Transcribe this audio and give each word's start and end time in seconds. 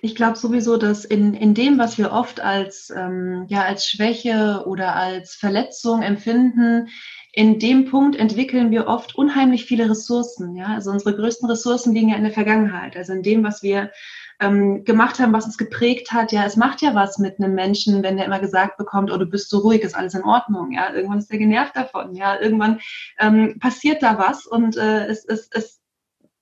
Ich 0.00 0.14
glaube 0.14 0.36
sowieso, 0.36 0.76
dass 0.76 1.04
in, 1.04 1.34
in 1.34 1.54
dem, 1.54 1.78
was 1.78 1.98
wir 1.98 2.12
oft 2.12 2.40
als, 2.40 2.92
ähm, 2.96 3.46
ja, 3.48 3.62
als 3.62 3.86
Schwäche 3.86 4.62
oder 4.66 4.94
als 4.94 5.34
Verletzung 5.34 6.02
empfinden, 6.02 6.88
in 7.32 7.58
dem 7.58 7.84
Punkt 7.84 8.16
entwickeln 8.16 8.70
wir 8.70 8.86
oft 8.86 9.14
unheimlich 9.16 9.64
viele 9.64 9.90
Ressourcen. 9.90 10.56
Ja? 10.56 10.66
Also 10.66 10.90
unsere 10.90 11.14
größten 11.14 11.48
Ressourcen 11.48 11.94
liegen 11.94 12.08
ja 12.08 12.16
in 12.16 12.24
der 12.24 12.32
Vergangenheit, 12.32 12.96
also 12.96 13.12
in 13.12 13.22
dem, 13.22 13.44
was 13.44 13.62
wir 13.62 13.90
ähm, 14.40 14.84
gemacht 14.84 15.18
haben, 15.18 15.32
was 15.32 15.46
uns 15.46 15.58
geprägt 15.58 16.12
hat. 16.12 16.32
Ja, 16.32 16.44
es 16.44 16.56
macht 16.56 16.80
ja 16.80 16.94
was 16.94 17.18
mit 17.18 17.38
einem 17.38 17.54
Menschen, 17.54 18.02
wenn 18.02 18.16
der 18.16 18.26
immer 18.26 18.38
gesagt 18.40 18.76
bekommt, 18.76 19.10
oh, 19.10 19.16
du 19.16 19.26
bist 19.26 19.50
so 19.50 19.58
ruhig, 19.58 19.82
ist 19.82 19.96
alles 19.96 20.14
in 20.14 20.24
Ordnung. 20.24 20.72
Ja, 20.72 20.92
irgendwann 20.92 21.18
ist 21.18 21.30
er 21.30 21.38
genervt 21.38 21.76
davon. 21.76 22.14
Ja, 22.14 22.40
irgendwann 22.40 22.80
ähm, 23.18 23.58
passiert 23.58 24.02
da 24.02 24.18
was 24.18 24.46
und 24.46 24.76
äh, 24.76 25.06
es, 25.06 25.24
es, 25.24 25.48
es 25.52 25.77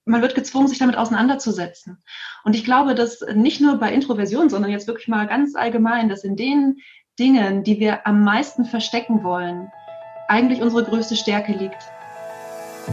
man 0.07 0.21
wird 0.21 0.35
gezwungen, 0.35 0.67
sich 0.67 0.79
damit 0.79 0.97
auseinanderzusetzen. 0.97 2.03
Und 2.43 2.55
ich 2.55 2.63
glaube, 2.63 2.95
dass 2.95 3.21
nicht 3.33 3.61
nur 3.61 3.77
bei 3.77 3.91
Introversion, 3.91 4.49
sondern 4.49 4.71
jetzt 4.71 4.87
wirklich 4.87 5.07
mal 5.07 5.27
ganz 5.27 5.55
allgemein, 5.55 6.09
dass 6.09 6.23
in 6.23 6.35
den 6.35 6.77
Dingen, 7.19 7.63
die 7.63 7.79
wir 7.79 8.05
am 8.07 8.23
meisten 8.23 8.65
verstecken 8.65 9.23
wollen, 9.23 9.69
eigentlich 10.27 10.61
unsere 10.61 10.83
größte 10.83 11.15
Stärke 11.15 11.53
liegt. 11.53 11.81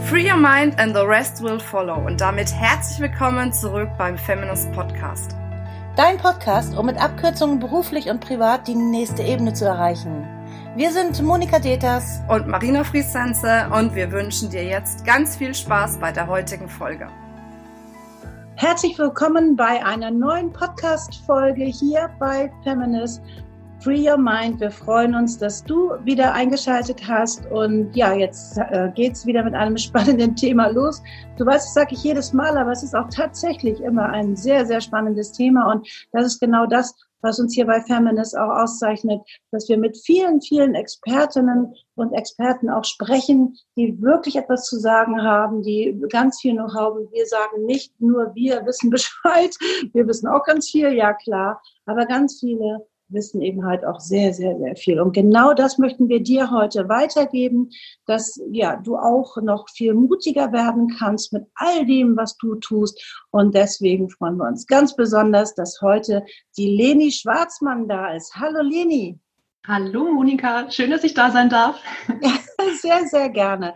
Free 0.08 0.28
your 0.28 0.38
mind 0.38 0.78
and 0.78 0.94
the 0.94 1.02
rest 1.02 1.42
will 1.42 1.60
follow. 1.60 2.04
Und 2.04 2.20
damit 2.20 2.52
herzlich 2.52 2.98
willkommen 3.00 3.52
zurück 3.52 3.90
beim 3.96 4.18
Feminist 4.18 4.72
Podcast. 4.72 5.36
Dein 5.96 6.18
Podcast, 6.18 6.76
um 6.76 6.86
mit 6.86 7.00
Abkürzungen 7.00 7.60
beruflich 7.60 8.10
und 8.10 8.20
privat 8.20 8.66
die 8.66 8.74
nächste 8.74 9.22
Ebene 9.22 9.52
zu 9.52 9.64
erreichen. 9.64 10.26
Wir 10.76 10.90
sind 10.90 11.22
Monika 11.22 11.60
Deters 11.60 12.20
und 12.28 12.48
Marina 12.48 12.82
Friesense 12.82 13.70
und 13.72 13.94
wir 13.94 14.10
wünschen 14.10 14.50
dir 14.50 14.64
jetzt 14.64 15.04
ganz 15.04 15.36
viel 15.36 15.54
Spaß 15.54 15.98
bei 15.98 16.10
der 16.10 16.26
heutigen 16.26 16.68
Folge. 16.68 17.06
Herzlich 18.56 18.98
willkommen 18.98 19.54
bei 19.54 19.86
einer 19.86 20.10
neuen 20.10 20.52
Podcast-Folge 20.52 21.62
hier 21.62 22.10
bei 22.18 22.50
Feminist 22.64 23.22
Free 23.84 24.10
Your 24.10 24.18
Mind. 24.18 24.58
Wir 24.58 24.72
freuen 24.72 25.14
uns, 25.14 25.38
dass 25.38 25.62
du 25.62 25.92
wieder 26.02 26.32
eingeschaltet 26.32 27.06
hast. 27.06 27.46
Und 27.52 27.94
ja, 27.94 28.12
jetzt 28.12 28.58
äh, 28.58 28.90
es 28.96 29.24
wieder 29.24 29.44
mit 29.44 29.54
einem 29.54 29.76
spannenden 29.78 30.34
Thema 30.34 30.66
los. 30.72 31.00
Du 31.36 31.46
weißt, 31.46 31.66
das 31.66 31.74
sage 31.74 31.94
ich 31.94 32.02
jedes 32.02 32.32
Mal, 32.32 32.58
aber 32.58 32.72
es 32.72 32.82
ist 32.82 32.96
auch 32.96 33.08
tatsächlich 33.10 33.80
immer 33.80 34.08
ein 34.08 34.34
sehr, 34.34 34.66
sehr 34.66 34.80
spannendes 34.80 35.30
Thema. 35.30 35.70
Und 35.70 35.86
das 36.10 36.26
ist 36.26 36.40
genau 36.40 36.66
das, 36.66 36.96
was 37.24 37.40
uns 37.40 37.54
hier 37.54 37.66
bei 37.66 37.80
Feminist 37.80 38.36
auch 38.36 38.50
auszeichnet, 38.50 39.22
dass 39.50 39.68
wir 39.68 39.78
mit 39.78 39.96
vielen, 39.96 40.40
vielen 40.42 40.74
Expertinnen 40.74 41.74
und 41.96 42.12
Experten 42.12 42.68
auch 42.68 42.84
sprechen, 42.84 43.56
die 43.76 44.00
wirklich 44.00 44.36
etwas 44.36 44.66
zu 44.66 44.78
sagen 44.78 45.22
haben, 45.22 45.62
die 45.62 46.00
ganz 46.10 46.40
viel 46.40 46.54
noch 46.54 46.74
haben. 46.74 47.08
Wir 47.10 47.26
sagen 47.26 47.64
nicht 47.64 47.98
nur, 48.00 48.34
wir 48.34 48.64
wissen 48.66 48.90
Bescheid, 48.90 49.56
wir 49.92 50.06
wissen 50.06 50.28
auch 50.28 50.44
ganz 50.44 50.70
viel, 50.70 50.92
ja 50.92 51.14
klar, 51.14 51.62
aber 51.86 52.06
ganz 52.06 52.38
viele 52.38 52.86
wissen 53.08 53.42
eben 53.42 53.64
halt 53.64 53.84
auch 53.84 54.00
sehr, 54.00 54.32
sehr, 54.32 54.58
sehr 54.58 54.76
viel. 54.76 55.00
Und 55.00 55.12
genau 55.12 55.54
das 55.54 55.78
möchten 55.78 56.08
wir 56.08 56.22
dir 56.22 56.50
heute 56.50 56.88
weitergeben, 56.88 57.70
dass 58.06 58.40
ja, 58.50 58.76
du 58.76 58.96
auch 58.96 59.36
noch 59.42 59.68
viel 59.70 59.94
mutiger 59.94 60.52
werden 60.52 60.88
kannst 60.98 61.32
mit 61.32 61.44
all 61.54 61.86
dem, 61.86 62.16
was 62.16 62.36
du 62.36 62.54
tust. 62.56 63.02
Und 63.30 63.54
deswegen 63.54 64.08
freuen 64.08 64.36
wir 64.36 64.46
uns 64.46 64.66
ganz 64.66 64.96
besonders, 64.96 65.54
dass 65.54 65.80
heute 65.82 66.24
die 66.56 66.76
Leni 66.76 67.10
Schwarzmann 67.10 67.88
da 67.88 68.14
ist. 68.14 68.34
Hallo 68.34 68.62
Leni. 68.62 69.18
Hallo 69.66 70.04
Monika, 70.12 70.70
schön, 70.70 70.90
dass 70.90 71.04
ich 71.04 71.14
da 71.14 71.30
sein 71.30 71.48
darf. 71.48 71.80
Ja, 72.20 72.32
sehr, 72.82 73.06
sehr 73.06 73.30
gerne. 73.30 73.72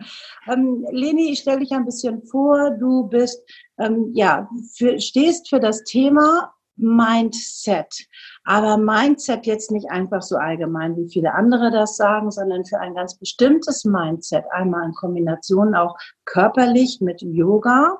Ähm, 0.47 0.85
Leni, 0.91 1.31
ich 1.31 1.39
stelle 1.39 1.59
dich 1.59 1.71
ein 1.71 1.85
bisschen 1.85 2.21
vor. 2.23 2.71
Du 2.79 3.07
bist, 3.07 3.41
ähm, 3.79 4.11
ja, 4.13 4.47
für, 4.75 4.99
stehst 4.99 5.49
für 5.49 5.59
das 5.59 5.83
Thema 5.83 6.53
Mindset. 6.79 8.07
Aber 8.43 8.77
Mindset 8.77 9.45
jetzt 9.45 9.71
nicht 9.71 9.89
einfach 9.89 10.21
so 10.21 10.37
allgemein, 10.37 10.95
wie 10.97 11.09
viele 11.09 11.33
andere 11.33 11.71
das 11.71 11.97
sagen, 11.97 12.31
sondern 12.31 12.65
für 12.65 12.79
ein 12.79 12.95
ganz 12.95 13.17
bestimmtes 13.17 13.85
Mindset. 13.85 14.45
Einmal 14.51 14.85
in 14.85 14.93
Kombination 14.93 15.75
auch 15.75 15.95
körperlich 16.25 16.99
mit 17.01 17.21
Yoga. 17.21 17.97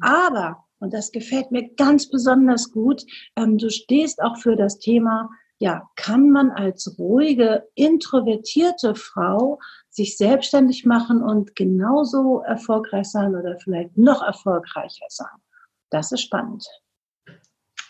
Aber, 0.00 0.64
und 0.78 0.92
das 0.94 1.10
gefällt 1.10 1.50
mir 1.50 1.74
ganz 1.74 2.08
besonders 2.10 2.70
gut, 2.70 3.04
ähm, 3.36 3.58
du 3.58 3.70
stehst 3.70 4.22
auch 4.22 4.36
für 4.36 4.56
das 4.56 4.78
Thema, 4.78 5.28
ja, 5.60 5.90
kann 5.96 6.30
man 6.30 6.50
als 6.50 6.98
ruhige, 6.98 7.68
introvertierte 7.74 8.94
Frau 8.94 9.58
sich 9.90 10.16
selbstständig 10.16 10.86
machen 10.86 11.20
und 11.20 11.56
genauso 11.56 12.42
erfolgreich 12.42 13.10
sein 13.10 13.34
oder 13.34 13.58
vielleicht 13.58 13.96
noch 13.98 14.22
erfolgreicher 14.22 15.06
sein? 15.08 15.26
Das 15.90 16.12
ist 16.12 16.20
spannend. 16.20 16.64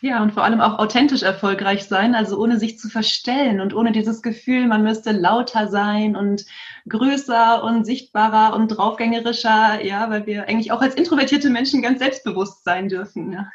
Ja, 0.01 0.23
und 0.23 0.33
vor 0.33 0.45
allem 0.45 0.61
auch 0.61 0.79
authentisch 0.79 1.23
erfolgreich 1.23 1.87
sein, 1.87 2.15
also 2.15 2.39
ohne 2.39 2.59
sich 2.59 2.79
zu 2.79 2.89
verstellen 2.89 3.61
und 3.61 3.75
ohne 3.75 3.91
dieses 3.91 4.23
Gefühl, 4.23 4.69
man 4.69 4.85
müsste 4.85 5.11
lauter 5.11 5.67
sein 5.69 6.15
und 6.15 6.45
größer 6.89 7.65
und 7.65 7.85
sichtbarer 7.85 8.55
und 8.55 8.69
draufgängerischer, 8.69 9.85
ja, 9.85 10.09
weil 10.09 10.27
wir 10.27 10.49
eigentlich 10.49 10.71
auch 10.71 10.83
als 10.83 10.95
introvertierte 10.95 11.51
Menschen 11.51 11.83
ganz 11.83 11.99
selbstbewusst 11.99 12.63
sein 12.65 12.89
dürfen. 12.89 13.33
Ja. 13.33 13.51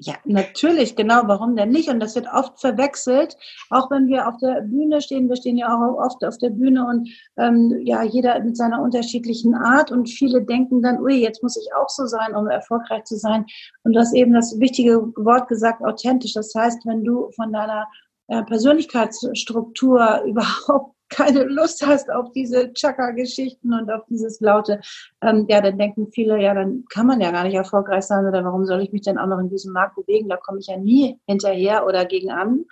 Ja, 0.00 0.14
natürlich, 0.24 0.94
genau. 0.94 1.22
Warum 1.26 1.56
denn 1.56 1.70
nicht? 1.70 1.88
Und 1.88 1.98
das 1.98 2.14
wird 2.14 2.28
oft 2.32 2.60
verwechselt, 2.60 3.36
auch 3.68 3.90
wenn 3.90 4.06
wir 4.06 4.28
auf 4.28 4.36
der 4.36 4.60
Bühne 4.60 5.00
stehen. 5.00 5.28
Wir 5.28 5.36
stehen 5.36 5.56
ja 5.56 5.74
auch 5.74 5.98
oft 5.98 6.24
auf 6.24 6.38
der 6.38 6.50
Bühne 6.50 6.86
und 6.86 7.08
ähm, 7.36 7.80
ja, 7.82 8.04
jeder 8.04 8.38
mit 8.40 8.56
seiner 8.56 8.80
unterschiedlichen 8.80 9.54
Art. 9.54 9.90
Und 9.90 10.08
viele 10.08 10.42
denken 10.44 10.82
dann, 10.82 11.00
ui, 11.00 11.14
jetzt 11.14 11.42
muss 11.42 11.56
ich 11.56 11.68
auch 11.74 11.88
so 11.88 12.06
sein, 12.06 12.36
um 12.36 12.46
erfolgreich 12.46 13.04
zu 13.04 13.16
sein. 13.16 13.44
Und 13.82 13.94
du 13.94 14.00
hast 14.00 14.14
eben 14.14 14.32
das 14.32 14.60
wichtige 14.60 14.98
Wort 15.16 15.48
gesagt, 15.48 15.82
authentisch. 15.82 16.34
Das 16.34 16.54
heißt, 16.54 16.86
wenn 16.86 17.02
du 17.02 17.30
von 17.32 17.52
deiner 17.52 17.88
äh, 18.28 18.44
Persönlichkeitsstruktur 18.44 20.22
überhaupt 20.26 20.94
keine 21.08 21.44
Lust 21.44 21.86
hast 21.86 22.10
auf 22.10 22.32
diese 22.32 22.72
Chaka-Geschichten 22.72 23.72
und 23.72 23.90
auf 23.90 24.02
dieses 24.08 24.40
Laute, 24.40 24.80
ähm, 25.22 25.46
ja, 25.48 25.60
dann 25.60 25.78
denken 25.78 26.08
viele, 26.12 26.40
ja, 26.40 26.54
dann 26.54 26.84
kann 26.90 27.06
man 27.06 27.20
ja 27.20 27.30
gar 27.30 27.44
nicht 27.44 27.54
erfolgreich 27.54 28.04
sein 28.04 28.26
oder 28.26 28.44
warum 28.44 28.64
soll 28.66 28.82
ich 28.82 28.92
mich 28.92 29.02
denn 29.02 29.18
auch 29.18 29.26
noch 29.26 29.38
in 29.38 29.48
diesem 29.48 29.72
Markt 29.72 29.96
bewegen? 29.96 30.28
Da 30.28 30.36
komme 30.36 30.58
ich 30.58 30.66
ja 30.66 30.76
nie 30.76 31.18
hinterher 31.26 31.86
oder 31.86 32.04
gegen 32.04 32.30
an. 32.30 32.64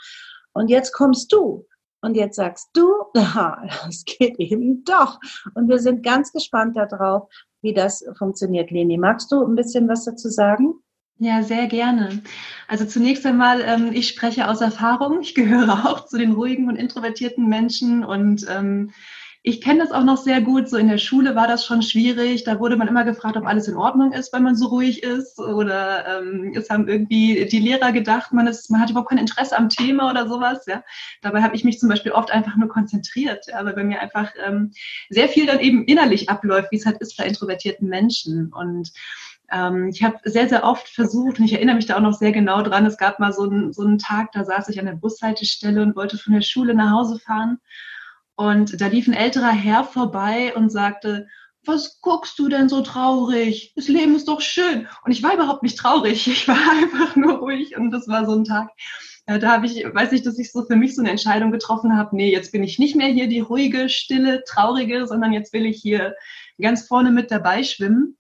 Und 0.53 0.69
jetzt 0.69 0.93
kommst 0.93 1.33
du. 1.33 1.67
Und 2.03 2.15
jetzt 2.15 2.37
sagst 2.37 2.69
du, 2.75 2.93
ja, 3.17 3.63
das 3.85 4.05
geht 4.05 4.39
eben 4.39 4.85
doch. 4.85 5.19
Und 5.55 5.69
wir 5.69 5.79
sind 5.79 6.05
ganz 6.05 6.33
gespannt 6.33 6.77
darauf, 6.77 7.29
wie 7.63 7.75
das 7.75 8.05
funktioniert. 8.17 8.71
Leni, 8.71 8.97
magst 8.97 9.33
du 9.33 9.45
ein 9.45 9.57
bisschen 9.57 9.89
was 9.89 10.05
dazu 10.05 10.29
sagen? 10.29 10.75
Ja, 11.19 11.43
sehr 11.43 11.67
gerne. 11.67 12.23
Also 12.69 12.85
zunächst 12.85 13.25
einmal, 13.25 13.63
ähm, 13.63 13.91
ich 13.93 14.09
spreche 14.09 14.49
aus 14.49 14.61
Erfahrung. 14.61 15.23
Ich 15.23 15.35
gehöre 15.35 15.85
auch 15.87 16.05
zu 16.05 16.19
den 16.19 16.33
ruhigen 16.33 16.69
und 16.69 16.77
introvertierten 16.77 17.49
Menschen 17.49 18.05
und 18.05 18.47
ähm, 18.51 18.93
ich 19.49 19.61
kenne 19.61 19.79
das 19.79 19.93
auch 19.93 20.03
noch 20.03 20.17
sehr 20.17 20.41
gut. 20.41 20.69
So 20.69 20.77
in 20.77 20.89
der 20.89 20.99
Schule 20.99 21.37
war 21.37 21.47
das 21.47 21.65
schon 21.65 21.81
schwierig. 21.81 22.43
Da 22.43 22.59
wurde 22.59 22.77
man 22.77 22.89
immer 22.89 23.05
gefragt, 23.05 23.37
ob 23.37 23.47
alles 23.47 23.69
in 23.69 23.77
Ordnung 23.77 24.13
ist, 24.13 24.33
wenn 24.33 24.43
man 24.43 24.57
so 24.57 24.67
ruhig 24.67 25.05
ist. 25.05 25.39
Oder 25.39 26.19
ähm, 26.19 26.53
es 26.57 26.69
haben 26.69 26.89
irgendwie 26.89 27.47
die 27.47 27.61
Lehrer 27.61 27.93
gedacht, 27.93 28.33
man, 28.33 28.49
ist, 28.49 28.73
man 28.73 28.81
hat 28.81 28.91
überhaupt 28.91 29.11
kein 29.11 29.19
Interesse 29.19 29.57
am 29.57 29.69
Thema 29.69 30.11
oder 30.11 30.29
sowas. 30.29 30.67
Ja. 30.67 30.83
Dabei 31.23 31.43
habe 31.43 31.55
ich 31.55 31.63
mich 31.63 31.79
zum 31.79 31.89
Beispiel 31.89 32.11
oft 32.11 32.33
einfach 32.33 32.57
nur 32.57 32.69
konzentriert, 32.69 33.47
ja, 33.47 33.65
weil 33.65 33.75
bei 33.75 33.85
mir 33.85 34.01
einfach 34.01 34.33
ähm, 34.45 34.73
sehr 35.11 35.29
viel 35.29 35.47
dann 35.47 35.61
eben 35.61 35.85
innerlich 35.85 36.29
abläuft, 36.29 36.73
wie 36.73 36.77
es 36.77 36.85
halt 36.85 36.99
ist 36.99 37.17
bei 37.17 37.25
introvertierten 37.25 37.89
Menschen. 37.89 38.53
Und 38.53 38.93
ähm, 39.51 39.89
ich 39.89 40.03
habe 40.03 40.19
sehr, 40.25 40.49
sehr 40.49 40.65
oft 40.65 40.89
versucht, 40.89 41.39
und 41.39 41.45
ich 41.45 41.53
erinnere 41.53 41.77
mich 41.77 41.87
da 41.87 41.97
auch 41.97 42.01
noch 42.01 42.15
sehr 42.15 42.33
genau 42.33 42.63
dran, 42.63 42.87
es 42.87 42.99
gab 42.99 43.21
mal 43.21 43.33
so, 43.33 43.45
ein, 43.45 43.73
so 43.73 43.83
einen 43.83 43.99
Tag, 43.99 44.33
da 44.33 44.45
saß 44.45 44.69
ich 44.69 44.79
an 44.79 44.87
der 44.87 44.95
Bushaltestelle 44.95 45.83
und 45.83 45.97
wollte 45.97 46.19
von 46.19 46.33
der 46.33 46.43
Schule 46.43 46.75
nach 46.75 46.93
Hause 46.93 47.19
fahren. 47.19 47.59
Und 48.35 48.81
da 48.81 48.87
lief 48.89 49.09
ein 49.09 49.15
älterer 49.15 49.53
Herr 49.53 49.85
vorbei 49.85 50.55
und 50.55 50.71
sagte, 50.71 51.27
was 51.65 52.01
guckst 52.01 52.39
du 52.39 52.49
denn 52.49 52.69
so 52.69 52.83
traurig? 52.83 53.73
Das 53.75 53.89
Leben 53.89 54.15
ist 54.15 54.29
doch 54.29 54.41
schön. 54.41 54.87
Und 55.05 55.11
ich 55.11 55.23
war 55.23 55.35
überhaupt 55.35 55.63
nicht 55.63 55.79
traurig. 55.79 56.27
Ich 56.27 56.47
war 56.47 56.57
einfach 56.71 57.17
nur 57.17 57.39
ruhig 57.39 57.77
und 57.77 57.91
das 57.91 58.09
war 58.09 58.27
so 58.27 58.35
ein 58.37 58.45
Tag. 58.45 58.71
Äh, 59.27 59.39
da 59.39 59.53
habe 59.53 59.67
ich, 59.67 59.85
weiß 59.85 60.13
ich, 60.13 60.23
dass 60.23 60.39
ich 60.39 60.53
so 60.53 60.65
für 60.65 60.77
mich 60.77 60.95
so 60.95 61.03
eine 61.03 61.11
Entscheidung 61.11 61.51
getroffen 61.51 61.97
habe. 61.97 62.15
Nee, 62.15 62.31
jetzt 62.31 62.53
bin 62.53 62.63
ich 62.63 62.79
nicht 62.79 62.95
mehr 62.95 63.09
hier 63.09 63.29
die 63.29 63.41
ruhige, 63.41 63.89
stille, 63.89 64.45
traurige, 64.47 65.07
sondern 65.07 65.33
jetzt 65.33 65.53
will 65.53 65.67
ich 65.67 65.81
hier 65.81 66.15
ganz 66.61 66.87
vorne 66.87 67.11
mit 67.11 67.31
dabei 67.31 67.65
schwimmen 67.65 68.17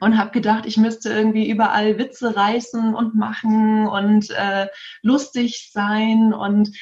und 0.00 0.18
habe 0.18 0.30
gedacht, 0.30 0.66
ich 0.66 0.76
müsste 0.76 1.10
irgendwie 1.10 1.48
überall 1.48 1.98
Witze 1.98 2.36
reißen 2.36 2.94
und 2.94 3.14
machen 3.14 3.86
und 3.86 4.30
äh, 4.30 4.68
lustig 5.02 5.70
sein. 5.72 6.32
Und 6.32 6.76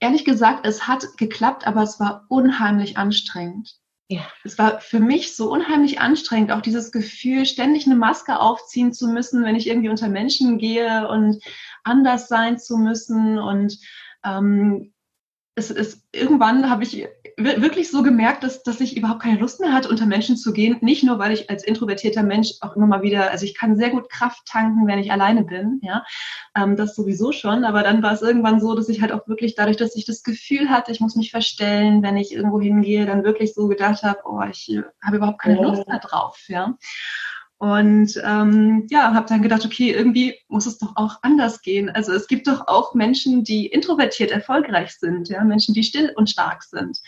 ehrlich 0.00 0.24
gesagt, 0.24 0.66
es 0.66 0.86
hat 0.86 1.16
geklappt, 1.16 1.66
aber 1.66 1.82
es 1.82 1.98
war 2.00 2.24
unheimlich 2.28 2.96
anstrengend. 2.96 3.76
Ja. 4.08 4.20
Es 4.44 4.56
war 4.56 4.80
für 4.80 5.00
mich 5.00 5.34
so 5.34 5.50
unheimlich 5.50 6.00
anstrengend, 6.00 6.52
auch 6.52 6.60
dieses 6.60 6.92
Gefühl, 6.92 7.44
ständig 7.44 7.86
eine 7.86 7.96
Maske 7.96 8.38
aufziehen 8.38 8.92
zu 8.92 9.08
müssen, 9.08 9.44
wenn 9.44 9.56
ich 9.56 9.66
irgendwie 9.66 9.88
unter 9.88 10.08
Menschen 10.08 10.58
gehe 10.58 11.08
und 11.08 11.42
anders 11.82 12.28
sein 12.28 12.58
zu 12.58 12.76
müssen 12.76 13.38
und 13.38 13.78
ähm, 14.24 14.92
es 15.58 15.70
ist, 15.70 16.06
irgendwann 16.12 16.68
habe 16.68 16.84
ich 16.84 17.08
wirklich 17.38 17.90
so 17.90 18.02
gemerkt, 18.02 18.44
dass, 18.44 18.62
dass 18.62 18.78
ich 18.80 18.94
überhaupt 18.94 19.22
keine 19.22 19.38
Lust 19.38 19.58
mehr 19.58 19.72
hatte, 19.72 19.88
unter 19.88 20.04
Menschen 20.04 20.36
zu 20.36 20.52
gehen. 20.52 20.76
Nicht 20.82 21.02
nur, 21.02 21.18
weil 21.18 21.32
ich 21.32 21.48
als 21.48 21.64
introvertierter 21.64 22.22
Mensch 22.22 22.52
auch 22.60 22.76
immer 22.76 22.86
mal 22.86 23.00
wieder, 23.00 23.30
also 23.30 23.46
ich 23.46 23.54
kann 23.54 23.74
sehr 23.74 23.88
gut 23.88 24.10
Kraft 24.10 24.44
tanken, 24.46 24.86
wenn 24.86 24.98
ich 24.98 25.10
alleine 25.10 25.44
bin, 25.44 25.80
ja, 25.82 26.04
ähm, 26.54 26.76
das 26.76 26.94
sowieso 26.94 27.32
schon. 27.32 27.64
Aber 27.64 27.82
dann 27.82 28.02
war 28.02 28.12
es 28.12 28.20
irgendwann 28.20 28.60
so, 28.60 28.74
dass 28.74 28.90
ich 28.90 29.00
halt 29.00 29.12
auch 29.12 29.26
wirklich 29.28 29.54
dadurch, 29.54 29.78
dass 29.78 29.96
ich 29.96 30.04
das 30.04 30.22
Gefühl 30.22 30.68
hatte, 30.68 30.92
ich 30.92 31.00
muss 31.00 31.16
mich 31.16 31.30
verstellen, 31.30 32.02
wenn 32.02 32.18
ich 32.18 32.32
irgendwo 32.32 32.60
hingehe, 32.60 33.06
dann 33.06 33.24
wirklich 33.24 33.54
so 33.54 33.66
gedacht 33.66 34.02
habe, 34.02 34.20
oh, 34.26 34.42
ich 34.50 34.78
habe 35.02 35.16
überhaupt 35.16 35.40
keine 35.40 35.62
Lust 35.62 35.88
mehr 35.88 36.00
drauf, 36.00 36.38
ja. 36.48 36.76
Und 37.58 38.20
ähm, 38.22 38.86
ja, 38.90 39.14
habe 39.14 39.28
dann 39.28 39.40
gedacht, 39.40 39.64
okay, 39.64 39.90
irgendwie 39.90 40.34
muss 40.48 40.66
es 40.66 40.78
doch 40.78 40.92
auch 40.96 41.18
anders 41.22 41.62
gehen. 41.62 41.88
Also 41.88 42.12
es 42.12 42.26
gibt 42.26 42.46
doch 42.48 42.68
auch 42.68 42.94
Menschen, 42.94 43.44
die 43.44 43.66
introvertiert 43.66 44.30
erfolgreich 44.30 44.96
sind, 44.98 45.28
ja, 45.30 45.42
Menschen, 45.42 45.72
die 45.72 45.82
still 45.82 46.12
und 46.16 46.28
stark 46.28 46.62
sind. 46.64 47.00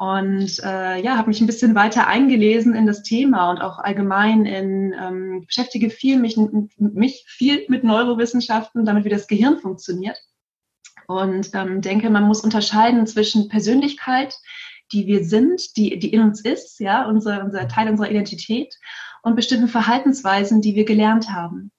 Und 0.00 0.60
äh, 0.60 1.02
ja, 1.02 1.18
habe 1.18 1.28
mich 1.28 1.42
ein 1.42 1.46
bisschen 1.46 1.74
weiter 1.74 2.06
eingelesen 2.06 2.74
in 2.74 2.86
das 2.86 3.02
Thema 3.02 3.50
und 3.50 3.60
auch 3.60 3.78
allgemein 3.78 4.46
in 4.46 4.94
ähm, 4.98 5.44
beschäftige 5.46 5.90
viel 5.90 6.18
mich, 6.18 6.38
mich 6.78 7.24
viel 7.26 7.66
mit 7.68 7.84
Neurowissenschaften, 7.84 8.86
damit 8.86 9.04
wie 9.04 9.10
das 9.10 9.26
Gehirn 9.26 9.58
funktioniert. 9.58 10.16
Und 11.06 11.50
ähm, 11.54 11.82
denke, 11.82 12.08
man 12.08 12.22
muss 12.22 12.40
unterscheiden 12.40 13.06
zwischen 13.06 13.48
Persönlichkeit, 13.48 14.38
die 14.92 15.06
wir 15.06 15.24
sind, 15.24 15.76
die, 15.76 15.98
die 15.98 16.14
in 16.14 16.22
uns 16.22 16.40
ist, 16.40 16.80
ja, 16.80 17.06
unser, 17.06 17.44
unser 17.44 17.68
Teil 17.68 17.90
unserer 17.90 18.10
Identität 18.10 18.74
und 19.22 19.36
bestimmten 19.36 19.68
Verhaltensweisen, 19.68 20.60
die 20.60 20.74
wir 20.74 20.84
gelernt 20.84 21.30
haben. 21.30 21.70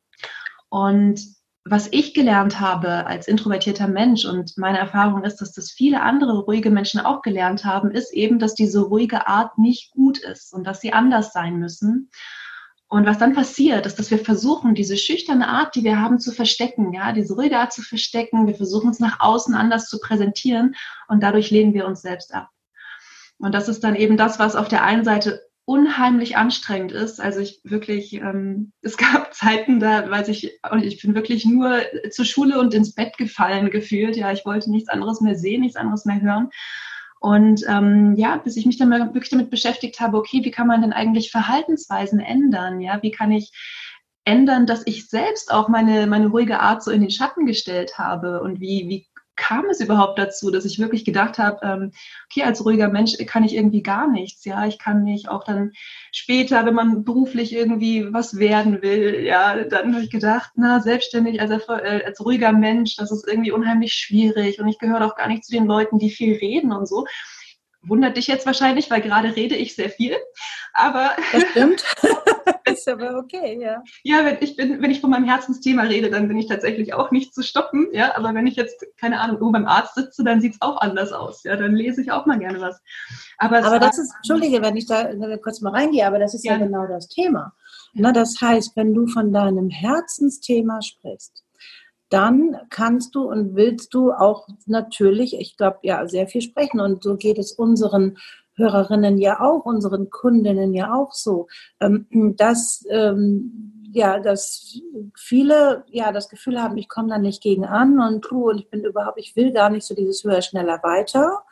Und 0.69 1.21
was 1.63 1.89
ich 1.91 2.13
gelernt 2.13 2.59
habe 2.59 3.05
als 3.05 3.27
introvertierter 3.27 3.88
Mensch 3.88 4.25
und 4.25 4.57
meine 4.57 4.79
Erfahrung 4.79 5.23
ist, 5.23 5.38
dass 5.38 5.51
das 5.51 5.71
viele 5.71 6.01
andere 6.01 6.39
ruhige 6.39 6.71
Menschen 6.71 6.99
auch 6.99 7.21
gelernt 7.21 7.65
haben, 7.65 7.91
ist 7.91 8.13
eben, 8.13 8.39
dass 8.39 8.55
diese 8.55 8.81
ruhige 8.81 9.27
Art 9.27 9.57
nicht 9.57 9.91
gut 9.91 10.17
ist 10.17 10.53
und 10.53 10.65
dass 10.65 10.81
sie 10.81 10.91
anders 10.91 11.33
sein 11.33 11.57
müssen. 11.57 12.09
Und 12.88 13.05
was 13.05 13.19
dann 13.19 13.33
passiert, 13.33 13.85
ist, 13.85 13.99
dass 13.99 14.11
wir 14.11 14.17
versuchen, 14.17 14.75
diese 14.75 14.97
schüchterne 14.97 15.47
Art, 15.47 15.75
die 15.75 15.83
wir 15.83 16.01
haben, 16.01 16.19
zu 16.19 16.31
verstecken, 16.31 16.93
ja, 16.93 17.13
diese 17.13 17.35
ruhige 17.35 17.57
Art 17.57 17.71
zu 17.71 17.83
verstecken. 17.83 18.47
Wir 18.47 18.55
versuchen 18.55 18.88
uns 18.88 18.99
nach 18.99 19.19
außen 19.19 19.53
anders 19.53 19.88
zu 19.88 19.99
präsentieren 19.99 20.75
und 21.07 21.21
dadurch 21.21 21.51
lehnen 21.51 21.73
wir 21.73 21.85
uns 21.85 22.01
selbst 22.01 22.33
ab. 22.33 22.49
Und 23.38 23.53
das 23.55 23.69
ist 23.69 23.83
dann 23.83 23.95
eben 23.95 24.17
das, 24.17 24.39
was 24.39 24.55
auf 24.55 24.67
der 24.67 24.83
einen 24.83 25.05
Seite 25.05 25.41
unheimlich 25.66 26.38
anstrengend 26.38 26.92
ist. 26.92 27.22
Also 27.22 27.40
ich 27.40 27.62
wirklich, 27.63 28.13
ähm, 28.13 28.72
es 28.81 28.98
gab 28.98 29.34
Zeiten, 29.34 29.80
da 29.80 30.10
weiß 30.10 30.28
ich, 30.30 30.60
und 30.72 30.84
ich 30.84 31.02
bin 31.02 31.16
wirklich 31.16 31.46
nur 31.46 31.81
zur 32.12 32.25
Schule 32.25 32.60
und 32.60 32.74
ins 32.74 32.94
Bett 32.94 33.18
gefallen 33.18 33.69
gefühlt. 33.69 34.16
Ja, 34.16 34.31
ich 34.31 34.46
wollte 34.46 34.72
nichts 34.72 34.90
anderes 34.90 35.22
mehr 35.22 35.36
sehen, 35.36 35.62
nichts 35.62 35.78
anderes 35.78 36.06
mehr 36.06 36.22
hören. 36.22 36.50
Und 37.19 37.63
ähm, 37.68 38.16
ja, 38.16 38.38
bis 38.38 38.58
ich 38.58 38.66
mich 38.66 38.78
dann 38.78 38.90
wirklich 38.90 39.30
damit 39.30 39.52
beschäftigt 39.52 40.00
habe, 40.00 40.18
okay, 40.18 40.44
wie 40.44 40.50
kann 40.50 40.66
man 40.66 40.81
denn 40.81 40.92
eigentlich 40.92 41.30
Verhaltensweisen 41.30 42.19
ändern? 42.19 42.81
Ja, 42.81 43.04
wie 43.04 43.12
kann 43.12 43.31
ich 43.31 43.52
ändern, 44.25 44.66
dass 44.66 44.81
ich 44.88 45.08
selbst 45.08 45.52
auch 45.52 45.68
meine, 45.68 46.08
meine 46.08 46.28
ruhige 46.28 46.60
Art 46.60 46.84
so 46.84 46.90
in 46.90 47.02
den 47.02 47.12
Schatten 47.12 47.46
gestellt 47.46 48.00
habe 48.00 48.42
und 48.42 48.60
wie, 48.60 48.88
wie 48.88 49.08
kam 49.41 49.65
es 49.71 49.79
überhaupt 49.79 50.19
dazu, 50.19 50.51
dass 50.51 50.65
ich 50.65 50.77
wirklich 50.77 51.03
gedacht 51.03 51.39
habe, 51.39 51.59
ähm, 51.63 51.91
okay, 52.29 52.43
als 52.43 52.63
ruhiger 52.63 52.89
Mensch 52.89 53.13
kann 53.25 53.43
ich 53.43 53.55
irgendwie 53.55 53.81
gar 53.81 54.07
nichts, 54.07 54.45
ja, 54.45 54.67
ich 54.67 54.77
kann 54.77 55.03
mich 55.03 55.29
auch 55.29 55.43
dann 55.43 55.71
später, 56.11 56.63
wenn 56.65 56.75
man 56.75 57.03
beruflich 57.03 57.51
irgendwie 57.51 58.13
was 58.13 58.38
werden 58.38 58.83
will, 58.83 59.23
ja, 59.25 59.63
dann 59.63 59.95
habe 59.95 60.03
ich 60.03 60.11
gedacht, 60.11 60.51
na, 60.55 60.79
selbstständig 60.79 61.41
als, 61.41 61.51
äh, 61.67 62.03
als 62.05 62.23
ruhiger 62.23 62.51
Mensch, 62.51 62.95
das 62.97 63.11
ist 63.11 63.27
irgendwie 63.27 63.51
unheimlich 63.51 63.93
schwierig 63.93 64.59
und 64.59 64.67
ich 64.67 64.77
gehöre 64.77 65.05
auch 65.07 65.15
gar 65.15 65.27
nicht 65.27 65.43
zu 65.43 65.51
den 65.51 65.65
Leuten, 65.65 65.97
die 65.97 66.11
viel 66.11 66.35
reden 66.35 66.71
und 66.71 66.88
so 66.88 67.05
wundert 67.83 68.15
dich 68.15 68.27
jetzt 68.27 68.45
wahrscheinlich, 68.45 68.91
weil 68.91 69.01
gerade 69.01 69.35
rede 69.35 69.55
ich 69.55 69.73
sehr 69.75 69.89
viel. 69.89 70.15
Aber 70.73 71.15
das 71.31 71.43
stimmt. 71.49 71.83
ist 72.71 72.88
aber 72.88 73.18
okay, 73.18 73.59
ja. 73.62 73.83
Ja, 74.03 74.25
wenn 74.25 74.38
ich 74.41 74.56
bin, 74.56 74.81
wenn 74.81 74.91
ich 74.91 75.01
von 75.01 75.09
meinem 75.09 75.25
Herzensthema 75.25 75.83
rede, 75.83 76.09
dann 76.09 76.27
bin 76.27 76.38
ich 76.38 76.47
tatsächlich 76.47 76.94
auch 76.94 77.12
nicht 77.12 77.33
zu 77.33 77.44
stoppen. 77.44 77.88
Ja, 77.91 78.15
aber 78.15 78.33
wenn 78.33 78.47
ich 78.47 78.56
jetzt 78.56 78.85
keine 78.97 79.19
Ahnung 79.19 79.38
irgendwo 79.38 79.51
beim 79.51 79.68
Arzt 79.68 79.95
sitze, 79.95 80.23
dann 80.23 80.41
sieht 80.41 80.53
es 80.53 80.62
auch 80.62 80.81
anders 80.81 81.12
aus. 81.12 81.44
Ja, 81.44 81.56
dann 81.56 81.75
lese 81.75 82.01
ich 82.01 82.12
auch 82.12 82.25
mal 82.25 82.39
gerne 82.39 82.62
was. 82.62 82.81
Aber, 83.38 83.63
aber 83.63 83.79
das 83.79 83.97
ist, 83.97 84.13
entschuldige, 84.18 84.62
wenn 84.62 84.77
ich 84.77 84.85
da 84.88 85.09
kurz 85.38 85.62
mal 85.62 85.71
reingehe, 85.71 86.06
aber 86.06 86.19
das 86.19 86.33
ist 86.33 86.45
ja, 86.45 86.53
ja 86.53 86.59
genau 86.59 86.88
das 86.88 87.07
Thema. 87.07 87.53
Na, 87.94 88.12
das 88.12 88.39
heißt, 88.39 88.75
wenn 88.75 88.94
du 88.94 89.07
von 89.07 89.33
deinem 89.33 89.69
Herzensthema 89.69 90.81
sprichst, 90.81 91.44
dann 92.12 92.57
kannst 92.69 93.15
du 93.15 93.24
und 93.24 93.56
willst 93.56 93.94
du 93.94 94.12
auch 94.12 94.47
natürlich, 94.65 95.33
ich 95.39 95.56
glaube, 95.56 95.79
ja, 95.83 96.06
sehr 96.07 96.27
viel 96.27 96.41
sprechen. 96.41 96.81
Und 96.81 97.03
so 97.03 97.15
geht 97.15 97.38
es 97.38 97.53
unseren 97.53 98.17
Hörerinnen 98.56 99.18
ja 99.18 99.39
auch, 99.42 99.65
unseren 99.65 100.09
Kundinnen 100.09 100.74
ja 100.74 100.94
auch 100.94 101.13
so, 101.13 101.48
ähm, 101.80 102.07
dass, 102.38 102.86
ähm, 102.89 103.89
ja, 103.94 104.19
dass 104.19 104.80
viele 105.15 105.83
ja 105.89 106.12
das 106.12 106.30
Gefühl 106.30 106.62
haben, 106.62 106.77
ich 106.77 106.89
komme 106.89 107.09
da 107.09 107.18
nicht 107.18 107.42
gegen 107.44 107.65
an 107.65 108.00
und 108.00 108.21
tu 108.21 108.50
und 108.50 108.59
ich 108.59 108.69
bin 108.69 108.83
überhaupt, 108.83 109.19
ich 109.19 109.36
will 109.36 109.51
gar 109.51 109.69
nicht 109.69 109.86
so 109.86 109.95
dieses 109.95 110.24
höher, 110.24 110.42
schneller, 110.42 110.80
weiter. 110.83 111.44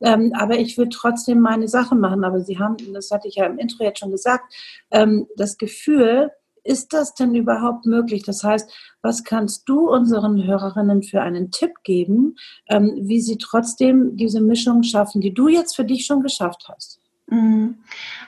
Ähm, 0.00 0.32
aber 0.38 0.58
ich 0.58 0.76
will 0.76 0.88
trotzdem 0.88 1.40
meine 1.40 1.68
Sachen 1.68 2.00
machen. 2.00 2.24
Aber 2.24 2.40
Sie 2.40 2.58
haben, 2.58 2.76
das 2.92 3.10
hatte 3.10 3.28
ich 3.28 3.36
ja 3.36 3.46
im 3.46 3.58
Intro 3.58 3.84
jetzt 3.84 4.00
schon 4.00 4.10
gesagt, 4.10 4.52
ähm, 4.90 5.26
das 5.36 5.56
Gefühl, 5.56 6.30
ist 6.64 6.92
das 6.92 7.14
denn 7.14 7.34
überhaupt 7.34 7.86
möglich? 7.86 8.22
Das 8.24 8.42
heißt, 8.42 8.72
was 9.02 9.22
kannst 9.22 9.68
du 9.68 9.88
unseren 9.88 10.42
Hörerinnen 10.44 11.02
für 11.02 11.20
einen 11.20 11.50
Tipp 11.50 11.72
geben, 11.84 12.36
ähm, 12.68 12.92
wie 13.02 13.20
sie 13.20 13.38
trotzdem 13.38 14.16
diese 14.16 14.40
Mischung 14.40 14.82
schaffen, 14.82 15.20
die 15.20 15.34
du 15.34 15.48
jetzt 15.48 15.76
für 15.76 15.84
dich 15.84 16.06
schon 16.06 16.22
geschafft 16.22 16.66
hast? 16.68 17.00
Mhm. 17.26 17.78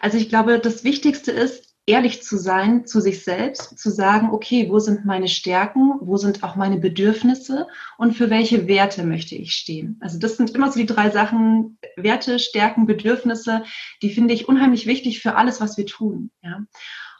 Also 0.00 0.18
ich 0.18 0.28
glaube, 0.28 0.58
das 0.58 0.84
Wichtigste 0.84 1.32
ist, 1.32 1.66
ehrlich 1.86 2.22
zu 2.22 2.36
sein 2.36 2.84
zu 2.84 3.00
sich 3.00 3.22
selbst, 3.22 3.78
zu 3.78 3.90
sagen, 3.90 4.30
okay, 4.32 4.68
wo 4.68 4.80
sind 4.80 5.04
meine 5.04 5.28
Stärken, 5.28 5.94
wo 6.00 6.16
sind 6.16 6.42
auch 6.42 6.56
meine 6.56 6.78
Bedürfnisse 6.78 7.68
und 7.96 8.14
für 8.14 8.28
welche 8.28 8.66
Werte 8.66 9.04
möchte 9.04 9.36
ich 9.36 9.52
stehen. 9.52 9.96
Also 10.00 10.18
das 10.18 10.36
sind 10.36 10.50
immer 10.50 10.70
so 10.70 10.80
die 10.80 10.86
drei 10.86 11.10
Sachen, 11.10 11.78
Werte, 11.96 12.40
Stärken, 12.40 12.86
Bedürfnisse, 12.86 13.62
die 14.02 14.10
finde 14.10 14.34
ich 14.34 14.48
unheimlich 14.48 14.86
wichtig 14.86 15.22
für 15.22 15.36
alles, 15.36 15.60
was 15.60 15.76
wir 15.76 15.86
tun. 15.86 16.32
Ja. 16.42 16.64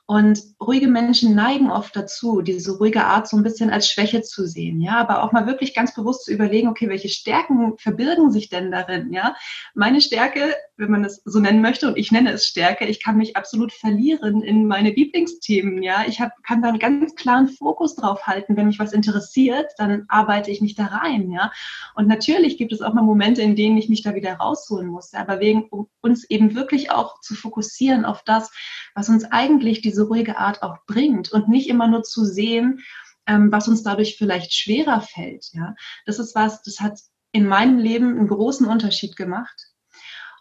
Und 0.09 0.41
ruhige 0.61 0.87
Menschen 0.87 1.35
neigen 1.35 1.69
oft 1.69 1.97
dazu, 1.97 2.41
diese 2.41 2.79
ruhige 2.79 3.05
Art 3.05 3.29
so 3.29 3.37
ein 3.37 3.43
bisschen 3.43 3.71
als 3.71 3.91
Schwäche 3.91 4.23
zu 4.23 4.47
sehen, 4.47 4.81
ja, 4.81 4.99
aber 4.99 5.25
auch 5.25 5.33
mal 5.33 5.49
wirklich 5.49 5.75
ganz 5.75 5.95
bewusst 5.95 6.25
zu 6.25 6.33
überlegen, 6.33 6.69
okay, 6.69 6.89
welche 6.89 7.09
Stärken 7.09 7.77
verbirgen 7.77 8.31
sich 8.31 8.49
denn 8.49 8.71
darin, 8.71 9.13
ja? 9.13 9.35
Meine 9.75 10.01
Stärke, 10.01 10.55
wenn 10.77 10.91
man 10.91 11.05
es 11.05 11.23
so 11.25 11.41
nennen 11.41 11.63
möchte, 11.63 11.89
und 11.89 11.97
ich 11.97 12.13
nenne 12.13 12.33
es 12.33 12.47
Stärke, 12.47 12.87
ich 12.87 13.03
kann 13.03 13.17
mich 13.17 13.37
absolut 13.37 13.73
verlieren 13.73 14.43
in 14.43 14.67
meine 14.67 14.91
Lieblingsthemen, 14.91 15.83
ja. 15.83 16.05
Ich 16.07 16.21
hab, 16.21 16.33
kann 16.43 16.63
da 16.63 16.69
einen 16.69 16.79
ganz 16.79 17.15
klaren 17.15 17.49
Fokus 17.49 17.97
drauf 17.97 18.27
halten. 18.27 18.57
Wenn 18.57 18.67
mich 18.67 18.79
was 18.79 18.93
interessiert, 18.93 19.73
dann 19.79 20.05
arbeite 20.09 20.51
ich 20.51 20.61
mich 20.61 20.75
da 20.75 20.87
rein, 20.87 21.31
ja. 21.31 21.53
Und 21.95 22.09
natürlich 22.09 22.59
gibt 22.59 22.73
es 22.73 22.83
auch 22.83 22.95
mal 22.95 23.03
Momente, 23.03 23.43
in 23.43 23.57
denen 23.57 23.77
ich 23.77 23.89
mich 23.89 24.03
da 24.03 24.15
wieder 24.15 24.35
rausholen 24.35 24.89
muss, 24.89 25.13
ja? 25.13 25.21
aber 25.21 25.41
wegen 25.41 25.69
uns 26.01 26.25
eben 26.29 26.55
wirklich 26.55 26.91
auch 26.91 27.21
zu 27.21 27.35
fokussieren 27.35 28.05
auf 28.05 28.23
das, 28.25 28.51
was 28.95 29.09
uns 29.09 29.25
eigentlich 29.25 29.81
diese 29.81 30.05
ruhige 30.05 30.39
Art 30.39 30.63
auch 30.63 30.79
bringt 30.87 31.33
und 31.33 31.49
nicht 31.49 31.69
immer 31.69 31.89
nur 31.89 32.03
zu 32.03 32.25
sehen, 32.25 32.81
ähm, 33.27 33.51
was 33.51 33.69
uns 33.69 33.83
dadurch 33.83 34.17
vielleicht 34.17 34.55
schwerer 34.55 35.01
fällt. 35.01 35.51
Ja, 35.53 35.75
das 36.05 36.19
ist 36.19 36.35
was, 36.35 36.63
das 36.63 36.81
hat 36.81 36.99
in 37.33 37.47
meinem 37.47 37.79
Leben 37.79 38.19
einen 38.19 38.29
großen 38.29 38.67
Unterschied 38.67 39.17
gemacht. 39.17 39.76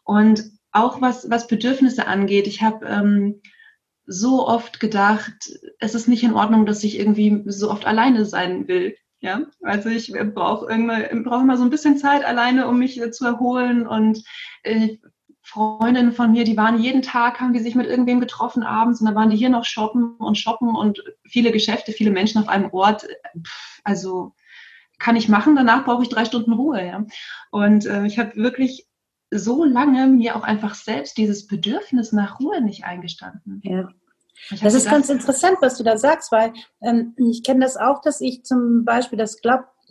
Und 0.05 0.51
auch 0.71 1.01
was, 1.01 1.29
was 1.29 1.47
Bedürfnisse 1.47 2.07
angeht, 2.07 2.47
ich 2.47 2.62
habe 2.62 2.85
ähm, 2.85 3.41
so 4.05 4.47
oft 4.47 4.79
gedacht, 4.79 5.51
es 5.79 5.95
ist 5.95 6.07
nicht 6.07 6.24
in 6.24 6.33
Ordnung, 6.33 6.65
dass 6.65 6.83
ich 6.83 6.97
irgendwie 6.97 7.43
so 7.47 7.69
oft 7.71 7.85
alleine 7.85 8.25
sein 8.25 8.67
will. 8.67 8.95
Ja, 9.19 9.41
also 9.63 9.89
ich 9.89 10.13
brauche 10.13 10.67
brauch 10.67 11.41
immer 11.41 11.57
so 11.57 11.63
ein 11.63 11.69
bisschen 11.69 11.97
Zeit 11.97 12.24
alleine, 12.24 12.67
um 12.67 12.77
mich 12.77 13.01
zu 13.12 13.25
erholen 13.25 13.88
und 13.88 14.24
äh, 14.62 14.97
Freundinnen 15.41 16.12
von 16.12 16.31
mir, 16.31 16.43
die 16.43 16.57
waren 16.57 16.81
jeden 16.81 17.03
Tag, 17.03 17.39
haben 17.39 17.53
die 17.53 17.59
sich 17.59 17.75
mit 17.75 17.88
irgendwem 17.88 18.19
getroffen 18.19 18.63
abends 18.63 19.00
und 19.00 19.05
dann 19.05 19.15
waren 19.15 19.29
die 19.29 19.38
hier 19.38 19.50
noch 19.50 19.63
shoppen 19.63 20.15
und 20.17 20.38
shoppen 20.39 20.75
und 20.75 21.03
viele 21.24 21.51
Geschäfte, 21.51 21.91
viele 21.91 22.09
Menschen 22.09 22.41
auf 22.41 22.50
einem 22.50 22.71
Ort. 22.71 23.07
Also 23.83 24.33
kann 24.97 25.15
ich 25.15 25.29
machen, 25.29 25.55
danach 25.55 25.85
brauche 25.85 26.01
ich 26.01 26.09
drei 26.09 26.25
Stunden 26.25 26.53
Ruhe. 26.53 26.83
Ja? 26.83 27.05
Und 27.51 27.85
äh, 27.85 28.05
ich 28.07 28.17
habe 28.17 28.35
wirklich 28.35 28.88
so 29.39 29.63
lange 29.63 30.07
mir 30.07 30.35
auch 30.35 30.43
einfach 30.43 30.75
selbst 30.75 31.17
dieses 31.17 31.47
Bedürfnis 31.47 32.11
nach 32.11 32.39
Ruhe 32.39 32.61
nicht 32.61 32.85
eingestanden. 32.85 33.61
Ja. 33.63 33.89
Das 34.61 34.73
ist 34.73 34.89
ganz 34.89 35.09
interessant, 35.09 35.57
was 35.61 35.77
du 35.77 35.83
da 35.83 35.97
sagst, 35.97 36.31
weil 36.31 36.53
ähm, 36.81 37.15
ich 37.17 37.43
kenne 37.43 37.61
das 37.61 37.77
auch, 37.77 38.01
dass 38.01 38.21
ich 38.21 38.43
zum 38.43 38.83
Beispiel, 38.83 39.17
das 39.17 39.41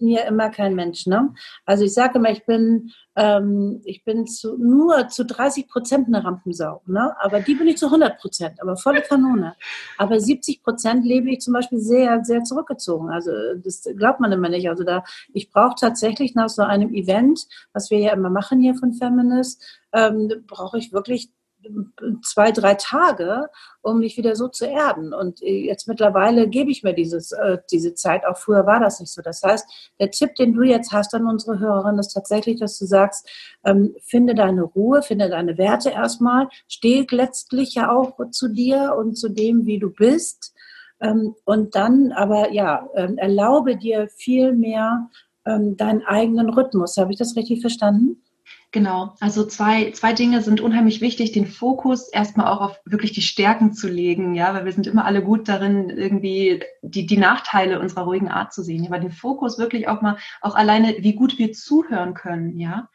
mir 0.00 0.24
immer 0.26 0.50
kein 0.50 0.74
Mensch. 0.74 1.06
Ne? 1.06 1.34
Also 1.64 1.84
ich 1.84 1.94
sage 1.94 2.18
immer, 2.18 2.30
ich 2.30 2.44
bin, 2.46 2.92
ähm, 3.16 3.80
ich 3.84 4.04
bin 4.04 4.26
zu, 4.26 4.56
nur 4.58 5.08
zu 5.08 5.24
30 5.24 5.68
Prozent 5.68 6.08
eine 6.08 6.24
Rampensau. 6.24 6.82
Ne? 6.86 7.14
Aber 7.20 7.40
die 7.40 7.54
bin 7.54 7.68
ich 7.68 7.76
zu 7.76 7.86
100 7.86 8.18
Prozent, 8.18 8.60
aber 8.62 8.76
volle 8.76 9.02
Kanone. 9.02 9.54
Aber 9.98 10.20
70 10.20 10.62
Prozent 10.62 11.04
lebe 11.04 11.30
ich 11.30 11.40
zum 11.40 11.54
Beispiel 11.54 11.78
sehr, 11.78 12.24
sehr 12.24 12.42
zurückgezogen. 12.42 13.10
Also 13.10 13.32
das 13.56 13.82
glaubt 13.96 14.20
man 14.20 14.32
immer 14.32 14.48
nicht. 14.48 14.68
Also 14.68 14.84
da, 14.84 15.04
ich 15.32 15.50
brauche 15.50 15.76
tatsächlich 15.78 16.34
nach 16.34 16.48
so 16.48 16.62
einem 16.62 16.92
Event, 16.94 17.46
was 17.72 17.90
wir 17.90 17.98
ja 17.98 18.12
immer 18.12 18.30
machen 18.30 18.60
hier 18.60 18.74
von 18.74 18.92
Feminist, 18.92 19.62
ähm, 19.92 20.30
brauche 20.46 20.78
ich 20.78 20.92
wirklich 20.92 21.30
zwei, 22.22 22.50
drei 22.52 22.74
Tage, 22.74 23.48
um 23.82 23.98
mich 23.98 24.16
wieder 24.16 24.36
so 24.36 24.48
zu 24.48 24.66
erden. 24.66 25.12
Und 25.12 25.42
äh, 25.42 25.66
jetzt 25.66 25.88
mittlerweile 25.88 26.48
gebe 26.48 26.70
ich 26.70 26.82
mir 26.82 26.94
dieses, 26.94 27.32
äh, 27.32 27.58
diese 27.70 27.94
Zeit. 27.94 28.26
Auch 28.26 28.36
früher 28.36 28.66
war 28.66 28.80
das 28.80 29.00
nicht 29.00 29.12
so. 29.12 29.22
Das 29.22 29.42
heißt, 29.42 29.92
der 30.00 30.10
Tipp, 30.10 30.34
den 30.36 30.54
du 30.54 30.62
jetzt 30.62 30.92
hast 30.92 31.14
an 31.14 31.26
unsere 31.26 31.58
Hörerin, 31.58 31.98
ist 31.98 32.12
tatsächlich, 32.12 32.58
dass 32.60 32.78
du 32.78 32.86
sagst, 32.86 33.28
ähm, 33.64 33.94
finde 34.02 34.34
deine 34.34 34.62
Ruhe, 34.62 35.02
finde 35.02 35.28
deine 35.28 35.58
Werte 35.58 35.90
erstmal, 35.90 36.48
steh 36.68 37.06
letztlich 37.10 37.74
ja 37.74 37.90
auch 37.90 38.18
zu 38.30 38.48
dir 38.48 38.94
und 38.98 39.16
zu 39.16 39.28
dem, 39.28 39.66
wie 39.66 39.78
du 39.78 39.90
bist. 39.90 40.54
Ähm, 41.00 41.34
und 41.44 41.74
dann 41.74 42.12
aber, 42.12 42.52
ja, 42.52 42.88
ähm, 42.94 43.18
erlaube 43.18 43.76
dir 43.76 44.08
viel 44.08 44.52
mehr 44.52 45.10
ähm, 45.46 45.76
deinen 45.76 46.02
eigenen 46.02 46.50
Rhythmus. 46.50 46.96
Habe 46.96 47.12
ich 47.12 47.18
das 47.18 47.36
richtig 47.36 47.60
verstanden? 47.60 48.23
Genau, 48.74 49.14
also 49.20 49.46
zwei, 49.46 49.92
zwei 49.92 50.14
Dinge 50.14 50.42
sind 50.42 50.60
unheimlich 50.60 51.00
wichtig, 51.00 51.30
den 51.30 51.46
Fokus 51.46 52.08
erstmal 52.08 52.48
auch 52.48 52.60
auf 52.60 52.80
wirklich 52.84 53.12
die 53.12 53.22
Stärken 53.22 53.72
zu 53.72 53.86
legen, 53.86 54.34
ja, 54.34 54.52
weil 54.52 54.64
wir 54.64 54.72
sind 54.72 54.88
immer 54.88 55.04
alle 55.04 55.22
gut 55.22 55.48
darin, 55.48 55.90
irgendwie 55.90 56.60
die, 56.82 57.06
die 57.06 57.16
Nachteile 57.16 57.78
unserer 57.78 58.02
ruhigen 58.02 58.26
Art 58.26 58.52
zu 58.52 58.64
sehen, 58.64 58.84
aber 58.84 58.98
den 58.98 59.12
Fokus 59.12 59.58
wirklich 59.60 59.86
auch 59.86 60.02
mal, 60.02 60.16
auch 60.40 60.56
alleine, 60.56 60.96
wie 60.98 61.14
gut 61.14 61.38
wir 61.38 61.52
zuhören 61.52 62.14
können, 62.14 62.58
ja. 62.58 62.88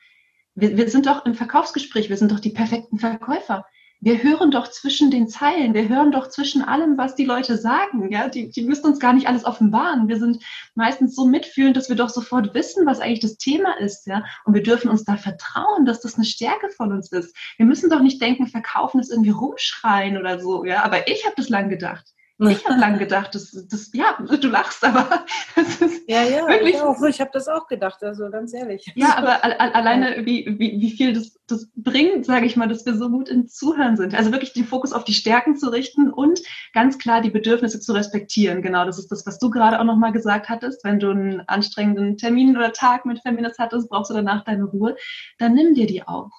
Wir, 0.53 0.75
wir 0.75 0.89
sind 0.89 1.05
doch 1.05 1.25
im 1.25 1.33
Verkaufsgespräch, 1.33 2.09
wir 2.09 2.17
sind 2.17 2.33
doch 2.33 2.41
die 2.41 2.50
perfekten 2.50 3.00
Verkäufer 3.00 3.65
wir 4.01 4.23
hören 4.23 4.49
doch 4.51 4.69
zwischen 4.69 5.11
den 5.11 5.27
Zeilen, 5.27 5.73
wir 5.73 5.89
hören 5.89 6.11
doch 6.11 6.29
zwischen 6.29 6.61
allem, 6.61 6.97
was 6.97 7.15
die 7.15 7.25
Leute 7.25 7.57
sagen. 7.57 8.11
Ja, 8.11 8.29
die, 8.29 8.49
die 8.49 8.61
müssen 8.61 8.85
uns 8.85 8.99
gar 8.99 9.13
nicht 9.13 9.27
alles 9.27 9.43
offenbaren. 9.43 10.07
Wir 10.07 10.17
sind 10.17 10.41
meistens 10.73 11.15
so 11.15 11.25
mitfühlend, 11.25 11.75
dass 11.75 11.89
wir 11.89 11.97
doch 11.97 12.09
sofort 12.09 12.53
wissen, 12.53 12.85
was 12.85 13.01
eigentlich 13.01 13.19
das 13.19 13.37
Thema 13.37 13.77
ist. 13.79 14.07
Ja, 14.07 14.23
und 14.45 14.53
wir 14.53 14.63
dürfen 14.63 14.89
uns 14.89 15.03
da 15.03 15.17
vertrauen, 15.17 15.85
dass 15.85 15.99
das 15.99 16.15
eine 16.15 16.25
Stärke 16.25 16.69
von 16.69 16.93
uns 16.93 17.11
ist. 17.11 17.35
Wir 17.57 17.65
müssen 17.65 17.89
doch 17.89 18.01
nicht 18.01 18.21
denken, 18.21 18.47
verkaufen 18.47 19.01
ist 19.01 19.11
irgendwie 19.11 19.31
rumschreien 19.31 20.17
oder 20.17 20.39
so. 20.39 20.63
Ja, 20.63 20.83
aber 20.83 21.07
ich 21.09 21.25
habe 21.25 21.35
das 21.35 21.49
lang 21.49 21.69
gedacht. 21.69 22.13
Ich 22.48 22.65
habe 22.65 22.79
lange 22.79 23.00
gedacht, 23.00 23.36
das, 23.36 23.51
das, 23.69 23.89
ja, 23.93 24.17
du 24.17 24.48
lachst, 24.48 24.86
aber 24.86 25.25
das 25.55 25.81
ist 25.81 26.10
ja, 26.10 26.24
ja, 26.24 26.48
wirklich. 26.48 26.75
Ich, 26.75 26.81
auch, 26.81 27.01
ich 27.03 27.19
habe 27.19 27.31
das 27.34 27.50
auch 27.50 27.67
gedacht, 27.67 28.01
also 28.01 28.29
ganz 28.29 28.53
ehrlich. 28.53 28.89
Ja, 28.96 29.13
aber 29.17 29.43
alleine, 29.43 30.25
wie, 30.25 30.46
wie, 30.58 30.79
wie 30.79 30.91
viel 30.91 31.12
das, 31.12 31.38
das 31.48 31.69
bringt, 31.75 32.25
sage 32.25 32.46
ich 32.46 32.55
mal, 32.55 32.69
dass 32.69 32.86
wir 32.86 32.96
so 32.96 33.10
gut 33.10 33.27
im 33.27 33.50
Zuhören 33.50 33.98
sind. 33.98 34.15
Also 34.15 34.31
wirklich 34.31 34.53
den 34.53 34.63
Fokus 34.63 34.93
auf 34.93 35.03
die 35.03 35.13
Stärken 35.13 35.58
zu 35.58 35.69
richten 35.69 36.10
und 36.10 36.39
ganz 36.72 36.98
klar 36.98 37.19
die 37.19 37.29
Bedürfnisse 37.29 37.81
zu 37.81 37.91
respektieren. 37.91 38.62
Genau, 38.62 38.86
das 38.86 39.00
ist 39.00 39.12
das, 39.12 39.25
was 39.25 39.38
du 39.38 39.50
gerade 39.50 39.77
auch 39.77 39.86
nochmal 39.86 40.13
gesagt 40.13 40.48
hattest. 40.48 40.86
Wenn 40.86 41.00
du 41.00 41.10
einen 41.10 41.41
anstrengenden 41.41 42.15
Termin 42.15 42.55
oder 42.55 42.72
Tag 42.72 43.05
mit 43.05 43.19
Feminist 43.19 43.60
hattest, 43.60 43.89
brauchst 43.89 44.12
du 44.12 44.15
danach 44.15 44.46
deine 44.46 44.63
Ruhe, 44.63 44.96
dann 45.39 45.55
nimm 45.55 45.74
dir 45.74 45.88
die 45.88 46.08
auch. 46.08 46.31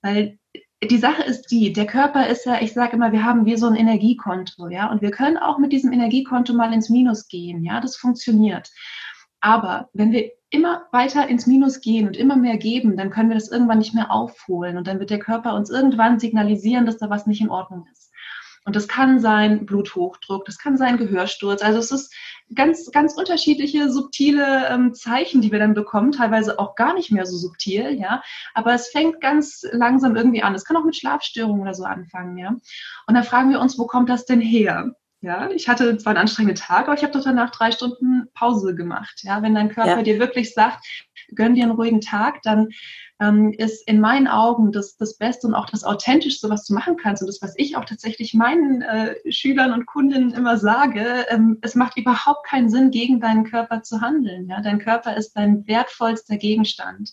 Weil 0.00 0.38
die 0.90 0.98
Sache 0.98 1.22
ist 1.22 1.50
die, 1.50 1.72
der 1.72 1.86
Körper 1.86 2.26
ist 2.26 2.44
ja, 2.44 2.60
ich 2.60 2.72
sage 2.72 2.96
immer, 2.96 3.12
wir 3.12 3.24
haben 3.24 3.44
wie 3.46 3.56
so 3.56 3.66
ein 3.66 3.76
Energiekonto, 3.76 4.68
ja, 4.68 4.90
und 4.90 5.00
wir 5.00 5.10
können 5.10 5.36
auch 5.36 5.58
mit 5.58 5.72
diesem 5.72 5.92
Energiekonto 5.92 6.54
mal 6.54 6.72
ins 6.72 6.90
Minus 6.90 7.28
gehen, 7.28 7.64
ja, 7.64 7.80
das 7.80 7.96
funktioniert. 7.96 8.70
Aber 9.40 9.88
wenn 9.92 10.12
wir 10.12 10.30
immer 10.50 10.86
weiter 10.92 11.28
ins 11.28 11.46
Minus 11.46 11.80
gehen 11.80 12.06
und 12.06 12.16
immer 12.16 12.36
mehr 12.36 12.56
geben, 12.58 12.96
dann 12.96 13.10
können 13.10 13.30
wir 13.30 13.36
das 13.36 13.48
irgendwann 13.48 13.78
nicht 13.78 13.94
mehr 13.94 14.10
aufholen 14.10 14.76
und 14.76 14.86
dann 14.86 14.98
wird 14.98 15.10
der 15.10 15.18
Körper 15.18 15.54
uns 15.54 15.70
irgendwann 15.70 16.20
signalisieren, 16.20 16.86
dass 16.86 16.98
da 16.98 17.10
was 17.10 17.26
nicht 17.26 17.40
in 17.40 17.50
Ordnung 17.50 17.86
ist. 17.92 18.11
Und 18.64 18.76
das 18.76 18.86
kann 18.86 19.18
sein 19.18 19.66
Bluthochdruck, 19.66 20.44
das 20.44 20.58
kann 20.58 20.76
sein 20.76 20.96
Gehörsturz. 20.96 21.62
Also 21.62 21.78
es 21.78 21.90
ist 21.90 22.14
ganz, 22.54 22.90
ganz 22.92 23.14
unterschiedliche 23.14 23.90
subtile 23.90 24.68
ähm, 24.68 24.94
Zeichen, 24.94 25.40
die 25.40 25.50
wir 25.50 25.58
dann 25.58 25.74
bekommen, 25.74 26.12
teilweise 26.12 26.58
auch 26.58 26.74
gar 26.76 26.94
nicht 26.94 27.10
mehr 27.10 27.26
so 27.26 27.36
subtil, 27.36 27.98
ja. 28.00 28.22
Aber 28.54 28.72
es 28.74 28.88
fängt 28.88 29.20
ganz 29.20 29.66
langsam 29.72 30.16
irgendwie 30.16 30.42
an. 30.42 30.54
Es 30.54 30.64
kann 30.64 30.76
auch 30.76 30.84
mit 30.84 30.96
Schlafstörungen 30.96 31.62
oder 31.62 31.74
so 31.74 31.84
anfangen, 31.84 32.38
ja. 32.38 32.50
Und 33.06 33.14
dann 33.14 33.24
fragen 33.24 33.50
wir 33.50 33.60
uns, 33.60 33.78
wo 33.78 33.86
kommt 33.86 34.08
das 34.08 34.26
denn 34.26 34.40
her? 34.40 34.94
Ja, 35.22 35.50
ich 35.50 35.68
hatte 35.68 35.96
zwar 35.98 36.10
einen 36.10 36.22
anstrengenden 36.22 36.60
Tag, 36.60 36.86
aber 36.86 36.96
ich 36.96 37.04
habe 37.04 37.12
doch 37.12 37.22
danach 37.22 37.50
drei 37.50 37.70
Stunden 37.70 38.28
Pause 38.34 38.74
gemacht. 38.74 39.20
Ja, 39.22 39.40
wenn 39.40 39.54
dein 39.54 39.68
Körper 39.68 39.98
ja. 39.98 40.02
dir 40.02 40.18
wirklich 40.18 40.52
sagt, 40.52 40.84
gönn 41.34 41.54
dir 41.54 41.62
einen 41.62 41.76
ruhigen 41.76 42.00
Tag, 42.00 42.42
dann 42.42 42.70
ähm, 43.22 43.52
ist 43.52 43.86
in 43.86 44.00
meinen 44.00 44.26
Augen 44.26 44.72
das, 44.72 44.96
das 44.96 45.16
Beste 45.16 45.46
und 45.46 45.54
auch 45.54 45.66
das 45.66 45.84
Authentischste, 45.84 46.50
was 46.50 46.66
du 46.66 46.74
machen 46.74 46.96
kannst. 46.96 47.22
Und 47.22 47.28
das, 47.28 47.40
was 47.40 47.54
ich 47.56 47.76
auch 47.76 47.84
tatsächlich 47.84 48.34
meinen 48.34 48.82
äh, 48.82 49.14
Schülern 49.30 49.72
und 49.72 49.86
Kundinnen 49.86 50.32
immer 50.32 50.56
sage, 50.58 51.26
ähm, 51.28 51.58
es 51.62 51.74
macht 51.74 51.96
überhaupt 51.96 52.46
keinen 52.46 52.68
Sinn, 52.68 52.90
gegen 52.90 53.20
deinen 53.20 53.44
Körper 53.44 53.82
zu 53.82 54.00
handeln. 54.00 54.48
Ja? 54.48 54.60
Dein 54.60 54.78
Körper 54.78 55.16
ist 55.16 55.34
dein 55.36 55.66
wertvollster 55.66 56.36
Gegenstand. 56.36 57.10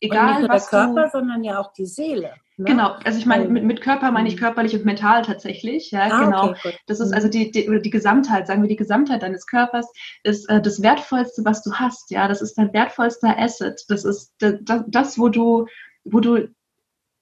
Egal, 0.00 0.20
und 0.20 0.26
nicht 0.26 0.40
nur 0.40 0.48
was 0.50 0.68
der 0.68 0.86
Körper, 0.86 1.02
du, 1.04 1.10
sondern 1.10 1.44
ja 1.44 1.60
auch 1.60 1.72
die 1.72 1.86
Seele. 1.86 2.34
Ne? 2.56 2.66
Genau, 2.66 2.94
also 3.04 3.18
ich 3.18 3.26
meine, 3.26 3.48
mit, 3.48 3.64
mit 3.64 3.80
Körper 3.80 4.12
meine 4.12 4.28
ich 4.28 4.36
mhm. 4.36 4.40
körperlich 4.40 4.74
und 4.76 4.84
mental 4.84 5.22
tatsächlich. 5.22 5.90
Ja, 5.90 6.02
ah, 6.02 6.24
genau. 6.24 6.50
Okay, 6.50 6.76
das 6.86 7.00
ist 7.00 7.08
mhm. 7.08 7.14
also 7.14 7.28
die, 7.28 7.50
die, 7.50 7.80
die 7.82 7.90
Gesamtheit, 7.90 8.46
sagen 8.46 8.62
wir, 8.62 8.68
die 8.68 8.76
Gesamtheit 8.76 9.22
deines 9.22 9.46
Körpers 9.46 9.90
ist 10.22 10.48
äh, 10.48 10.62
das 10.62 10.80
Wertvollste, 10.80 11.44
was 11.44 11.62
du 11.62 11.72
hast. 11.72 12.10
Ja, 12.10 12.28
das 12.28 12.42
ist 12.42 12.56
dein 12.56 12.72
wertvollster 12.72 13.36
Asset. 13.38 13.84
Das 13.88 14.04
ist 14.04 14.34
das, 14.38 14.84
das, 14.86 15.18
wo 15.18 15.28
du, 15.28 15.66
wo 16.04 16.20
du 16.20 16.48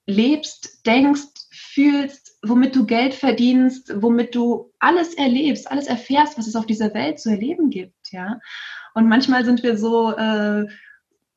lebst, 0.07 0.87
denkst, 0.87 1.29
fühlst, 1.51 2.39
womit 2.43 2.77
du 2.77 2.85
Geld 2.85 3.15
verdienst, 3.15 3.93
womit 4.03 4.35
du 4.35 4.73
alles 4.81 5.15
erlebst, 5.15 5.71
alles 5.71 5.87
erfährst, 5.87 6.37
was 6.37 6.47
es 6.47 6.57
auf 6.57 6.67
dieser 6.67 6.93
Welt 6.93 7.21
zu 7.21 7.31
erleben 7.31 7.71
gibt. 7.71 8.11
Ja, 8.11 8.39
und 8.95 9.09
manchmal 9.09 9.45
sind 9.47 9.63
wir 9.63 9.79
so 9.79 10.13
äh, 10.13 10.67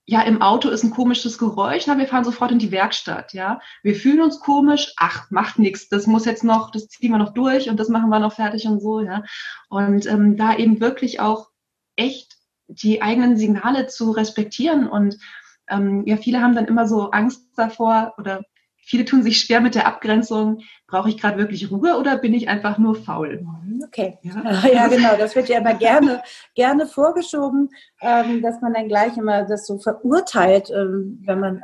ja, 0.07 0.21
im 0.21 0.41
Auto 0.41 0.69
ist 0.69 0.83
ein 0.83 0.91
komisches 0.91 1.37
Geräusch, 1.37 1.87
na, 1.87 1.97
wir 1.97 2.07
fahren 2.07 2.23
sofort 2.23 2.51
in 2.51 2.59
die 2.59 2.71
Werkstatt, 2.71 3.33
ja. 3.33 3.59
Wir 3.81 3.95
fühlen 3.95 4.21
uns 4.21 4.39
komisch, 4.39 4.93
ach, 4.97 5.31
macht 5.31 5.57
nichts, 5.57 5.89
das 5.89 6.05
muss 6.05 6.25
jetzt 6.25 6.43
noch, 6.43 6.69
das 6.69 6.87
ziehen 6.89 7.11
wir 7.11 7.17
noch 7.17 7.33
durch 7.33 7.69
und 7.69 7.79
das 7.79 7.89
machen 7.89 8.09
wir 8.09 8.19
noch 8.19 8.33
fertig 8.33 8.67
und 8.67 8.79
so, 8.79 9.01
ja. 9.01 9.23
Und 9.69 10.05
ähm, 10.05 10.37
da 10.37 10.55
eben 10.55 10.79
wirklich 10.79 11.19
auch 11.19 11.49
echt 11.95 12.37
die 12.67 13.01
eigenen 13.01 13.37
Signale 13.37 13.87
zu 13.87 14.11
respektieren 14.11 14.87
und 14.87 15.17
ähm, 15.67 16.03
ja, 16.05 16.17
viele 16.17 16.41
haben 16.41 16.55
dann 16.55 16.65
immer 16.65 16.87
so 16.87 17.09
Angst 17.09 17.41
davor 17.55 18.13
oder 18.17 18.43
Viele 18.87 19.03
tun 19.03 19.23
sich 19.23 19.39
schwer 19.39 19.61
mit 19.61 19.73
der 19.73 19.87
Abgrenzung, 19.87 20.61
brauche 20.85 21.09
ich 21.09 21.17
gerade 21.17 21.39
wirklich 21.39 21.71
Ruhe 21.71 21.97
oder 21.97 22.19
bin 22.19 22.35
ich 22.35 22.49
einfach 22.49 22.77
nur 22.77 22.93
faul? 22.93 23.43
Okay, 23.83 24.17
ja, 24.21 24.67
ja 24.73 24.87
genau, 24.87 25.15
das 25.17 25.35
wird 25.35 25.49
ja 25.49 25.59
immer 25.59 25.73
gerne, 25.73 26.21
gerne 26.53 26.87
vorgeschoben, 26.87 27.69
ähm, 28.01 28.41
dass 28.41 28.61
man 28.61 28.73
dann 28.73 28.87
gleich 28.87 29.17
immer 29.17 29.43
das 29.43 29.65
so 29.67 29.77
verurteilt, 29.77 30.69
ähm, 30.69 31.21
wenn 31.25 31.39
man 31.39 31.63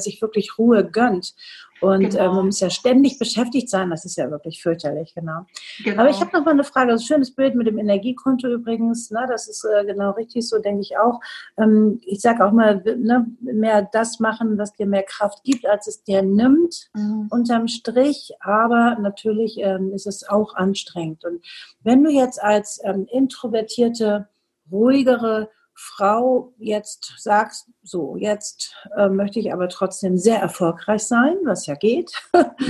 sich 0.00 0.20
wirklich 0.22 0.58
Ruhe 0.58 0.88
gönnt. 0.88 1.34
Und 1.80 2.10
genau. 2.10 2.24
äh, 2.24 2.28
man 2.28 2.46
muss 2.46 2.60
ja 2.60 2.70
ständig 2.70 3.18
beschäftigt 3.18 3.68
sein. 3.68 3.90
Das 3.90 4.04
ist 4.04 4.16
ja 4.16 4.30
wirklich 4.30 4.62
fürchterlich, 4.62 5.14
genau. 5.14 5.46
genau. 5.82 6.02
Aber 6.02 6.10
ich 6.10 6.20
habe 6.20 6.30
noch 6.32 6.44
mal 6.44 6.52
eine 6.52 6.64
Frage. 6.64 6.92
Das 6.92 7.02
ist 7.02 7.06
ein 7.10 7.14
schönes 7.14 7.34
Bild 7.34 7.54
mit 7.54 7.66
dem 7.66 7.78
Energiekonto 7.78 8.48
übrigens. 8.48 9.10
Ne? 9.10 9.24
Das 9.28 9.48
ist 9.48 9.64
äh, 9.64 9.84
genau 9.84 10.10
richtig, 10.12 10.48
so 10.48 10.58
denke 10.58 10.82
ich 10.82 10.98
auch. 10.98 11.20
Ähm, 11.58 12.00
ich 12.04 12.20
sage 12.20 12.44
auch 12.44 12.52
mal, 12.52 12.82
ne, 12.82 13.26
mehr 13.40 13.88
das 13.92 14.20
machen, 14.20 14.58
was 14.58 14.74
dir 14.74 14.86
mehr 14.86 15.04
Kraft 15.04 15.42
gibt, 15.44 15.66
als 15.66 15.86
es 15.86 16.02
dir 16.02 16.22
nimmt, 16.22 16.90
mhm. 16.94 17.28
unterm 17.30 17.68
Strich. 17.68 18.32
Aber 18.40 18.96
natürlich 19.00 19.58
ähm, 19.58 19.92
ist 19.92 20.06
es 20.06 20.28
auch 20.28 20.54
anstrengend. 20.54 21.24
Und 21.24 21.44
wenn 21.82 22.04
du 22.04 22.10
jetzt 22.10 22.42
als 22.42 22.80
ähm, 22.84 23.06
introvertierte, 23.10 24.28
ruhigere, 24.70 25.48
Frau 25.82 26.52
jetzt 26.58 27.14
sagst, 27.16 27.66
so, 27.82 28.14
jetzt 28.16 28.76
äh, 28.98 29.08
möchte 29.08 29.40
ich 29.40 29.50
aber 29.50 29.70
trotzdem 29.70 30.18
sehr 30.18 30.38
erfolgreich 30.38 31.04
sein, 31.04 31.36
was 31.44 31.66
ja 31.66 31.74
geht. 31.74 32.12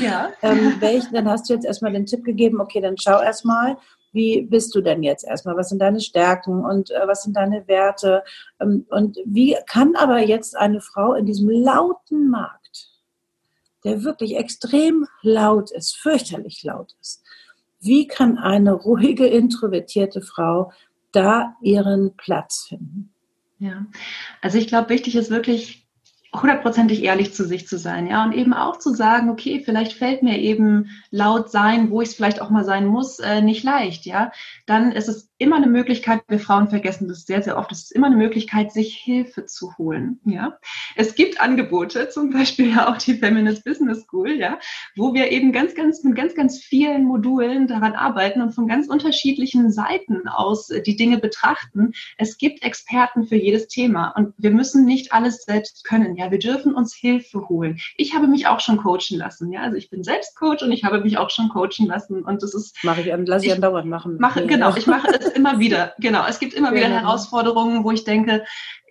Ja. 0.00 0.30
ähm, 0.42 0.76
welch, 0.78 1.10
dann 1.12 1.28
hast 1.28 1.48
du 1.48 1.54
jetzt 1.54 1.66
erstmal 1.66 1.92
den 1.92 2.06
Tipp 2.06 2.22
gegeben, 2.24 2.60
okay, 2.60 2.80
dann 2.80 2.96
schau 2.96 3.20
erstmal, 3.20 3.76
wie 4.12 4.42
bist 4.42 4.74
du 4.76 4.80
denn 4.80 5.02
jetzt 5.02 5.24
erstmal? 5.24 5.56
Was 5.56 5.70
sind 5.70 5.80
deine 5.80 6.00
Stärken 6.00 6.64
und 6.64 6.92
äh, 6.92 7.06
was 7.06 7.24
sind 7.24 7.36
deine 7.36 7.66
Werte? 7.66 8.22
Ähm, 8.60 8.86
und 8.90 9.18
wie 9.24 9.56
kann 9.66 9.96
aber 9.96 10.20
jetzt 10.20 10.56
eine 10.56 10.80
Frau 10.80 11.14
in 11.14 11.26
diesem 11.26 11.50
lauten 11.50 12.30
Markt, 12.30 12.90
der 13.82 14.04
wirklich 14.04 14.36
extrem 14.36 15.08
laut 15.22 15.72
ist, 15.72 15.96
fürchterlich 15.96 16.62
laut 16.62 16.94
ist, 17.00 17.24
wie 17.80 18.06
kann 18.06 18.38
eine 18.38 18.72
ruhige, 18.72 19.26
introvertierte 19.26 20.20
Frau 20.22 20.70
da 21.12 21.56
ihren 21.60 22.16
Platz 22.16 22.66
finden. 22.68 23.12
Ja, 23.58 23.86
also 24.40 24.58
ich 24.58 24.68
glaube, 24.68 24.88
wichtig 24.88 25.16
ist 25.16 25.30
wirklich 25.30 25.86
hundertprozentig 26.34 27.02
ehrlich 27.02 27.34
zu 27.34 27.44
sich 27.44 27.66
zu 27.66 27.76
sein, 27.76 28.06
ja, 28.06 28.24
und 28.24 28.32
eben 28.32 28.54
auch 28.54 28.78
zu 28.78 28.94
sagen, 28.94 29.30
okay, 29.30 29.62
vielleicht 29.64 29.94
fällt 29.94 30.22
mir 30.22 30.38
eben 30.38 30.90
laut 31.10 31.50
sein, 31.50 31.90
wo 31.90 32.00
ich 32.00 32.10
es 32.10 32.14
vielleicht 32.14 32.40
auch 32.40 32.50
mal 32.50 32.64
sein 32.64 32.86
muss, 32.86 33.18
äh, 33.18 33.42
nicht 33.42 33.64
leicht, 33.64 34.06
ja. 34.06 34.30
Dann 34.66 34.92
ist 34.92 35.08
es 35.08 35.29
immer 35.40 35.56
eine 35.56 35.68
Möglichkeit, 35.68 36.22
wir 36.28 36.38
Frauen 36.38 36.68
vergessen 36.68 37.08
das 37.08 37.24
sehr, 37.24 37.42
sehr 37.42 37.56
oft, 37.56 37.72
es 37.72 37.84
ist 37.84 37.92
immer 37.92 38.08
eine 38.08 38.16
Möglichkeit, 38.16 38.72
sich 38.72 38.94
Hilfe 38.94 39.46
zu 39.46 39.76
holen. 39.78 40.20
Ja? 40.26 40.58
Es 40.96 41.14
gibt 41.14 41.40
Angebote, 41.40 42.10
zum 42.10 42.30
Beispiel 42.30 42.70
ja 42.70 42.88
auch 42.88 42.98
die 42.98 43.14
Feminist 43.14 43.64
Business 43.64 44.02
School, 44.02 44.32
ja, 44.32 44.58
wo 44.96 45.14
wir 45.14 45.30
eben 45.30 45.52
ganz, 45.52 45.74
ganz 45.74 46.04
mit 46.04 46.14
ganz, 46.14 46.34
ganz 46.34 46.58
vielen 46.58 47.04
Modulen 47.04 47.66
daran 47.66 47.94
arbeiten 47.94 48.42
und 48.42 48.52
von 48.52 48.68
ganz 48.68 48.88
unterschiedlichen 48.88 49.72
Seiten 49.72 50.28
aus 50.28 50.68
äh, 50.68 50.82
die 50.82 50.96
Dinge 50.96 51.18
betrachten. 51.18 51.92
Es 52.18 52.36
gibt 52.36 52.62
Experten 52.62 53.26
für 53.26 53.36
jedes 53.36 53.68
Thema 53.68 54.10
und 54.10 54.34
wir 54.36 54.50
müssen 54.50 54.84
nicht 54.84 55.12
alles 55.12 55.44
selbst 55.44 55.84
können. 55.84 56.16
Ja, 56.16 56.30
wir 56.30 56.38
dürfen 56.38 56.74
uns 56.74 56.94
Hilfe 56.94 57.48
holen. 57.48 57.78
Ich 57.96 58.14
habe 58.14 58.26
mich 58.26 58.46
auch 58.46 58.60
schon 58.60 58.76
coachen 58.76 59.16
lassen. 59.16 59.50
Ja, 59.52 59.62
also 59.62 59.76
ich 59.76 59.88
bin 59.88 60.04
selbst 60.04 60.36
Coach 60.36 60.62
und 60.62 60.70
ich 60.70 60.84
habe 60.84 61.00
mich 61.00 61.16
auch 61.16 61.30
schon 61.30 61.48
coachen 61.48 61.86
lassen 61.86 62.22
und 62.24 62.42
das 62.42 62.52
ist 62.52 62.76
mache 62.84 63.00
ich, 63.00 63.06
lasse 63.26 63.46
ich 63.46 63.52
andauernd 63.52 63.88
machen. 63.88 64.18
Mache 64.18 64.46
genau, 64.46 64.76
ich 64.76 64.86
mache 64.86 65.08
es 65.18 65.29
immer 65.30 65.58
wieder. 65.58 65.94
Genau, 65.98 66.26
es 66.26 66.38
gibt 66.38 66.54
immer 66.54 66.72
wieder 66.74 66.88
Herausforderungen, 66.88 67.84
wo 67.84 67.90
ich 67.90 68.04
denke, 68.04 68.44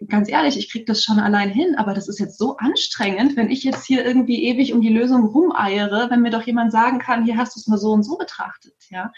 ganz 0.08 0.30
ehrlich, 0.30 0.58
ich 0.58 0.72
kriege 0.72 0.86
das 0.86 1.04
schon 1.04 1.20
allein 1.20 1.50
hin, 1.50 1.76
aber 1.76 1.94
das 1.94 2.08
ist 2.08 2.20
jetzt 2.20 2.38
so 2.38 2.58
anstrengend, 2.58 3.36
wenn 3.36 3.50
ich 3.50 3.64
jetzt 3.64 3.86
hier 3.86 4.06
irgendwie 4.06 4.44
ewig 4.46 4.74
um 4.74 4.82
die 4.82 4.94
Lösung 4.94 5.26
rumeiere, 5.26 6.10
wenn 6.10 6.22
mir 6.22 6.32
doch 6.32 6.44
jemand 6.44 6.72
sagen 6.72 7.00
kann, 7.00 7.26
hier 7.26 7.38
hast 7.38 7.56
du 7.56 7.60
es 7.60 7.68
mal 7.68 7.78
so 7.78 7.92
und 7.92 8.04
so 8.04 8.18
betrachtet, 8.18 8.76
ja. 8.90 9.12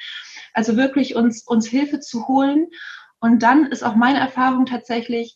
Also 0.53 0.77
wirklich 0.77 1.15
uns, 1.15 1.43
uns 1.43 1.67
Hilfe 1.67 1.99
zu 1.99 2.27
holen. 2.27 2.67
Und 3.19 3.43
dann 3.43 3.67
ist 3.67 3.83
auch 3.83 3.95
meine 3.95 4.19
Erfahrung 4.19 4.65
tatsächlich, 4.65 5.35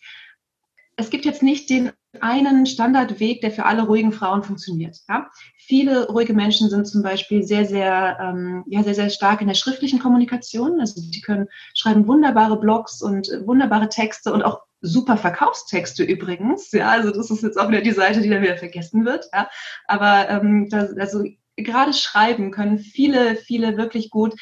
es 0.97 1.09
gibt 1.09 1.25
jetzt 1.25 1.43
nicht 1.43 1.69
den 1.69 1.91
einen 2.21 2.65
Standardweg, 2.65 3.41
der 3.41 3.51
für 3.51 3.65
alle 3.65 3.83
ruhigen 3.83 4.11
Frauen 4.11 4.43
funktioniert. 4.43 4.97
Ja? 5.07 5.29
Viele 5.57 6.07
ruhige 6.07 6.33
Menschen 6.33 6.69
sind 6.69 6.87
zum 6.87 7.01
Beispiel 7.01 7.43
sehr, 7.43 7.65
sehr, 7.65 8.17
ähm, 8.21 8.63
ja, 8.67 8.83
sehr, 8.83 8.95
sehr 8.95 9.09
stark 9.09 9.41
in 9.41 9.47
der 9.47 9.55
schriftlichen 9.55 9.99
Kommunikation. 9.99 10.79
Also 10.79 11.01
die 11.01 11.21
können 11.21 11.47
schreiben 11.73 12.07
wunderbare 12.07 12.59
Blogs 12.59 13.01
und 13.01 13.29
äh, 13.29 13.45
wunderbare 13.45 13.89
Texte 13.89 14.33
und 14.33 14.43
auch 14.43 14.61
super 14.81 15.17
Verkaufstexte 15.17 16.03
übrigens. 16.03 16.71
Ja, 16.71 16.89
also 16.89 17.11
das 17.11 17.31
ist 17.31 17.43
jetzt 17.43 17.59
auch 17.59 17.69
wieder 17.69 17.81
die 17.81 17.91
Seite, 17.91 18.21
die 18.21 18.29
dann 18.29 18.43
wieder 18.43 18.57
vergessen 18.57 19.05
wird. 19.05 19.27
Ja, 19.33 19.49
aber 19.87 20.29
ähm, 20.29 20.69
das, 20.69 20.95
also 20.97 21.23
gerade 21.57 21.93
schreiben 21.93 22.51
können 22.51 22.79
viele, 22.79 23.35
viele 23.35 23.77
wirklich 23.77 24.09
gut. 24.09 24.33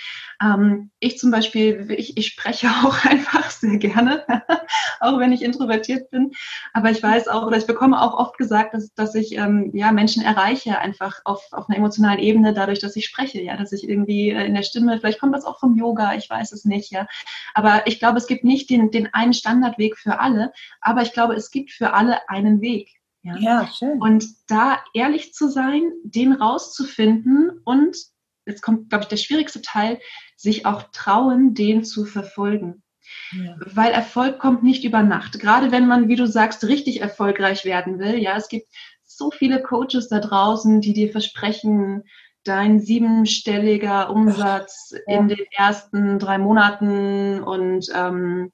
Ähm, 0.41 0.91
ich 0.99 1.17
zum 1.17 1.31
Beispiel, 1.31 1.87
ich, 1.97 2.17
ich 2.17 2.27
spreche 2.27 2.67
auch 2.83 3.05
einfach 3.05 3.49
sehr 3.51 3.77
gerne, 3.77 4.25
auch 4.99 5.19
wenn 5.19 5.31
ich 5.31 5.41
introvertiert 5.41 6.09
bin. 6.09 6.31
Aber 6.73 6.91
ich 6.91 7.01
weiß 7.01 7.27
auch, 7.27 7.45
oder 7.45 7.57
ich 7.57 7.67
bekomme 7.67 8.01
auch 8.01 8.17
oft 8.17 8.37
gesagt, 8.37 8.73
dass, 8.73 8.93
dass 8.93 9.15
ich 9.15 9.37
ähm, 9.37 9.71
ja, 9.73 9.91
Menschen 9.91 10.23
erreiche, 10.23 10.79
einfach 10.79 11.21
auf, 11.25 11.41
auf 11.51 11.69
einer 11.69 11.77
emotionalen 11.77 12.19
Ebene, 12.19 12.53
dadurch, 12.53 12.79
dass 12.79 12.95
ich 12.95 13.05
spreche, 13.05 13.41
ja, 13.41 13.57
dass 13.57 13.71
ich 13.71 13.87
irgendwie 13.87 14.31
äh, 14.31 14.45
in 14.45 14.55
der 14.55 14.63
Stimme, 14.63 14.97
vielleicht 14.99 15.19
kommt 15.19 15.35
das 15.35 15.45
auch 15.45 15.59
vom 15.59 15.75
Yoga, 15.75 16.15
ich 16.15 16.29
weiß 16.29 16.51
es 16.51 16.65
nicht, 16.65 16.91
ja. 16.91 17.07
Aber 17.53 17.85
ich 17.85 17.99
glaube, 17.99 18.17
es 18.17 18.27
gibt 18.27 18.43
nicht 18.43 18.69
den, 18.69 18.91
den 18.91 19.13
einen 19.13 19.33
Standardweg 19.33 19.97
für 19.97 20.19
alle, 20.19 20.51
aber 20.81 21.01
ich 21.01 21.13
glaube, 21.13 21.35
es 21.35 21.51
gibt 21.51 21.71
für 21.71 21.93
alle 21.93 22.29
einen 22.29 22.61
Weg. 22.61 23.02
Ja? 23.23 23.37
ja, 23.37 23.67
schön. 23.67 24.01
Und 24.01 24.25
da 24.47 24.79
ehrlich 24.93 25.33
zu 25.33 25.49
sein, 25.49 25.91
den 26.03 26.33
rauszufinden 26.33 27.61
und 27.63 27.97
jetzt 28.45 28.61
kommt, 28.61 28.89
glaube 28.89 29.03
ich, 29.03 29.09
der 29.09 29.17
schwierigste 29.17 29.61
Teil, 29.61 29.99
sich 30.35 30.65
auch 30.65 30.83
trauen, 30.91 31.53
den 31.53 31.83
zu 31.83 32.05
verfolgen. 32.05 32.83
Ja. 33.31 33.55
Weil 33.65 33.91
Erfolg 33.91 34.39
kommt 34.39 34.63
nicht 34.63 34.83
über 34.83 35.03
Nacht. 35.03 35.39
Gerade 35.39 35.71
wenn 35.71 35.87
man, 35.87 36.07
wie 36.07 36.15
du 36.15 36.27
sagst, 36.27 36.63
richtig 36.65 37.01
erfolgreich 37.01 37.65
werden 37.65 37.99
will. 37.99 38.17
Ja, 38.17 38.35
es 38.35 38.49
gibt 38.49 38.67
so 39.05 39.31
viele 39.31 39.61
Coaches 39.61 40.09
da 40.09 40.19
draußen, 40.19 40.81
die 40.81 40.93
dir 40.93 41.11
versprechen, 41.11 42.03
dein 42.43 42.79
siebenstelliger 42.79 44.09
Umsatz 44.09 44.93
ja. 45.07 45.19
in 45.19 45.27
den 45.27 45.45
ersten 45.51 46.19
drei 46.19 46.37
Monaten 46.37 47.41
und 47.41 47.87
ähm, 47.93 48.51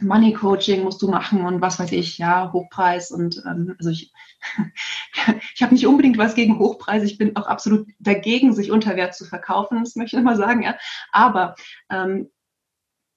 Money 0.00 0.32
Coaching 0.32 0.82
musst 0.82 1.00
du 1.02 1.08
machen 1.08 1.44
und 1.46 1.60
was 1.60 1.78
weiß 1.78 1.92
ich, 1.92 2.18
ja, 2.18 2.52
Hochpreis 2.52 3.10
und 3.10 3.42
ähm, 3.46 3.74
also 3.78 3.90
ich, 3.90 4.12
ich 5.54 5.62
habe 5.62 5.74
nicht 5.74 5.86
unbedingt 5.86 6.18
was 6.18 6.34
gegen 6.34 6.58
Hochpreis, 6.58 7.02
ich 7.04 7.18
bin 7.18 7.36
auch 7.36 7.46
absolut 7.46 7.88
dagegen, 7.98 8.52
sich 8.52 8.70
unter 8.70 8.96
Wert 8.96 9.14
zu 9.14 9.24
verkaufen, 9.24 9.84
das 9.84 9.94
möchte 9.96 10.16
ich 10.16 10.22
nochmal 10.22 10.36
sagen, 10.36 10.62
ja. 10.62 10.76
Aber 11.12 11.54
ähm, 11.90 12.30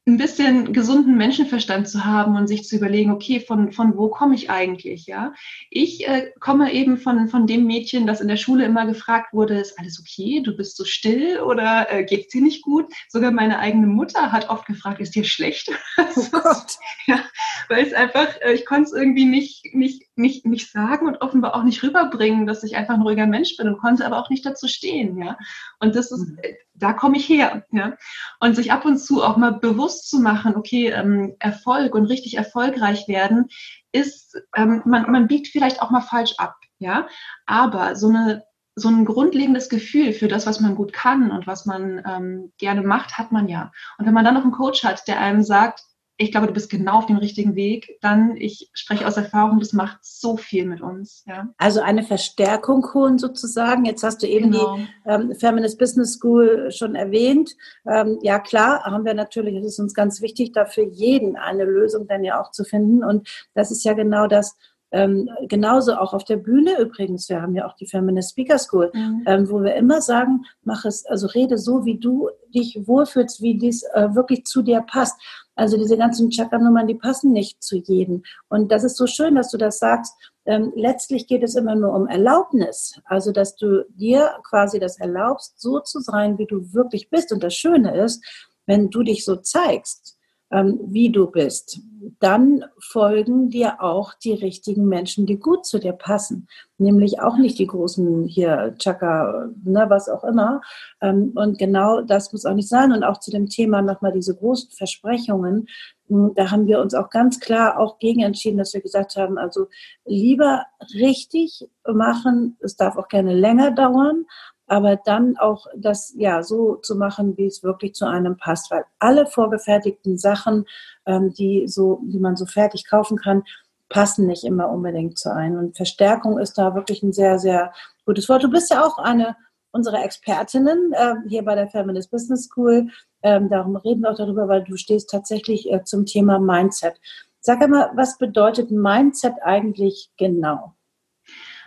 ein 0.08 0.18
bisschen 0.18 0.72
gesunden 0.72 1.18
Menschenverstand 1.18 1.90
zu 1.90 2.06
haben 2.06 2.38
und 2.38 2.48
sich 2.48 2.64
zu 2.64 2.78
überlegen, 2.78 3.12
okay, 3.12 3.42
von, 3.42 3.74
von 3.74 3.98
wo 3.98 4.08
komme 4.08 4.36
ich 4.36 4.50
eigentlich, 4.50 5.06
ja? 5.06 5.34
Ich 5.70 6.08
äh, 6.08 6.32
komme 6.40 6.72
eben 6.72 6.98
von, 6.98 7.28
von 7.28 7.46
dem 7.46 7.68
Mädchen, 7.68 8.08
das 8.08 8.22
in 8.22 8.30
der 8.30 8.38
Schule 8.38 8.64
immer 8.64 8.86
gefragt 8.86 9.34
wurde, 9.34 9.60
ist 9.60 9.78
alles 9.78 10.00
okay? 10.00 10.42
Du 10.42 10.56
bist 10.56 10.78
so 10.78 10.86
still 10.86 11.42
oder 11.42 11.92
äh, 11.92 12.06
geht's 12.06 12.30
dir 12.30 12.42
nicht 12.42 12.62
gut? 12.62 12.86
Sogar 13.10 13.32
meine 13.32 13.60
eigene 13.60 13.88
Mutter 13.88 14.32
hat 14.32 14.50
oft 14.50 14.66
gefragt, 14.66 15.02
ist 15.02 15.16
dir 15.16 15.26
schlecht? 15.26 15.72
Oh 16.16 16.24
Gott. 16.32 16.78
ja, 17.06 17.24
weil 17.70 17.86
es 17.86 17.94
einfach, 17.94 18.28
äh, 18.42 18.54
ich 18.54 18.66
konnte 18.66 18.84
es 18.84 18.94
irgendwie 18.94 19.26
nicht, 19.26 19.74
nicht, 19.74 20.07
nicht, 20.18 20.46
nicht 20.46 20.72
sagen 20.72 21.08
und 21.08 21.22
offenbar 21.22 21.56
auch 21.56 21.64
nicht 21.64 21.84
rüberbringen, 21.84 22.46
dass 22.46 22.63
ich 22.63 22.76
einfach 22.76 22.96
ein 22.96 23.02
ruhiger 23.02 23.28
Mensch 23.28 23.56
bin 23.58 23.68
und 23.68 23.78
konnte 23.78 24.06
aber 24.06 24.20
auch 24.20 24.30
nicht 24.30 24.46
dazu 24.46 24.68
stehen, 24.68 25.18
ja? 25.18 25.38
Und 25.80 25.96
das 25.96 26.12
ist, 26.12 26.28
mhm. 26.28 26.38
äh, 26.41 26.56
da 26.74 26.94
komme 26.94 27.18
ich 27.18 27.28
her. 27.28 27.65
Ja? 27.72 27.94
Und 28.39 28.56
sich 28.56 28.72
ab 28.72 28.86
und 28.86 28.98
zu 28.98 29.24
auch 29.24 29.38
mal 29.38 29.54
bewusst 29.54 30.10
zu 30.10 30.20
machen, 30.20 30.56
okay, 30.56 30.89
ähm, 30.89 31.36
Erfolg 31.39 31.96
und 31.96 32.06
richtig 32.06 32.36
erfolgreich 32.38 33.08
werden 33.08 33.48
ist, 33.91 34.36
ähm, 34.56 34.82
man, 34.86 35.12
man 35.12 35.28
biegt 35.28 35.48
vielleicht 35.48 35.82
auch 35.82 35.89
mal 35.89 36.02
falsch 36.02 36.36
ab, 36.38 36.56
ja, 36.80 37.08
aber 37.46 37.96
so 37.96 38.10
eine 38.10 38.44
so 38.80 38.89
ein 38.89 39.06
grundlegendes 39.06 39.70
Gefühl 39.70 40.13
für 40.13 40.28
das, 40.28 40.46
was 40.46 40.60
man 40.60 40.76
gut 40.76 40.94
kann 40.94 41.32
und 41.32 41.48
was 41.48 41.65
man 41.65 42.04
ähm, 42.06 42.54
gerne 42.60 42.84
macht, 42.84 43.18
hat 43.18 43.32
man 43.32 43.48
ja. 43.50 43.72
Und 43.98 44.06
wenn 44.06 44.13
man 44.13 44.24
dann 44.24 44.36
noch 44.36 44.44
einen 44.44 44.52
Coach 44.52 44.84
hat, 44.84 45.08
der 45.08 45.20
einem 45.20 45.41
sagt, 45.41 45.82
ich 46.19 46.32
glaube, 46.32 46.47
du 46.47 46.53
bist 46.53 46.71
genau 46.71 46.97
auf 46.97 47.06
dem 47.06 47.17
richtigen 47.17 47.56
Weg, 47.56 47.99
dann, 48.01 48.36
ich 48.38 48.71
spreche 48.73 49.08
aus 49.08 49.17
Erfahrung, 49.17 49.60
das 49.60 49.71
macht 49.71 49.99
so 50.01 50.36
viel 50.36 50.65
mit 50.65 50.82
uns. 50.82 51.23
Ja. 51.27 51.53
Also 51.58 51.82
eine 51.82 52.01
Verstärkung 52.01 52.86
holen 52.93 53.19
sozusagen. 53.19 53.86
Jetzt 53.86 54.03
hast 54.03 54.23
du 54.23 54.27
eben 54.27 54.51
genau. 54.51 54.77
die 54.77 54.88
ähm, 55.06 55.36
Feminist 55.36 55.77
Business 55.77 56.13
School 56.13 56.71
schon 56.71 56.95
erwähnt. 56.95 57.56
Ähm, 57.88 58.17
ja 58.23 58.39
klar, 58.39 58.84
haben 58.84 59.06
wir 59.06 59.13
natürlich, 59.13 59.56
es 59.58 59.65
ist 59.65 59.80
uns 59.80 59.93
ganz 59.93 60.21
wichtig, 60.21 60.53
dafür 60.53 60.86
jeden 60.86 61.36
eine 61.36 61.65
Lösung 61.65 62.08
dann 62.08 62.23
ja 62.23 62.41
auch 62.41 62.49
zu 62.49 62.63
finden. 62.63 63.03
Und 63.03 63.30
das 63.53 63.69
ist 63.69 63.84
ja 63.84 63.93
genau 63.93 64.25
das, 64.25 64.56
ähm, 64.91 65.30
genauso 65.47 65.95
auch 65.95 66.13
auf 66.13 66.23
der 66.23 66.38
Bühne 66.38 66.80
übrigens. 66.80 67.28
Wir 67.30 67.41
haben 67.41 67.56
ja 67.56 67.67
auch 67.67 67.76
die 67.76 67.88
Feminist 67.88 68.32
Speaker 68.32 68.58
School, 68.58 68.91
mhm. 68.93 69.23
ähm, 69.26 69.50
wo 69.50 69.62
wir 69.62 69.76
immer 69.76 70.02
sagen, 70.02 70.45
mach 70.63 70.86
es, 70.86 71.06
also 71.06 71.28
rede 71.28 71.58
so, 71.58 71.86
wie 71.86 72.00
du 72.00 72.30
dich 72.56 72.80
wohlfühlst, 72.86 73.41
wie 73.41 73.58
dies 73.58 73.84
äh, 73.93 74.15
wirklich 74.15 74.45
zu 74.45 74.62
dir 74.62 74.82
passt. 74.82 75.19
Also 75.56 75.78
diese 75.78 75.97
ganzen 75.97 76.30
Chakra-Nummern, 76.30 76.88
die 76.88 76.95
passen 76.95 77.32
nicht 77.34 77.63
zu 77.63 77.78
jedem. 77.78 78.23
Und 78.47 78.71
das 78.71 78.84
ist 78.84 78.95
so 78.95 79.08
schön, 79.08 79.36
dass 79.36 79.52
du 79.52 79.58
das 79.58 79.80
sagst. 79.80 80.13
Ähm, 80.45 80.71
letztlich 80.76 81.28
geht 81.28 81.43
es 81.43 81.56
immer 81.56 81.76
nur 81.76 81.93
um 81.93 82.08
Erlaubnis. 82.08 83.00
Also, 83.06 83.32
dass 83.32 83.56
du 83.58 83.84
dir 83.89 84.32
quasi 84.47 84.80
das 84.80 85.00
erlaubst, 85.00 85.60
so 85.60 85.80
zu 85.80 86.00
sein, 86.00 86.38
wie 86.38 86.45
du 86.45 86.73
wirklich 86.73 87.10
bist. 87.10 87.34
Und 87.34 87.43
das 87.43 87.56
Schöne 87.56 87.97
ist, 87.97 88.23
wenn 88.65 88.89
du 88.89 89.04
dich 89.04 89.26
so 89.26 89.36
zeigst, 89.36 90.16
wie 90.50 91.12
du 91.12 91.28
bist, 91.28 91.82
dann 92.20 92.64
folgen 92.80 93.50
dir 93.50 93.82
auch 93.82 94.14
die 94.14 94.34
richtigen 94.34 94.88
Menschen, 94.88 95.26
die 95.26 95.38
gut 95.38 95.66
zu 95.66 95.80
dir 95.80 95.94
passen. 95.94 96.48
Nämlich 96.78 97.20
auch 97.20 97.38
nicht 97.38 97.60
die 97.60 97.68
großen 97.68 98.26
hier 98.26 98.76
Chaka, 98.78 99.50
ne, 99.64 99.86
was 99.90 100.08
auch 100.08 100.24
immer. 100.24 100.62
Ähm, 101.02 101.32
und 101.36 101.58
genau 101.58 102.02
das 102.02 102.32
muss 102.32 102.46
auch 102.46 102.54
nicht 102.54 102.70
sein. 102.70 102.92
Und 102.92 103.04
auch 103.04 103.20
zu 103.20 103.32
dem 103.32 103.48
Thema 103.48 103.82
nochmal 103.82 104.14
diese 104.14 104.36
großen 104.36 104.72
Versprechungen. 104.72 105.68
Hm, 106.08 106.32
da 106.36 106.52
haben 106.52 106.68
wir 106.68 106.80
uns 106.80 106.94
auch 106.94 107.10
ganz 107.10 107.40
klar 107.40 107.80
auch 107.80 108.00
gegen 108.00 108.22
entschieden, 108.22 108.58
dass 108.58 108.74
wir 108.74 108.82
gesagt 108.82 109.16
haben, 109.18 109.38
also 109.38 109.68
lieber 110.06 110.64
richtig 110.94 111.68
machen. 111.92 112.58
Es 112.62 112.76
darf 112.76 112.98
auch 112.98 113.10
gerne 113.10 113.34
länger 113.34 113.72
dauern 113.72 114.26
aber 114.67 114.97
dann 114.97 115.38
auch 115.38 115.67
das 115.75 116.13
ja 116.17 116.43
so 116.43 116.75
zu 116.75 116.95
machen, 116.95 117.38
wie 117.38 117.45
es 117.45 117.63
wirklich 117.63 117.93
zu 117.95 118.06
einem 118.06 118.38
passt, 118.38 118.69
weil 118.69 118.84
alle 118.99 119.25
vorgefertigten 119.25 120.17
Sachen, 120.17 120.65
ähm, 121.06 121.34
die 121.34 121.67
so, 121.67 122.01
die 122.03 122.19
man 122.19 122.36
so 122.36 122.45
fertig 122.45 122.88
kaufen 122.88 123.17
kann, 123.17 123.43
passen 123.89 124.27
nicht 124.27 124.43
immer 124.43 124.69
unbedingt 124.69 125.17
zu 125.17 125.34
einem. 125.34 125.58
Und 125.58 125.77
Verstärkung 125.77 126.38
ist 126.38 126.58
da 126.58 126.75
wirklich 126.75 127.01
ein 127.01 127.13
sehr, 127.13 127.39
sehr 127.39 127.73
gutes 128.06 128.27
Wort. 128.27 128.43
Du 128.43 128.51
bist 128.51 128.69
ja 128.69 128.86
auch 128.86 128.97
eine 128.97 129.36
unserer 129.71 130.03
Expertinnen 130.03 130.93
äh, 130.93 131.15
hier 131.27 131.43
bei 131.43 131.56
der 131.56 131.69
Feminist 131.69 132.12
Business 132.12 132.45
School. 132.45 132.89
Ähm, 133.21 133.49
darum 133.49 133.75
reden 133.77 134.01
wir 134.01 134.12
auch 134.12 134.17
darüber, 134.17 134.47
weil 134.47 134.63
du 134.63 134.75
stehst 134.75 135.10
tatsächlich 135.10 135.71
äh, 135.71 135.84
zum 135.84 136.06
Thema 136.06 136.39
Mindset. 136.39 136.95
Sag 137.39 137.62
einmal, 137.62 137.91
was 137.95 138.17
bedeutet 138.17 138.71
Mindset 138.71 139.36
eigentlich 139.43 140.12
genau? 140.17 140.73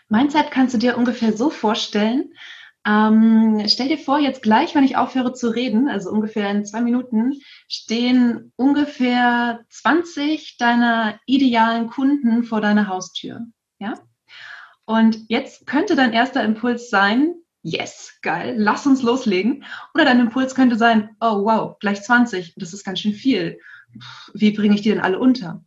Mindset 0.09 0.51
kannst 0.51 0.75
du 0.75 0.79
dir 0.79 0.99
ungefähr 0.99 1.33
so 1.33 1.51
vorstellen, 1.51 2.33
ähm, 2.87 3.63
stell 3.67 3.89
dir 3.89 3.99
vor, 3.99 4.19
jetzt 4.19 4.43
gleich, 4.43 4.75
wenn 4.75 4.85
ich 4.85 4.97
aufhöre 4.97 5.35
zu 5.35 5.49
reden, 5.49 5.89
also 5.89 6.11
ungefähr 6.11 6.51
in 6.51 6.65
zwei 6.65 6.81
Minuten, 6.81 7.35
stehen 7.69 8.53
ungefähr 8.57 9.61
20 9.69 10.57
deiner 10.57 11.19
idealen 11.27 11.89
Kunden 11.89 12.43
vor 12.45 12.61
deiner 12.61 12.89
Haustür. 12.89 13.41
Ja? 13.79 13.95
Und 14.87 15.19
jetzt 15.29 15.67
könnte 15.67 15.95
dein 15.95 16.13
erster 16.13 16.43
Impuls 16.43 16.89
sein, 16.89 17.35
yes, 17.63 18.19
geil, 18.23 18.55
lass 18.57 18.87
uns 18.87 19.03
loslegen. 19.03 19.65
Oder 19.95 20.07
dein 20.07 20.21
Impuls 20.21 20.55
könnte 20.55 20.77
sein, 20.77 21.11
oh 21.21 21.45
wow, 21.45 21.79
gleich 21.81 22.03
20, 22.03 22.55
das 22.57 22.73
ist 22.73 22.85
ganz 22.85 23.01
schön 23.01 23.13
viel. 23.13 23.59
Wie 24.33 24.53
bringe 24.53 24.75
ich 24.75 24.83
die 24.83 24.91
denn 24.91 25.01
alle 25.01 25.19
unter? 25.19 25.63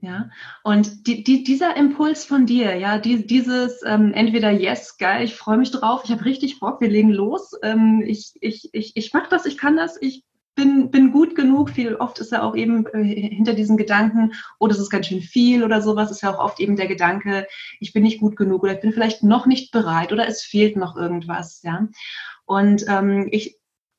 Ja, 0.00 0.30
und 0.62 1.08
die, 1.08 1.24
die, 1.24 1.42
dieser 1.42 1.76
Impuls 1.76 2.24
von 2.24 2.46
dir, 2.46 2.76
ja, 2.76 2.98
die, 2.98 3.26
dieses 3.26 3.82
ähm, 3.84 4.12
entweder 4.14 4.52
yes, 4.52 4.96
geil, 4.96 5.24
ich 5.24 5.34
freue 5.34 5.58
mich 5.58 5.72
drauf, 5.72 6.02
ich 6.04 6.12
habe 6.12 6.24
richtig 6.24 6.60
Bock, 6.60 6.80
wir 6.80 6.88
legen 6.88 7.10
los, 7.10 7.50
ähm, 7.64 8.04
ich, 8.06 8.32
ich, 8.40 8.68
ich, 8.72 8.92
ich 8.94 9.12
mache 9.12 9.28
das, 9.28 9.44
ich 9.44 9.58
kann 9.58 9.76
das, 9.76 10.00
ich 10.00 10.22
bin, 10.58 10.90
bin 10.90 11.12
gut 11.12 11.36
genug. 11.36 11.70
Viel 11.70 11.94
oft 11.94 12.18
ist 12.18 12.32
ja 12.32 12.42
auch 12.42 12.56
eben 12.56 12.84
äh, 12.86 13.02
hinter 13.04 13.54
diesen 13.54 13.76
Gedanken, 13.76 14.34
oh, 14.58 14.66
das 14.66 14.80
ist 14.80 14.90
ganz 14.90 15.06
schön 15.06 15.20
viel 15.20 15.62
oder 15.64 15.80
sowas, 15.80 16.10
ist 16.10 16.22
ja 16.22 16.34
auch 16.34 16.44
oft 16.44 16.60
eben 16.60 16.76
der 16.76 16.88
Gedanke, 16.88 17.46
ich 17.78 17.92
bin 17.92 18.02
nicht 18.02 18.20
gut 18.20 18.36
genug 18.36 18.64
oder 18.64 18.74
ich 18.74 18.80
bin 18.80 18.92
vielleicht 18.92 19.22
noch 19.22 19.46
nicht 19.46 19.72
bereit 19.72 20.12
oder 20.12 20.26
es 20.26 20.42
fehlt 20.42 20.76
noch 20.76 20.96
irgendwas, 20.96 21.62
ja. 21.62 21.88
Und 22.44 22.84
ähm, 22.88 23.28
ich 23.30 23.57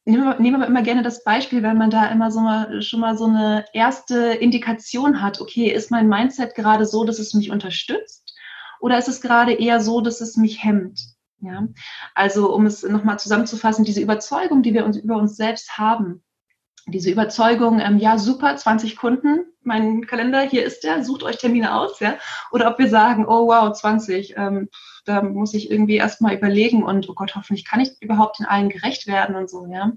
nehme, 0.09 0.35
nehme 0.39 0.57
aber 0.57 0.67
immer 0.67 0.81
gerne 0.81 1.03
das 1.03 1.23
Beispiel, 1.23 1.63
weil 1.63 1.75
man 1.75 1.89
da 1.89 2.07
immer 2.07 2.31
so 2.31 2.41
mal, 2.41 2.81
schon 2.81 2.99
mal 2.99 3.17
so 3.17 3.25
eine 3.25 3.65
erste 3.73 4.33
Indikation 4.33 5.21
hat, 5.21 5.39
okay, 5.41 5.71
ist 5.71 5.91
mein 5.91 6.07
Mindset 6.07 6.55
gerade 6.55 6.85
so, 6.85 7.03
dass 7.03 7.19
es 7.19 7.33
mich 7.33 7.51
unterstützt? 7.51 8.35
Oder 8.79 8.97
ist 8.97 9.07
es 9.07 9.21
gerade 9.21 9.53
eher 9.53 9.81
so, 9.81 10.01
dass 10.01 10.21
es 10.21 10.37
mich 10.37 10.63
hemmt? 10.63 10.99
Ja, 11.41 11.67
also 12.15 12.53
um 12.53 12.65
es 12.65 12.83
nochmal 12.83 13.17
zusammenzufassen, 13.17 13.85
diese 13.85 14.01
Überzeugung, 14.01 14.61
die 14.61 14.73
wir 14.73 14.83
uns 14.83 14.97
über 14.97 15.15
uns 15.17 15.37
selbst 15.37 15.77
haben, 15.77 16.21
diese 16.91 17.09
Überzeugung, 17.09 17.79
ähm, 17.79 17.97
ja, 17.97 18.17
super, 18.17 18.55
20 18.55 18.97
Kunden, 18.97 19.45
mein 19.63 20.05
Kalender, 20.07 20.41
hier 20.41 20.65
ist 20.65 20.83
der, 20.83 21.03
sucht 21.03 21.23
euch 21.23 21.37
Termine 21.37 21.75
aus, 21.75 21.99
ja. 21.99 22.15
Oder 22.51 22.69
ob 22.71 22.79
wir 22.79 22.89
sagen, 22.89 23.25
oh 23.27 23.47
wow, 23.47 23.71
20, 23.71 24.35
ähm, 24.37 24.69
da 25.05 25.21
muss 25.21 25.53
ich 25.53 25.71
irgendwie 25.71 25.97
erstmal 25.97 26.35
überlegen 26.35 26.83
und 26.83 27.09
oh 27.09 27.13
Gott, 27.13 27.35
hoffentlich 27.35 27.65
kann 27.65 27.79
ich 27.79 28.01
überhaupt 28.01 28.39
in 28.39 28.45
allen 28.45 28.69
gerecht 28.69 29.07
werden 29.07 29.35
und 29.35 29.49
so, 29.49 29.65
ja. 29.67 29.91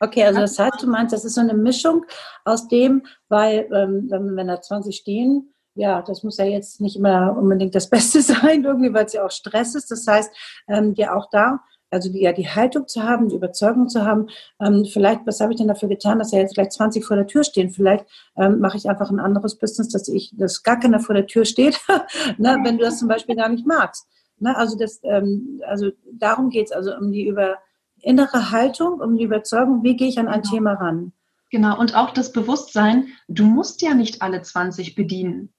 Okay, 0.00 0.24
also 0.24 0.40
das 0.40 0.58
heißt, 0.58 0.82
du 0.82 0.88
meinst, 0.88 1.12
das 1.12 1.24
ist 1.24 1.34
so 1.34 1.40
eine 1.40 1.54
Mischung 1.54 2.04
aus 2.44 2.68
dem, 2.68 3.04
weil 3.28 3.68
ähm, 3.72 4.08
wenn 4.10 4.48
da 4.48 4.60
20 4.60 4.96
stehen, 4.96 5.54
ja, 5.74 6.02
das 6.02 6.22
muss 6.22 6.36
ja 6.36 6.44
jetzt 6.44 6.80
nicht 6.80 6.96
immer 6.96 7.36
unbedingt 7.36 7.74
das 7.74 7.88
Beste 7.90 8.20
sein, 8.22 8.64
irgendwie, 8.64 8.92
weil 8.92 9.06
es 9.06 9.12
ja 9.12 9.24
auch 9.24 9.30
Stress 9.30 9.74
ist. 9.74 9.90
Das 9.90 10.06
heißt, 10.06 10.30
ähm, 10.68 10.94
ja 10.96 11.14
auch 11.14 11.28
da 11.30 11.60
also 11.92 12.10
die, 12.10 12.22
ja 12.22 12.32
die 12.32 12.48
Haltung 12.48 12.88
zu 12.88 13.02
haben, 13.02 13.28
die 13.28 13.36
Überzeugung 13.36 13.88
zu 13.88 14.04
haben, 14.04 14.28
ähm, 14.60 14.84
vielleicht, 14.84 15.26
was 15.26 15.40
habe 15.40 15.52
ich 15.52 15.58
denn 15.58 15.68
dafür 15.68 15.88
getan, 15.88 16.18
dass 16.18 16.32
ja 16.32 16.38
jetzt 16.38 16.54
vielleicht 16.54 16.72
20 16.72 17.04
vor 17.04 17.16
der 17.16 17.26
Tür 17.26 17.44
stehen? 17.44 17.70
Vielleicht 17.70 18.06
ähm, 18.36 18.60
mache 18.60 18.76
ich 18.76 18.88
einfach 18.88 19.10
ein 19.10 19.20
anderes 19.20 19.56
Business, 19.58 19.88
dass 19.88 20.08
ich, 20.08 20.32
dass 20.36 20.62
gar 20.62 20.80
keiner 20.80 21.00
vor 21.00 21.14
der 21.14 21.26
Tür 21.26 21.44
steht, 21.44 21.80
ne, 22.38 22.58
wenn 22.64 22.78
du 22.78 22.84
das 22.84 22.98
zum 22.98 23.08
Beispiel 23.08 23.36
gar 23.36 23.48
nicht 23.48 23.66
magst. 23.66 24.06
Ne, 24.38 24.56
also 24.56 24.76
das, 24.76 25.00
ähm, 25.04 25.60
also 25.66 25.90
darum 26.12 26.50
geht's 26.50 26.72
also 26.72 26.96
um 26.96 27.12
die 27.12 27.26
über 27.26 27.58
innere 28.00 28.50
Haltung, 28.50 29.00
um 29.00 29.16
die 29.16 29.24
Überzeugung, 29.24 29.82
wie 29.84 29.96
gehe 29.96 30.08
ich 30.08 30.18
an 30.18 30.28
ein 30.28 30.42
genau. 30.42 30.54
Thema 30.54 30.72
ran. 30.74 31.12
Genau, 31.50 31.78
und 31.78 31.94
auch 31.94 32.10
das 32.10 32.32
Bewusstsein, 32.32 33.08
du 33.28 33.44
musst 33.44 33.82
ja 33.82 33.94
nicht 33.94 34.22
alle 34.22 34.42
20 34.42 34.94
bedienen. 34.94 35.52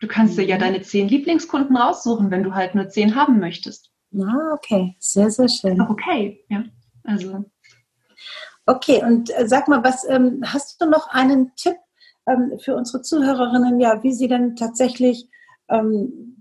Du 0.00 0.08
kannst 0.08 0.36
dir 0.36 0.44
ja 0.44 0.56
mhm. 0.56 0.60
deine 0.60 0.82
zehn 0.82 1.08
Lieblingskunden 1.08 1.76
raussuchen, 1.76 2.30
wenn 2.30 2.42
du 2.42 2.54
halt 2.54 2.74
nur 2.74 2.88
zehn 2.88 3.14
haben 3.14 3.38
möchtest. 3.38 3.92
Ah, 4.14 4.54
okay. 4.54 4.96
Sehr, 4.98 5.30
sehr 5.30 5.48
schön. 5.48 5.80
Okay, 5.80 6.44
ja. 6.48 6.64
Also. 7.04 7.44
Okay, 8.66 9.02
und 9.04 9.30
äh, 9.38 9.46
sag 9.46 9.68
mal, 9.68 9.84
was 9.84 10.04
ähm, 10.08 10.42
hast 10.44 10.80
du 10.80 10.86
noch 10.86 11.08
einen 11.08 11.54
Tipp 11.56 11.76
ähm, 12.26 12.58
für 12.58 12.74
unsere 12.74 13.02
Zuhörerinnen, 13.02 13.78
ja, 13.78 14.02
wie 14.02 14.12
sie 14.12 14.28
denn 14.28 14.56
tatsächlich 14.56 15.28
ähm, 15.68 16.35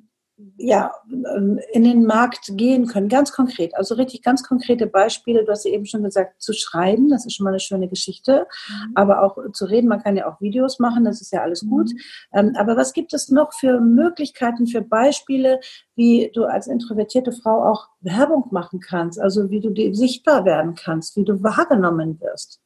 ja, 0.58 0.92
ähm, 1.10 1.60
in 1.72 1.84
den 1.84 2.06
Markt 2.06 2.52
gehen 2.58 2.88
können, 2.88 3.08
ganz 3.08 3.32
konkret. 3.32 3.76
Also 3.76 3.96
richtig 3.96 4.22
ganz 4.22 4.44
konkrete 4.44 4.86
Beispiele. 4.86 5.46
Du 5.46 5.52
hast 5.52 5.64
ja 5.64 5.72
eben 5.72 5.86
schon 5.86 6.04
gesagt, 6.04 6.42
zu 6.42 6.52
schreiben, 6.52 7.10
das 7.10 7.26
ist 7.26 7.36
schon 7.36 7.46
mal 7.46 7.52
eine 7.52 7.60
schöne 7.60 7.88
Geschichte. 7.88 8.46
Mhm. 8.68 8.92
Aber 8.96 9.24
auch 9.24 9.38
zu 9.54 9.66
reden, 9.66 9.88
man 9.88 10.04
kann 10.04 10.18
ja 10.18 10.30
auch 10.30 10.42
Videos 10.42 10.80
machen, 10.80 11.06
das 11.06 11.22
ist 11.22 11.32
ja 11.32 11.42
alles 11.42 11.62
gut. 11.62 11.90
Mhm. 11.92 12.00
Ähm, 12.34 12.56
aber 12.58 12.76
was 12.76 12.94
gibt 12.94 13.14
es 13.14 13.30
noch 13.30 13.54
für 13.54 13.80
Möglichkeiten, 13.80 14.68
für 14.68 14.82
Beispiele, 14.82 15.60
wie 15.96 16.32
du 16.34 16.44
als 16.44 16.68
introvertierte 16.68 17.32
Frau 17.32 17.64
auch 17.64 17.88
Werbung 18.02 18.48
machen 18.52 18.82
kannst? 18.82 19.20
Also 19.20 19.50
wie 19.50 19.62
du 19.62 19.74
sichtbar 19.94 20.44
werden 20.44 20.76
kannst, 20.76 21.16
wie 21.16 21.24
du 21.24 21.42
wahrgenommen 21.44 22.20
wirst? 22.20 22.60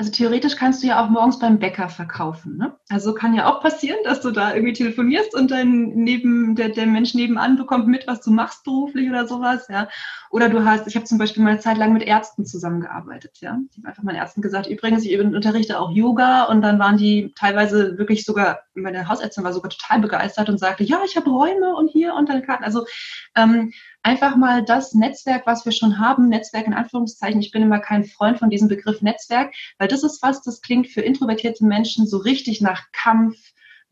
Also 0.00 0.12
theoretisch 0.12 0.54
kannst 0.54 0.80
du 0.80 0.86
ja 0.86 1.02
auch 1.04 1.08
morgens 1.08 1.40
beim 1.40 1.58
Bäcker 1.58 1.88
verkaufen. 1.88 2.56
Ne? 2.56 2.72
Also 2.88 3.14
kann 3.14 3.34
ja 3.34 3.50
auch 3.52 3.60
passieren, 3.60 3.98
dass 4.04 4.20
du 4.20 4.30
da 4.30 4.54
irgendwie 4.54 4.72
telefonierst 4.72 5.34
und 5.34 5.50
dann 5.50 5.88
neben 5.88 6.54
der, 6.54 6.68
der 6.68 6.86
Mensch 6.86 7.14
nebenan 7.14 7.56
bekommt 7.56 7.88
mit, 7.88 8.06
was 8.06 8.20
du 8.20 8.30
machst 8.30 8.62
beruflich 8.62 9.10
oder 9.10 9.26
sowas. 9.26 9.66
Ja. 9.68 9.88
Oder 10.30 10.50
du 10.50 10.64
hast, 10.64 10.86
ich 10.86 10.94
habe 10.94 11.04
zum 11.04 11.18
Beispiel 11.18 11.42
mal 11.42 11.50
eine 11.50 11.58
Zeit 11.58 11.78
lang 11.78 11.92
mit 11.92 12.04
Ärzten 12.04 12.46
zusammengearbeitet. 12.46 13.38
Ja. 13.40 13.58
Ich 13.72 13.78
habe 13.78 13.88
einfach 13.88 14.04
meinen 14.04 14.18
Ärzten 14.18 14.40
gesagt, 14.40 14.68
übrigens, 14.68 15.04
ich 15.04 15.18
unterrichte 15.18 15.80
auch 15.80 15.90
Yoga 15.90 16.44
und 16.44 16.62
dann 16.62 16.78
waren 16.78 16.96
die 16.96 17.34
teilweise 17.36 17.98
wirklich 17.98 18.24
sogar, 18.24 18.60
meine 18.74 19.08
Hausärztin 19.08 19.42
war 19.42 19.52
sogar 19.52 19.70
total 19.72 19.98
begeistert 19.98 20.48
und 20.48 20.58
sagte, 20.58 20.84
ja, 20.84 21.00
ich 21.04 21.16
habe 21.16 21.28
Räume 21.28 21.74
und 21.74 21.90
hier 21.90 22.14
und 22.14 22.28
dann 22.28 22.42
kann. 22.42 22.62
Also 22.62 22.86
ähm, 23.34 23.72
einfach 24.08 24.36
mal 24.36 24.64
das 24.64 24.94
Netzwerk, 24.94 25.46
was 25.46 25.66
wir 25.66 25.72
schon 25.72 25.98
haben, 25.98 26.30
Netzwerk 26.30 26.66
in 26.66 26.72
Anführungszeichen, 26.72 27.42
ich 27.42 27.50
bin 27.50 27.62
immer 27.62 27.78
kein 27.78 28.04
Freund 28.04 28.38
von 28.38 28.48
diesem 28.48 28.66
Begriff 28.66 29.02
Netzwerk, 29.02 29.52
weil 29.76 29.88
das 29.88 30.02
ist 30.02 30.22
was, 30.22 30.40
das 30.40 30.62
klingt 30.62 30.88
für 30.88 31.02
introvertierte 31.02 31.66
Menschen 31.66 32.06
so 32.06 32.16
richtig 32.16 32.62
nach 32.62 32.90
Kampf, 32.92 33.36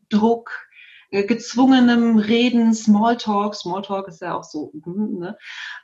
Druck, 0.09 0.66
gezwungenem 1.09 2.17
Reden, 2.17 2.73
Smalltalk, 2.73 3.55
Smalltalk 3.55 4.09
ist 4.09 4.21
ja 4.21 4.35
auch 4.35 4.43
so, 4.43 4.73
hm, 4.83 5.19
ne? 5.19 5.37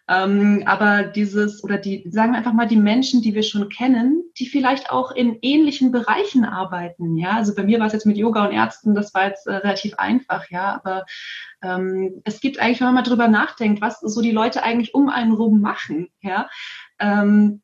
ähm, 0.09 0.63
aber 0.65 1.03
dieses, 1.03 1.63
oder 1.63 1.77
die, 1.77 2.03
sagen 2.09 2.33
wir 2.33 2.37
einfach 2.37 2.53
mal, 2.53 2.67
die 2.67 2.75
Menschen, 2.75 3.21
die 3.21 3.33
wir 3.33 3.43
schon 3.43 3.69
kennen, 3.69 4.23
die 4.37 4.47
vielleicht 4.47 4.91
auch 4.91 5.11
in 5.11 5.37
ähnlichen 5.41 5.91
Bereichen 5.91 6.43
arbeiten, 6.43 7.15
ja, 7.15 7.31
also 7.31 7.55
bei 7.55 7.63
mir 7.63 7.79
war 7.79 7.87
es 7.87 7.93
jetzt 7.93 8.05
mit 8.05 8.17
Yoga 8.17 8.45
und 8.45 8.53
Ärzten, 8.53 8.95
das 8.95 9.13
war 9.13 9.27
jetzt 9.27 9.47
äh, 9.47 9.53
relativ 9.53 9.95
einfach, 9.95 10.49
ja, 10.49 10.75
aber 10.75 11.05
ähm, 11.63 12.21
es 12.25 12.41
gibt 12.41 12.59
eigentlich, 12.59 12.81
wenn 12.81 12.87
man 12.87 12.95
mal 12.95 13.03
drüber 13.03 13.29
nachdenkt, 13.29 13.81
was 13.81 14.01
so 14.01 14.21
die 14.21 14.31
Leute 14.31 14.63
eigentlich 14.63 14.93
um 14.93 15.07
einen 15.07 15.31
rum 15.31 15.61
machen, 15.61 16.09
ja, 16.21 16.49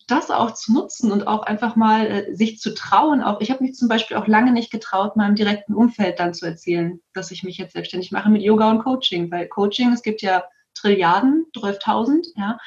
das 0.08 0.32
auch 0.32 0.54
zu 0.54 0.74
nutzen 0.74 1.12
und 1.12 1.28
auch 1.28 1.44
einfach 1.44 1.76
mal 1.76 2.08
äh, 2.08 2.36
sich 2.36 2.60
zu 2.60 2.74
trauen. 2.74 3.24
Auch 3.24 3.40
ich 3.42 3.52
habe 3.52 3.64
mich 3.64 3.76
zum 3.76 3.88
Beispiel 3.88 4.18
auch 4.18 4.28
lange 4.28 4.52
nicht 4.52 4.72
getraut, 4.72 5.16
meinem 5.16 5.36
direkten 5.36 5.74
Umfeld 5.74 6.20
dann 6.20 6.34
zu 6.34 6.46
erzählen, 6.46 7.00
dass 7.14 7.32
ich 7.32 7.44
mich 7.44 7.58
jetzt 7.58 7.74
selbstständig 7.74 8.12
mache 8.12 8.30
mit 8.30 8.42
Yoga 8.42 8.70
und 8.70 8.84
Coaching, 8.84 9.32
weil 9.32 9.48
Coaching, 9.48 9.94
es 9.94 10.02
gibt 10.02 10.22
ja 10.22 10.44
Trilliarden, 10.74 11.46
12.000, 11.56 12.28
ja. 12.36 12.58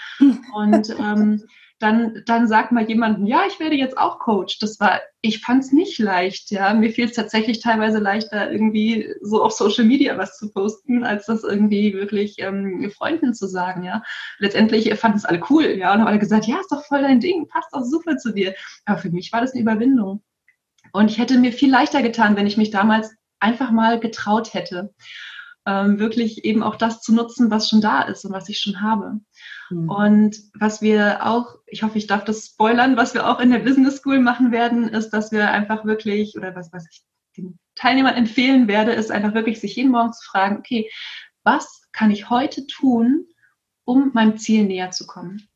Und 0.54 0.90
ähm, 0.98 1.42
dann, 1.82 2.22
dann 2.26 2.46
sagt 2.46 2.70
mal 2.70 2.88
jemandem, 2.88 3.26
ja, 3.26 3.42
ich 3.46 3.58
werde 3.58 3.74
jetzt 3.74 3.98
auch 3.98 4.20
Coach. 4.20 4.58
Das 4.60 4.78
war, 4.78 5.00
ich 5.20 5.40
fand 5.40 5.64
es 5.64 5.72
nicht 5.72 5.98
leicht, 5.98 6.50
ja. 6.52 6.72
Mir 6.74 6.90
fiel 6.90 7.06
es 7.06 7.14
tatsächlich 7.14 7.60
teilweise 7.60 7.98
leichter, 7.98 8.52
irgendwie 8.52 9.12
so 9.20 9.42
auf 9.42 9.52
Social 9.52 9.84
Media 9.84 10.16
was 10.16 10.38
zu 10.38 10.52
posten, 10.52 11.02
als 11.02 11.26
das 11.26 11.42
irgendwie 11.42 11.92
wirklich 11.94 12.36
ähm, 12.38 12.90
Freunden 12.96 13.34
zu 13.34 13.48
sagen, 13.48 13.82
ja. 13.82 14.02
Letztendlich 14.38 14.94
fanden 14.94 15.18
es 15.18 15.24
alle 15.24 15.42
cool, 15.50 15.64
ja, 15.64 15.92
und 15.92 16.00
haben 16.00 16.06
alle 16.08 16.20
gesagt, 16.20 16.46
ja, 16.46 16.60
ist 16.60 16.70
doch 16.70 16.84
voll 16.84 17.02
dein 17.02 17.20
Ding, 17.20 17.48
passt 17.48 17.70
doch 17.72 17.82
super 17.82 18.16
zu 18.16 18.32
dir. 18.32 18.54
Aber 18.84 18.98
für 18.98 19.10
mich 19.10 19.32
war 19.32 19.40
das 19.40 19.52
eine 19.52 19.62
Überwindung. 19.62 20.22
Und 20.92 21.10
ich 21.10 21.18
hätte 21.18 21.38
mir 21.38 21.52
viel 21.52 21.70
leichter 21.70 22.02
getan, 22.02 22.36
wenn 22.36 22.46
ich 22.46 22.56
mich 22.56 22.70
damals 22.70 23.14
einfach 23.40 23.72
mal 23.72 23.98
getraut 23.98 24.54
hätte 24.54 24.94
ähm, 25.66 25.98
wirklich 25.98 26.44
eben 26.44 26.62
auch 26.62 26.76
das 26.76 27.00
zu 27.00 27.14
nutzen, 27.14 27.50
was 27.50 27.68
schon 27.68 27.80
da 27.80 28.02
ist 28.02 28.24
und 28.24 28.32
was 28.32 28.48
ich 28.48 28.58
schon 28.58 28.80
habe. 28.80 29.20
Mhm. 29.70 29.88
Und 29.88 30.36
was 30.58 30.82
wir 30.82 31.26
auch, 31.26 31.56
ich 31.66 31.82
hoffe, 31.82 31.98
ich 31.98 32.06
darf 32.06 32.24
das 32.24 32.46
spoilern, 32.46 32.96
was 32.96 33.14
wir 33.14 33.28
auch 33.28 33.40
in 33.40 33.50
der 33.50 33.60
Business 33.60 33.98
School 33.98 34.18
machen 34.18 34.50
werden, 34.50 34.88
ist, 34.88 35.10
dass 35.10 35.32
wir 35.32 35.50
einfach 35.50 35.84
wirklich, 35.84 36.36
oder 36.36 36.54
was, 36.56 36.72
was 36.72 36.86
ich 36.90 37.02
den 37.36 37.58
Teilnehmern 37.74 38.14
empfehlen 38.14 38.68
werde, 38.68 38.92
ist 38.92 39.10
einfach 39.10 39.34
wirklich 39.34 39.60
sich 39.60 39.76
jeden 39.76 39.90
Morgen 39.90 40.12
zu 40.12 40.24
fragen, 40.24 40.58
okay, 40.58 40.90
was 41.44 41.82
kann 41.92 42.10
ich 42.10 42.30
heute 42.30 42.66
tun, 42.66 43.26
um 43.84 44.10
meinem 44.14 44.36
Ziel 44.36 44.64
näher 44.64 44.90
zu 44.90 45.06
kommen? 45.06 45.48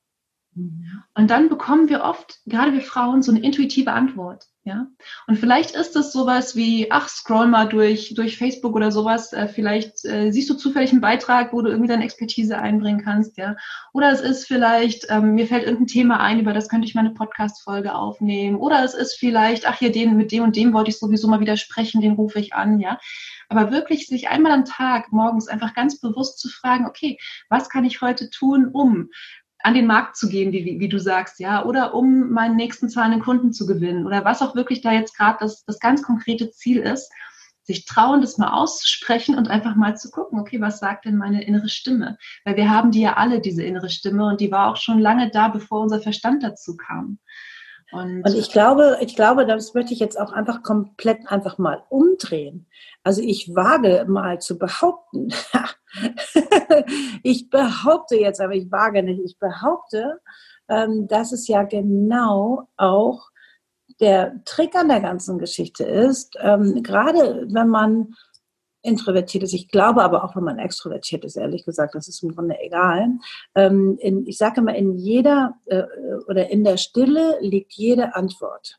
Mhm. 0.55 1.03
Und 1.14 1.31
dann 1.31 1.49
bekommen 1.49 1.88
wir 1.88 2.03
oft, 2.03 2.40
gerade 2.47 2.73
wir 2.73 2.81
Frauen, 2.81 3.23
so 3.23 3.33
eine 3.33 3.42
intuitive 3.42 3.92
Antwort. 3.92 4.47
Ja, 4.66 4.88
und 5.29 5.38
vielleicht 5.38 5.76
ist 5.76 5.94
es 5.94 6.11
sowas 6.11 6.57
wie, 6.57 6.90
ach, 6.90 7.09
scroll 7.09 7.46
mal 7.46 7.68
durch, 7.68 8.14
durch 8.14 8.37
Facebook 8.37 8.74
oder 8.74 8.90
sowas. 8.90 9.33
Äh, 9.33 9.46
vielleicht 9.46 10.05
äh, 10.05 10.33
siehst 10.33 10.50
du 10.50 10.55
zufällig 10.55 10.90
einen 10.90 11.00
Beitrag, 11.00 11.52
wo 11.52 11.62
du 11.62 11.70
irgendwie 11.70 11.87
deine 11.87 12.02
Expertise 12.02 12.59
einbringen 12.59 13.00
kannst, 13.05 13.37
ja. 13.37 13.55
Oder 13.92 14.11
es 14.11 14.20
ist 14.20 14.48
vielleicht, 14.48 15.07
ähm, 15.09 15.37
mir 15.37 15.46
fällt 15.46 15.62
irgendein 15.62 15.87
Thema 15.87 16.18
ein, 16.18 16.40
über 16.40 16.52
das 16.52 16.68
könnte 16.68 16.88
ich 16.88 16.96
meine 16.96 17.11
Podcast-Folge 17.11 17.94
aufnehmen. 17.94 18.57
Oder 18.57 18.83
es 18.83 18.94
ist 18.94 19.14
vielleicht, 19.20 19.68
ach, 19.68 19.79
hier, 19.79 19.92
den, 19.92 20.16
mit 20.16 20.33
dem 20.33 20.42
und 20.42 20.57
dem 20.57 20.72
wollte 20.72 20.90
ich 20.90 20.98
sowieso 20.98 21.29
mal 21.29 21.38
wieder 21.38 21.57
sprechen, 21.57 22.00
den 22.00 22.14
rufe 22.14 22.40
ich 22.40 22.52
an, 22.52 22.81
ja. 22.81 22.98
Aber 23.48 23.70
wirklich 23.70 24.09
sich 24.09 24.31
einmal 24.31 24.50
am 24.50 24.64
Tag 24.64 25.12
morgens 25.12 25.46
einfach 25.46 25.74
ganz 25.74 26.00
bewusst 26.00 26.40
zu 26.40 26.48
fragen, 26.48 26.87
okay, 26.87 27.18
was 27.48 27.70
kann 27.70 27.85
ich 27.85 28.00
heute 28.00 28.31
tun, 28.31 28.70
um 28.72 29.11
an 29.66 29.74
den 29.74 29.88
Markt 29.88 30.16
zu 30.16 30.29
gehen, 30.29 30.52
wie, 30.52 30.79
wie, 30.79 30.88
du 30.88 31.00
sagst, 31.00 31.40
ja, 31.40 31.64
oder 31.64 31.92
um 31.92 32.31
meinen 32.31 32.55
nächsten 32.55 32.88
zahlenden 32.88 33.20
Kunden 33.20 33.52
zu 33.52 33.66
gewinnen 33.66 34.07
oder 34.07 34.24
was 34.24 34.40
auch 34.40 34.55
wirklich 34.55 34.81
da 34.81 34.92
jetzt 34.92 35.16
gerade 35.16 35.38
das, 35.40 35.64
das 35.64 35.81
ganz 35.81 36.05
konkrete 36.05 36.52
Ziel 36.52 36.79
ist, 36.79 37.11
sich 37.64 37.85
trauen, 37.85 38.20
das 38.20 38.38
mal 38.38 38.52
auszusprechen 38.52 39.35
und 39.37 39.48
einfach 39.48 39.74
mal 39.74 39.96
zu 39.96 40.12
gucken, 40.12 40.38
okay, 40.38 40.61
was 40.61 40.79
sagt 40.79 41.05
denn 41.05 41.16
meine 41.16 41.42
innere 41.42 41.68
Stimme? 41.68 42.16
Weil 42.44 42.55
wir 42.55 42.70
haben 42.70 42.92
die 42.92 43.00
ja 43.00 43.14
alle, 43.14 43.40
diese 43.40 43.64
innere 43.64 43.90
Stimme, 43.90 44.26
und 44.26 44.40
die 44.40 44.52
war 44.52 44.70
auch 44.70 44.76
schon 44.76 45.00
lange 45.00 45.31
da, 45.33 45.48
bevor 45.48 45.81
unser 45.81 46.00
Verstand 46.00 46.44
dazu 46.44 46.76
kam. 46.76 47.18
Und, 47.92 48.22
und, 48.22 48.35
ich 48.35 48.51
glaube, 48.51 48.99
ich 49.01 49.14
glaube, 49.14 49.46
das 49.46 49.75
möchte 49.75 49.94
ich 49.94 50.01
jetzt 50.01 50.18
auch 50.18 50.33
einfach 50.33 50.62
komplett 50.62 51.27
einfach 51.29 51.59
mal 51.59 51.85
umdrehen. 51.88 52.66
Also 53.05 53.22
ich 53.22 53.55
wage 53.55 54.05
mal 54.09 54.40
zu 54.40 54.59
behaupten, 54.59 55.33
ich 57.22 57.49
behaupte 57.49 58.16
jetzt, 58.16 58.40
aber 58.40 58.55
ich 58.55 58.70
wage 58.72 59.03
nicht, 59.03 59.20
ich 59.25 59.38
behaupte, 59.38 60.20
ähm, 60.68 61.07
dass 61.07 61.31
es 61.31 61.46
ja 61.46 61.62
genau 61.62 62.68
auch 62.77 63.31
der 64.01 64.42
Trick 64.44 64.75
an 64.75 64.88
der 64.88 65.01
ganzen 65.01 65.38
Geschichte 65.38 65.85
ist, 65.85 66.37
ähm, 66.40 66.83
gerade 66.83 67.46
wenn 67.49 67.68
man 67.68 68.14
introvertiert 68.87 69.44
ist, 69.44 69.53
ich 69.53 69.68
glaube 69.68 70.03
aber 70.03 70.25
auch, 70.25 70.37
wenn 70.37 70.44
man 70.44 70.59
extrovertiert 70.59 71.25
ist, 71.25 71.37
ehrlich 71.37 71.64
gesagt, 71.64 71.94
das 71.94 72.09
ist 72.09 72.22
im 72.22 72.35
Grunde 72.35 72.57
egal. 72.61 73.09
Ähm, 73.55 73.99
in, 74.01 74.27
ich 74.27 74.38
sage 74.38 74.61
immer, 74.61 74.75
in 74.75 74.96
jeder 74.96 75.55
äh, 75.66 75.85
oder 76.29 76.51
in 76.51 76.64
der 76.64 76.77
Stille 76.77 77.37
liegt 77.40 77.72
jede 77.75 78.14
Antwort. 78.14 78.79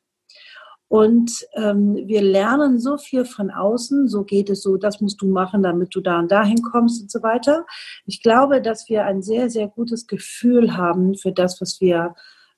Und 0.89 1.45
ähm, 1.53 1.95
wir 2.05 2.21
lernen 2.21 2.79
so 2.79 2.97
viel 2.97 3.25
von 3.25 3.51
außen, 3.51 4.07
so 4.07 4.23
geht 4.23 4.49
es 4.49 4.61
so, 4.61 4.77
das 4.77 5.01
musst 5.01 5.21
du 5.21 5.27
machen, 5.27 5.61
damit 5.61 5.93
du 5.93 5.99
da 5.99 6.19
und 6.19 6.31
dahin 6.31 6.61
kommst 6.61 7.01
und 7.01 7.11
so 7.11 7.21
weiter. 7.21 7.65
Ich 8.05 8.23
glaube, 8.23 8.61
dass 8.61 8.87
wir 8.87 9.05
ein 9.05 9.21
sehr, 9.21 9.49
sehr 9.49 9.67
gutes 9.67 10.07
Gefühl 10.07 10.77
haben 10.77 11.15
für 11.15 11.33
das, 11.33 11.59
was 11.59 11.81
wir 11.81 12.15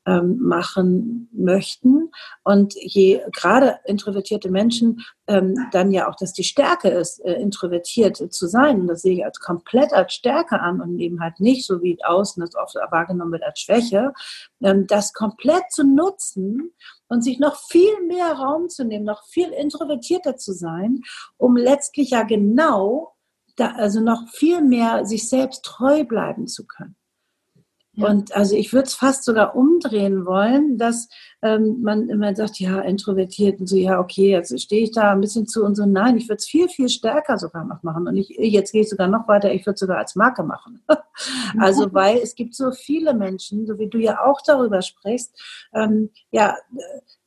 ähm, 0.09 0.39
machen 0.39 1.29
möchten. 1.31 2.09
Und 2.43 2.73
je 2.75 3.21
gerade 3.31 3.77
introvertierte 3.85 4.49
Menschen 4.49 5.05
ähm, 5.27 5.55
dann 5.71 5.91
ja 5.91 6.09
auch, 6.09 6.15
dass 6.15 6.33
die 6.33 6.43
Stärke 6.43 6.89
ist, 6.89 7.19
äh, 7.19 7.33
introvertiert 7.33 8.17
zu 8.17 8.47
sein. 8.47 8.81
Und 8.81 8.87
das 8.87 9.03
sehe 9.03 9.13
ich 9.13 9.25
als 9.25 9.39
komplett 9.39 9.93
als 9.93 10.13
Stärke 10.13 10.59
an 10.59 10.81
und 10.81 10.99
eben 10.99 11.21
halt 11.21 11.39
nicht, 11.39 11.65
so 11.67 11.83
wie 11.83 12.03
außen 12.03 12.41
das 12.41 12.55
oft 12.55 12.75
wahrgenommen 12.91 13.33
wird, 13.33 13.43
als 13.43 13.59
Schwäche, 13.59 14.13
ähm, 14.63 14.87
das 14.87 15.13
komplett 15.13 15.71
zu 15.71 15.83
nutzen 15.83 16.73
und 17.07 17.23
sich 17.23 17.39
noch 17.39 17.57
viel 17.69 18.01
mehr 18.07 18.33
Raum 18.33 18.69
zu 18.69 18.85
nehmen, 18.85 19.05
noch 19.05 19.23
viel 19.25 19.49
introvertierter 19.49 20.37
zu 20.37 20.53
sein, 20.53 21.01
um 21.37 21.55
letztlich 21.55 22.11
ja 22.11 22.23
genau 22.23 23.13
da, 23.55 23.73
also 23.73 23.99
noch 23.99 24.27
viel 24.29 24.61
mehr 24.61 25.05
sich 25.05 25.29
selbst 25.29 25.63
treu 25.63 26.03
bleiben 26.03 26.47
zu 26.47 26.65
können. 26.65 26.95
Und 28.03 28.35
also 28.35 28.55
ich 28.55 28.73
würde 28.73 28.87
es 28.87 28.93
fast 28.93 29.23
sogar 29.23 29.55
umdrehen 29.55 30.25
wollen, 30.25 30.77
dass 30.77 31.09
ähm, 31.41 31.81
man 31.81 32.09
immer 32.09 32.35
sagt, 32.35 32.59
ja, 32.59 32.79
introvertiert 32.81 33.59
und 33.59 33.67
so, 33.67 33.77
ja, 33.77 33.99
okay, 33.99 34.31
jetzt 34.31 34.59
stehe 34.59 34.83
ich 34.83 34.91
da 34.91 35.11
ein 35.11 35.21
bisschen 35.21 35.47
zu 35.47 35.63
und 35.63 35.75
so. 35.75 35.85
Nein, 35.85 36.17
ich 36.17 36.27
würde 36.27 36.37
es 36.37 36.47
viel, 36.47 36.67
viel 36.67 36.89
stärker 36.89 37.37
sogar 37.37 37.63
noch 37.63 37.81
machen. 37.83 38.07
Und 38.07 38.17
ich, 38.17 38.29
jetzt 38.29 38.71
gehe 38.71 38.81
ich 38.81 38.89
sogar 38.89 39.07
noch 39.07 39.27
weiter, 39.27 39.53
ich 39.53 39.65
würde 39.65 39.75
es 39.75 39.79
sogar 39.79 39.97
als 39.97 40.15
Marke 40.15 40.43
machen. 40.43 40.81
also, 41.59 41.93
weil 41.93 42.17
es 42.17 42.35
gibt 42.35 42.55
so 42.55 42.71
viele 42.71 43.13
Menschen, 43.13 43.65
so 43.65 43.77
wie 43.79 43.87
du 43.87 43.99
ja 43.99 44.25
auch 44.25 44.41
darüber 44.41 44.81
sprichst, 44.81 45.33
ähm, 45.73 46.09
ja, 46.31 46.55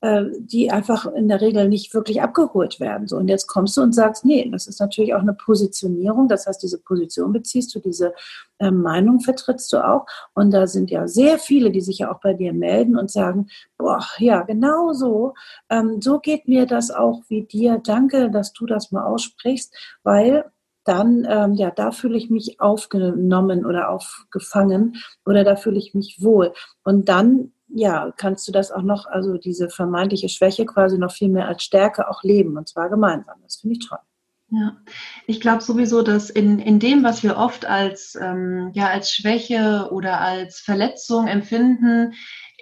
äh, 0.02 0.24
die 0.40 0.68
einfach 0.70 1.06
in 1.06 1.28
der 1.28 1.40
Regel 1.40 1.68
nicht 1.68 1.94
wirklich 1.94 2.20
abgeholt 2.20 2.80
werden. 2.80 3.06
So, 3.06 3.16
und 3.16 3.28
jetzt 3.28 3.46
kommst 3.46 3.76
du 3.76 3.82
und 3.82 3.94
sagst, 3.94 4.24
nee, 4.24 4.48
das 4.50 4.66
ist 4.66 4.80
natürlich 4.80 5.14
auch 5.14 5.20
eine 5.20 5.32
Positionierung. 5.32 6.26
Das 6.26 6.46
heißt, 6.46 6.62
diese 6.62 6.78
Position 6.78 7.32
beziehst 7.32 7.72
du, 7.74 7.78
diese 7.78 8.12
äh, 8.58 8.72
Meinung 8.72 9.20
vertrittst 9.20 9.72
du 9.72 9.78
auch. 9.78 10.06
Und 10.34 10.50
da 10.50 10.66
sind 10.66 10.90
ja 10.90 11.06
sehr 11.06 11.38
viele, 11.38 11.70
die 11.70 11.80
sich 11.80 11.98
ja 11.98 12.12
auch 12.12 12.20
bei 12.20 12.34
dir 12.34 12.52
melden 12.52 12.96
und 12.96 13.12
sagen, 13.12 13.46
boah, 13.78 14.01
ja, 14.18 14.42
genau 14.42 14.92
so. 14.92 15.34
Ähm, 15.68 16.00
so 16.00 16.18
geht 16.18 16.48
mir 16.48 16.66
das 16.66 16.90
auch 16.90 17.22
wie 17.28 17.44
dir. 17.44 17.80
Danke, 17.84 18.30
dass 18.30 18.52
du 18.52 18.66
das 18.66 18.92
mal 18.92 19.04
aussprichst, 19.04 19.74
weil 20.02 20.44
dann, 20.84 21.26
ähm, 21.28 21.54
ja, 21.54 21.70
da 21.70 21.92
fühle 21.92 22.16
ich 22.16 22.30
mich 22.30 22.60
aufgenommen 22.60 23.64
oder 23.64 23.90
aufgefangen 23.90 24.96
oder 25.24 25.44
da 25.44 25.56
fühle 25.56 25.78
ich 25.78 25.94
mich 25.94 26.18
wohl. 26.20 26.52
Und 26.82 27.08
dann 27.08 27.52
ja, 27.74 28.12
kannst 28.16 28.46
du 28.46 28.52
das 28.52 28.70
auch 28.70 28.82
noch, 28.82 29.06
also 29.06 29.38
diese 29.38 29.70
vermeintliche 29.70 30.28
Schwäche 30.28 30.66
quasi 30.66 30.98
noch 30.98 31.12
viel 31.12 31.28
mehr 31.28 31.48
als 31.48 31.62
Stärke 31.62 32.08
auch 32.08 32.22
leben 32.22 32.56
und 32.56 32.68
zwar 32.68 32.90
gemeinsam. 32.90 33.36
Das 33.42 33.56
finde 33.56 33.76
ich 33.78 33.88
toll. 33.88 33.98
Ja, 34.50 34.76
ich 35.26 35.40
glaube 35.40 35.62
sowieso, 35.62 36.02
dass 36.02 36.28
in, 36.28 36.58
in 36.58 36.78
dem, 36.78 37.02
was 37.02 37.22
wir 37.22 37.38
oft 37.38 37.64
als, 37.64 38.18
ähm, 38.20 38.70
ja, 38.74 38.88
als 38.88 39.10
Schwäche 39.10 39.88
oder 39.90 40.20
als 40.20 40.60
Verletzung 40.60 41.26
empfinden, 41.26 42.12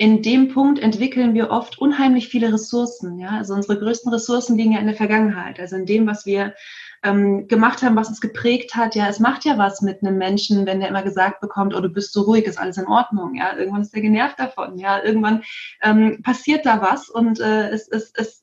in 0.00 0.22
dem 0.22 0.48
Punkt 0.48 0.78
entwickeln 0.78 1.34
wir 1.34 1.50
oft 1.50 1.78
unheimlich 1.78 2.28
viele 2.28 2.50
Ressourcen. 2.50 3.18
Ja? 3.18 3.32
Also 3.32 3.52
unsere 3.52 3.78
größten 3.78 4.10
Ressourcen 4.10 4.56
liegen 4.56 4.72
ja 4.72 4.78
in 4.78 4.86
der 4.86 4.96
Vergangenheit, 4.96 5.60
also 5.60 5.76
in 5.76 5.84
dem, 5.84 6.06
was 6.06 6.24
wir 6.24 6.54
ähm, 7.02 7.48
gemacht 7.48 7.82
haben, 7.82 7.96
was 7.96 8.08
uns 8.08 8.22
geprägt 8.22 8.74
hat. 8.74 8.94
Ja, 8.94 9.08
es 9.08 9.18
macht 9.20 9.44
ja 9.44 9.58
was 9.58 9.82
mit 9.82 10.02
einem 10.02 10.16
Menschen, 10.16 10.64
wenn 10.64 10.80
der 10.80 10.88
immer 10.88 11.02
gesagt 11.02 11.42
bekommt, 11.42 11.74
oh, 11.74 11.82
du 11.82 11.90
bist 11.90 12.14
so 12.14 12.22
ruhig, 12.22 12.46
ist 12.46 12.58
alles 12.58 12.78
in 12.78 12.86
Ordnung. 12.86 13.34
Ja, 13.34 13.54
irgendwann 13.54 13.82
ist 13.82 13.92
er 13.92 14.00
genervt 14.00 14.40
davon. 14.40 14.78
Ja, 14.78 15.04
irgendwann 15.04 15.42
ähm, 15.82 16.22
passiert 16.22 16.64
da 16.64 16.80
was 16.80 17.10
und 17.10 17.38
äh, 17.38 17.68
es, 17.68 17.86
es, 17.86 18.10
es 18.14 18.42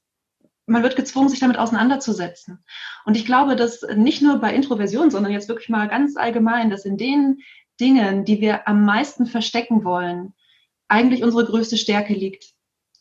man 0.67 0.83
wird 0.83 0.95
gezwungen, 0.95 1.29
sich 1.29 1.39
damit 1.39 1.57
auseinanderzusetzen. 1.57 2.63
Und 3.03 3.17
ich 3.17 3.25
glaube, 3.25 3.55
dass 3.55 3.81
nicht 3.95 4.21
nur 4.21 4.37
bei 4.37 4.53
Introversion, 4.53 5.09
sondern 5.09 5.31
jetzt 5.31 5.49
wirklich 5.49 5.69
mal 5.69 5.87
ganz 5.87 6.17
allgemein, 6.17 6.69
dass 6.69 6.85
in 6.85 6.97
den 6.97 7.39
Dingen, 7.79 8.25
die 8.25 8.41
wir 8.41 8.67
am 8.67 8.85
meisten 8.85 9.25
verstecken 9.25 9.83
wollen, 9.83 10.33
eigentlich 10.87 11.23
unsere 11.23 11.45
größte 11.45 11.77
Stärke 11.77 12.13
liegt. 12.13 12.53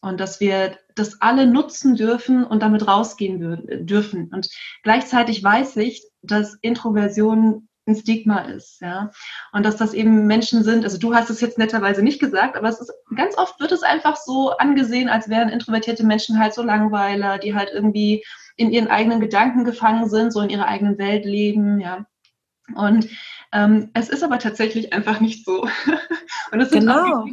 Und 0.03 0.21
dass 0.21 0.41
wir 0.41 0.79
das 0.95 1.21
alle 1.21 1.47
nutzen 1.47 1.97
dürfen 1.97 2.45
und 2.45 2.63
damit 2.63 2.87
rausgehen 2.87 3.87
dürfen. 3.87 4.31
Und 4.33 4.49
gleichzeitig 4.83 5.43
weiß 5.43 5.77
ich, 5.79 6.05
dass 6.23 6.57
Introversion 6.61 7.69
ein 7.87 7.97
Stigma 7.97 8.41
ist, 8.41 8.81
ja. 8.81 9.11
Und 9.53 9.65
dass 9.65 9.77
das 9.77 9.95
eben 9.95 10.27
Menschen 10.27 10.65
sind, 10.65 10.85
also 10.85 10.99
du 10.99 11.15
hast 11.15 11.31
es 11.31 11.41
jetzt 11.41 11.59
netterweise 11.59 12.03
nicht 12.03 12.21
gesagt, 12.21 12.57
aber 12.57 12.69
es 12.69 12.81
ist, 12.81 12.93
ganz 13.15 13.39
oft 13.39 13.61
wird 13.61 13.73
es 13.73 13.83
einfach 13.83 14.17
so 14.17 14.51
angesehen, 14.51 15.09
als 15.09 15.29
wären 15.29 15.49
introvertierte 15.49 16.05
Menschen 16.05 16.39
halt 16.39 16.53
so 16.53 16.63
Langweiler, 16.63 17.39
die 17.39 17.55
halt 17.55 17.71
irgendwie 17.73 18.25
in 18.57 18.73
ihren 18.73 18.89
eigenen 18.89 19.21
Gedanken 19.21 19.65
gefangen 19.65 20.09
sind, 20.09 20.33
so 20.33 20.41
in 20.41 20.51
ihrer 20.51 20.67
eigenen 20.67 20.99
Welt 20.99 21.25
leben, 21.25 21.81
ja. 21.81 22.07
Und 22.75 23.09
ähm, 23.57 23.91
es 23.95 24.11
ist 24.11 24.23
aber 24.23 24.39
tatsächlich 24.39 24.93
einfach 24.93 25.21
nicht 25.21 25.47
so. 25.47 25.63
Und 26.53 26.61
es, 26.61 26.71
genau. 26.71 27.23
auch, 27.23 27.27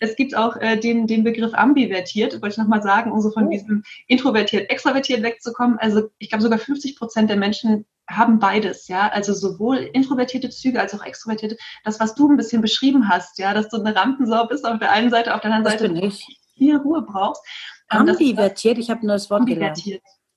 es 0.00 0.14
gibt 0.14 0.36
auch 0.36 0.56
äh, 0.56 0.76
den, 0.76 1.06
den 1.06 1.24
Begriff 1.24 1.54
ambivertiert, 1.54 2.34
wollte 2.34 2.48
ich 2.48 2.58
nochmal 2.58 2.82
sagen, 2.82 3.10
um 3.10 3.20
so 3.20 3.30
von 3.30 3.46
oh. 3.46 3.50
diesem 3.50 3.82
introvertiert, 4.06 4.70
extrovertiert 4.70 5.22
wegzukommen. 5.22 5.78
Also 5.78 6.10
ich 6.18 6.28
glaube 6.28 6.42
sogar 6.42 6.58
50 6.58 6.96
Prozent 6.96 7.30
der 7.30 7.38
Menschen 7.38 7.86
haben 8.06 8.38
beides, 8.40 8.88
ja, 8.88 9.08
also 9.08 9.32
sowohl 9.32 9.78
introvertierte 9.78 10.50
Züge 10.50 10.80
als 10.80 10.94
auch 10.94 11.04
extrovertierte. 11.04 11.56
Das, 11.84 11.98
was 11.98 12.14
du 12.14 12.28
ein 12.28 12.36
bisschen 12.36 12.60
beschrieben 12.60 13.08
hast, 13.08 13.38
ja, 13.38 13.54
dass 13.54 13.68
du 13.68 13.78
eine 13.78 13.94
Rampensau 13.96 14.46
bist 14.48 14.66
auf 14.66 14.78
der 14.80 14.90
einen 14.90 15.10
Seite, 15.10 15.34
auf 15.34 15.40
der 15.40 15.52
anderen 15.52 15.78
Seite 15.78 15.88
nicht. 15.88 16.26
viel 16.58 16.76
Ruhe 16.76 17.02
brauchst. 17.02 17.42
Ähm, 17.90 18.00
ambivertiert, 18.00 18.76
ich 18.76 18.90
habe 18.90 19.00
ein 19.02 19.06
neues 19.06 19.30
Wort 19.30 19.46
gelernt. 19.46 19.82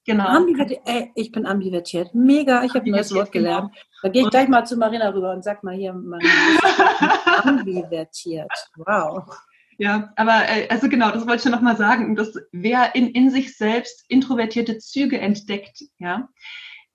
Genau. 0.06 0.26
Ambivertiert, 0.26 0.82
ey, 0.86 1.12
ich 1.16 1.32
bin 1.32 1.46
ambivertiert. 1.46 2.14
Mega, 2.14 2.64
ich 2.64 2.74
habe 2.74 2.86
ein 2.86 2.92
neues 2.92 3.14
Wort 3.14 3.32
genau. 3.32 3.46
gelernt. 3.46 3.76
Da 4.02 4.10
gehe 4.10 4.24
ich 4.24 4.30
gleich 4.30 4.50
mal 4.50 4.66
zu 4.66 4.76
Marina 4.76 5.10
rüber 5.10 5.32
und 5.32 5.44
sag 5.44 5.64
mal 5.64 5.74
hier, 5.74 5.94
Marina, 5.94 6.30
ambivertiert. 7.44 8.52
Wow. 8.76 9.24
Ja, 9.78 10.12
aber 10.16 10.48
äh, 10.50 10.68
also 10.70 10.90
genau, 10.90 11.12
das 11.12 11.26
wollte 11.26 11.48
ich 11.48 11.54
noch 11.54 11.62
mal 11.62 11.78
sagen, 11.78 12.16
dass 12.16 12.34
wer 12.52 12.96
in, 12.96 13.10
in 13.10 13.30
sich 13.30 13.58
selbst 13.58 14.04
introvertierte 14.10 14.78
Züge 14.78 15.20
entdeckt, 15.20 15.84
ja, 16.00 16.30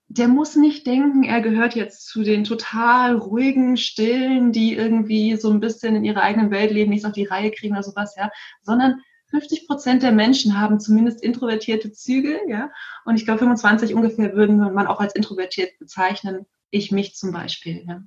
der 0.09 0.29
muss 0.29 0.57
nicht 0.57 0.87
denken, 0.87 1.23
er 1.23 1.42
gehört 1.42 1.75
jetzt 1.75 2.07
zu 2.07 2.23
den 2.23 2.44
total 2.44 3.14
ruhigen, 3.16 3.77
stillen, 3.77 4.53
die 4.53 4.75
irgendwie 4.75 5.37
so 5.37 5.51
ein 5.51 5.61
bisschen 5.61 5.97
in 5.97 6.05
ihrer 6.05 6.23
eigenen 6.23 6.51
Welt 6.51 6.71
leben, 6.71 6.90
nichts 6.90 7.05
auf 7.05 7.12
die 7.12 7.27
Reihe 7.27 7.51
kriegen 7.51 7.75
oder 7.75 7.83
sowas, 7.83 8.14
ja, 8.16 8.31
sondern 8.62 9.03
50 9.31 9.67
Prozent 9.67 10.03
der 10.03 10.12
Menschen 10.12 10.59
haben 10.59 10.81
zumindest 10.81 11.23
introvertierte 11.23 11.93
Züge, 11.93 12.38
ja, 12.49 12.71
und 13.05 13.17
ich 13.17 13.25
glaube 13.25 13.41
25 13.41 13.95
ungefähr 13.95 14.35
würden 14.35 14.59
man 14.59 14.87
auch 14.87 15.01
als 15.01 15.14
introvertiert 15.14 15.79
bezeichnen. 15.79 16.47
Ich 16.71 16.93
mich 16.93 17.14
zum 17.14 17.33
Beispiel, 17.33 17.85
ja. 17.87 18.03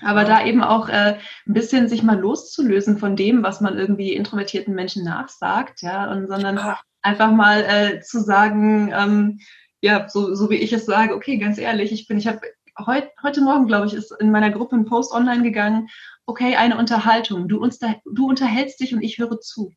Aber 0.00 0.24
da 0.24 0.44
eben 0.44 0.62
auch 0.62 0.88
äh, 0.88 1.18
ein 1.46 1.52
bisschen 1.52 1.88
sich 1.88 2.02
mal 2.02 2.18
loszulösen 2.18 2.98
von 2.98 3.14
dem, 3.14 3.42
was 3.42 3.60
man 3.60 3.76
irgendwie 3.76 4.14
introvertierten 4.14 4.74
Menschen 4.74 5.04
nachsagt, 5.04 5.82
ja, 5.82 6.10
und 6.10 6.28
sondern 6.28 6.58
ah. 6.58 6.80
einfach 7.02 7.30
mal 7.32 7.62
äh, 7.62 8.00
zu 8.00 8.20
sagen, 8.20 8.92
ähm, 8.94 9.40
ja, 9.80 10.08
so, 10.08 10.34
so 10.34 10.48
wie 10.48 10.56
ich 10.56 10.72
es 10.72 10.86
sage, 10.86 11.14
okay, 11.14 11.38
ganz 11.38 11.58
ehrlich, 11.58 11.92
ich 11.92 12.06
bin, 12.06 12.18
ich 12.18 12.26
habe 12.26 12.40
heut, 12.86 13.08
heute 13.22 13.40
Morgen, 13.42 13.66
glaube 13.66 13.86
ich, 13.86 13.94
ist 13.94 14.12
in 14.18 14.30
meiner 14.30 14.50
Gruppe 14.50 14.76
ein 14.76 14.86
Post 14.86 15.12
online 15.12 15.42
gegangen, 15.42 15.88
okay, 16.26 16.56
eine 16.56 16.78
Unterhaltung, 16.78 17.48
du, 17.48 17.60
uns 17.60 17.78
da, 17.78 17.96
du 18.04 18.28
unterhältst 18.28 18.80
dich 18.80 18.94
und 18.94 19.02
ich 19.02 19.18
höre 19.18 19.40
zu. 19.40 19.72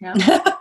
Ja, 0.00 0.14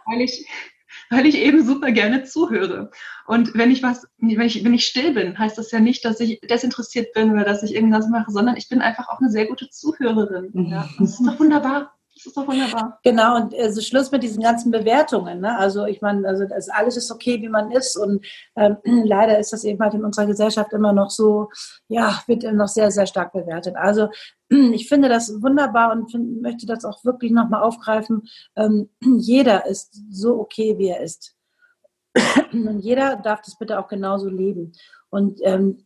weil 0.05 0.21
ich, 0.21 0.47
weil 1.09 1.25
ich 1.25 1.37
eben 1.37 1.65
super 1.65 1.91
gerne 1.91 2.23
zuhöre. 2.23 2.91
Und 3.25 3.53
wenn 3.55 3.71
ich 3.71 3.83
was, 3.83 4.07
wenn 4.17 4.41
ich, 4.41 4.63
wenn 4.63 4.73
ich 4.73 4.85
still 4.85 5.13
bin, 5.13 5.37
heißt 5.37 5.57
das 5.57 5.71
ja 5.71 5.79
nicht, 5.79 6.05
dass 6.05 6.19
ich 6.19 6.39
desinteressiert 6.41 7.13
bin 7.13 7.31
oder 7.31 7.43
dass 7.43 7.63
ich 7.63 7.75
irgendwas 7.75 8.07
mache, 8.09 8.31
sondern 8.31 8.57
ich 8.57 8.69
bin 8.69 8.81
einfach 8.81 9.09
auch 9.09 9.19
eine 9.19 9.29
sehr 9.29 9.47
gute 9.47 9.69
Zuhörerin. 9.69 10.69
Ja. 10.69 10.89
Das 10.99 11.11
ist 11.11 11.25
doch 11.25 11.39
wunderbar. 11.39 11.93
Das 12.17 12.25
ist 12.25 12.35
doch 12.37 12.47
wunderbar. 12.47 12.99
Genau, 13.03 13.35
und 13.35 13.53
also 13.53 13.79
Schluss 13.79 14.11
mit 14.11 14.23
diesen 14.23 14.41
ganzen 14.41 14.71
Bewertungen. 14.71 15.39
Ne? 15.39 15.55
Also 15.55 15.85
ich 15.85 16.01
meine, 16.01 16.27
also 16.27 16.45
das, 16.45 16.67
alles 16.67 16.97
ist 16.97 17.11
okay, 17.11 17.39
wie 17.43 17.49
man 17.49 17.69
ist. 17.71 17.95
Und 17.95 18.25
ähm, 18.55 18.77
leider 19.05 19.37
ist 19.37 19.53
das 19.53 19.63
eben 19.63 19.79
halt 19.79 19.93
in 19.93 20.03
unserer 20.03 20.25
Gesellschaft 20.25 20.73
immer 20.73 20.93
noch 20.93 21.11
so, 21.11 21.49
ja, 21.89 22.23
wird 22.25 22.41
noch 22.53 22.69
sehr, 22.69 22.89
sehr 22.89 23.05
stark 23.05 23.33
bewertet. 23.33 23.75
Also 23.75 24.09
ich 24.73 24.87
finde 24.87 25.09
das 25.09 25.41
wunderbar 25.41 25.91
und 25.91 26.11
find, 26.11 26.41
möchte 26.41 26.65
das 26.65 26.85
auch 26.85 27.03
wirklich 27.03 27.31
nochmal 27.31 27.63
aufgreifen. 27.63 28.23
Ähm, 28.55 28.89
jeder 29.19 29.65
ist 29.65 30.01
so 30.09 30.39
okay, 30.39 30.77
wie 30.77 30.89
er 30.89 31.01
ist. 31.01 31.35
Und 32.51 32.79
jeder 32.79 33.17
darf 33.17 33.41
das 33.43 33.59
bitte 33.59 33.77
auch 33.77 33.87
genauso 33.87 34.27
leben 34.27 34.73
und 35.09 35.39
ähm, 35.43 35.83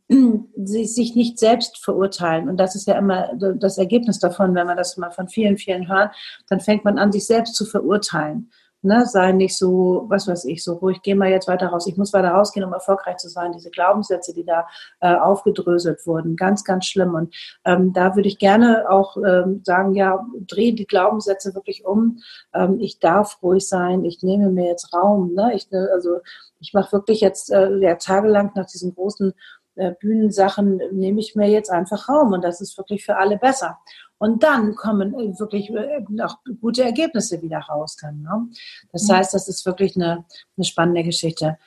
sich 0.55 1.15
nicht 1.15 1.37
selbst 1.37 1.77
verurteilen. 1.83 2.49
Und 2.49 2.57
das 2.57 2.75
ist 2.75 2.87
ja 2.87 2.97
immer 2.97 3.31
das 3.35 3.77
Ergebnis 3.77 4.19
davon, 4.19 4.55
wenn 4.55 4.67
man 4.67 4.77
das 4.77 4.97
mal 4.97 5.11
von 5.11 5.27
vielen, 5.27 5.57
vielen 5.57 5.87
hört, 5.87 6.15
dann 6.47 6.59
fängt 6.59 6.85
man 6.85 6.97
an, 6.97 7.11
sich 7.11 7.25
selbst 7.25 7.55
zu 7.55 7.65
verurteilen. 7.65 8.51
Ne, 8.83 9.05
sei 9.05 9.31
nicht 9.31 9.55
so, 9.57 10.05
was 10.09 10.27
weiß 10.27 10.45
ich, 10.45 10.63
so 10.63 10.73
ruhig, 10.73 11.01
geh 11.03 11.13
mal 11.13 11.29
jetzt 11.29 11.47
weiter 11.47 11.67
raus. 11.67 11.85
Ich 11.85 11.97
muss 11.97 12.13
weiter 12.13 12.31
rausgehen, 12.31 12.65
um 12.65 12.73
erfolgreich 12.73 13.17
zu 13.17 13.29
sein. 13.29 13.51
Diese 13.51 13.69
Glaubenssätze, 13.69 14.33
die 14.33 14.43
da 14.43 14.67
äh, 15.01 15.15
aufgedröselt 15.15 16.07
wurden, 16.07 16.35
ganz, 16.35 16.63
ganz 16.63 16.87
schlimm. 16.87 17.13
Und 17.13 17.35
ähm, 17.63 17.93
da 17.93 18.15
würde 18.15 18.27
ich 18.27 18.39
gerne 18.39 18.89
auch 18.89 19.17
ähm, 19.17 19.61
sagen, 19.63 19.93
ja, 19.93 20.25
dreh 20.47 20.71
die 20.71 20.87
Glaubenssätze 20.87 21.53
wirklich 21.53 21.85
um. 21.85 22.21
Ähm, 22.55 22.79
ich 22.79 22.99
darf 22.99 23.37
ruhig 23.43 23.67
sein. 23.67 24.03
Ich 24.03 24.23
nehme 24.23 24.49
mir 24.49 24.67
jetzt 24.67 24.91
Raum. 24.93 25.33
Ne? 25.35 25.53
Ich, 25.53 25.69
ne, 25.69 25.87
also 25.93 26.19
ich 26.59 26.73
mache 26.73 26.91
wirklich 26.91 27.21
jetzt 27.21 27.51
äh, 27.51 27.77
ja, 27.77 27.95
tagelang 27.95 28.51
nach 28.55 28.65
diesen 28.65 28.95
großen 28.95 29.33
äh, 29.75 29.93
Bühnensachen 29.99 30.81
nehme 30.91 31.19
ich 31.19 31.35
mir 31.35 31.49
jetzt 31.49 31.69
einfach 31.69 32.09
Raum 32.09 32.33
und 32.33 32.43
das 32.43 32.61
ist 32.61 32.77
wirklich 32.77 33.05
für 33.05 33.17
alle 33.17 33.37
besser. 33.37 33.79
Und 34.21 34.43
dann 34.43 34.75
kommen 34.75 35.15
äh, 35.15 35.39
wirklich 35.39 35.71
äh, 35.71 36.05
auch 36.23 36.37
gute 36.61 36.83
Ergebnisse 36.83 37.41
wieder 37.41 37.57
raus. 37.57 37.97
Dann, 37.99 38.21
ne? 38.21 38.49
Das 38.91 39.07
mhm. 39.07 39.13
heißt, 39.13 39.33
das 39.33 39.47
ist 39.47 39.65
wirklich 39.65 39.95
eine, 39.95 40.25
eine 40.55 40.63
spannende 40.63 41.01
Geschichte. 41.01 41.57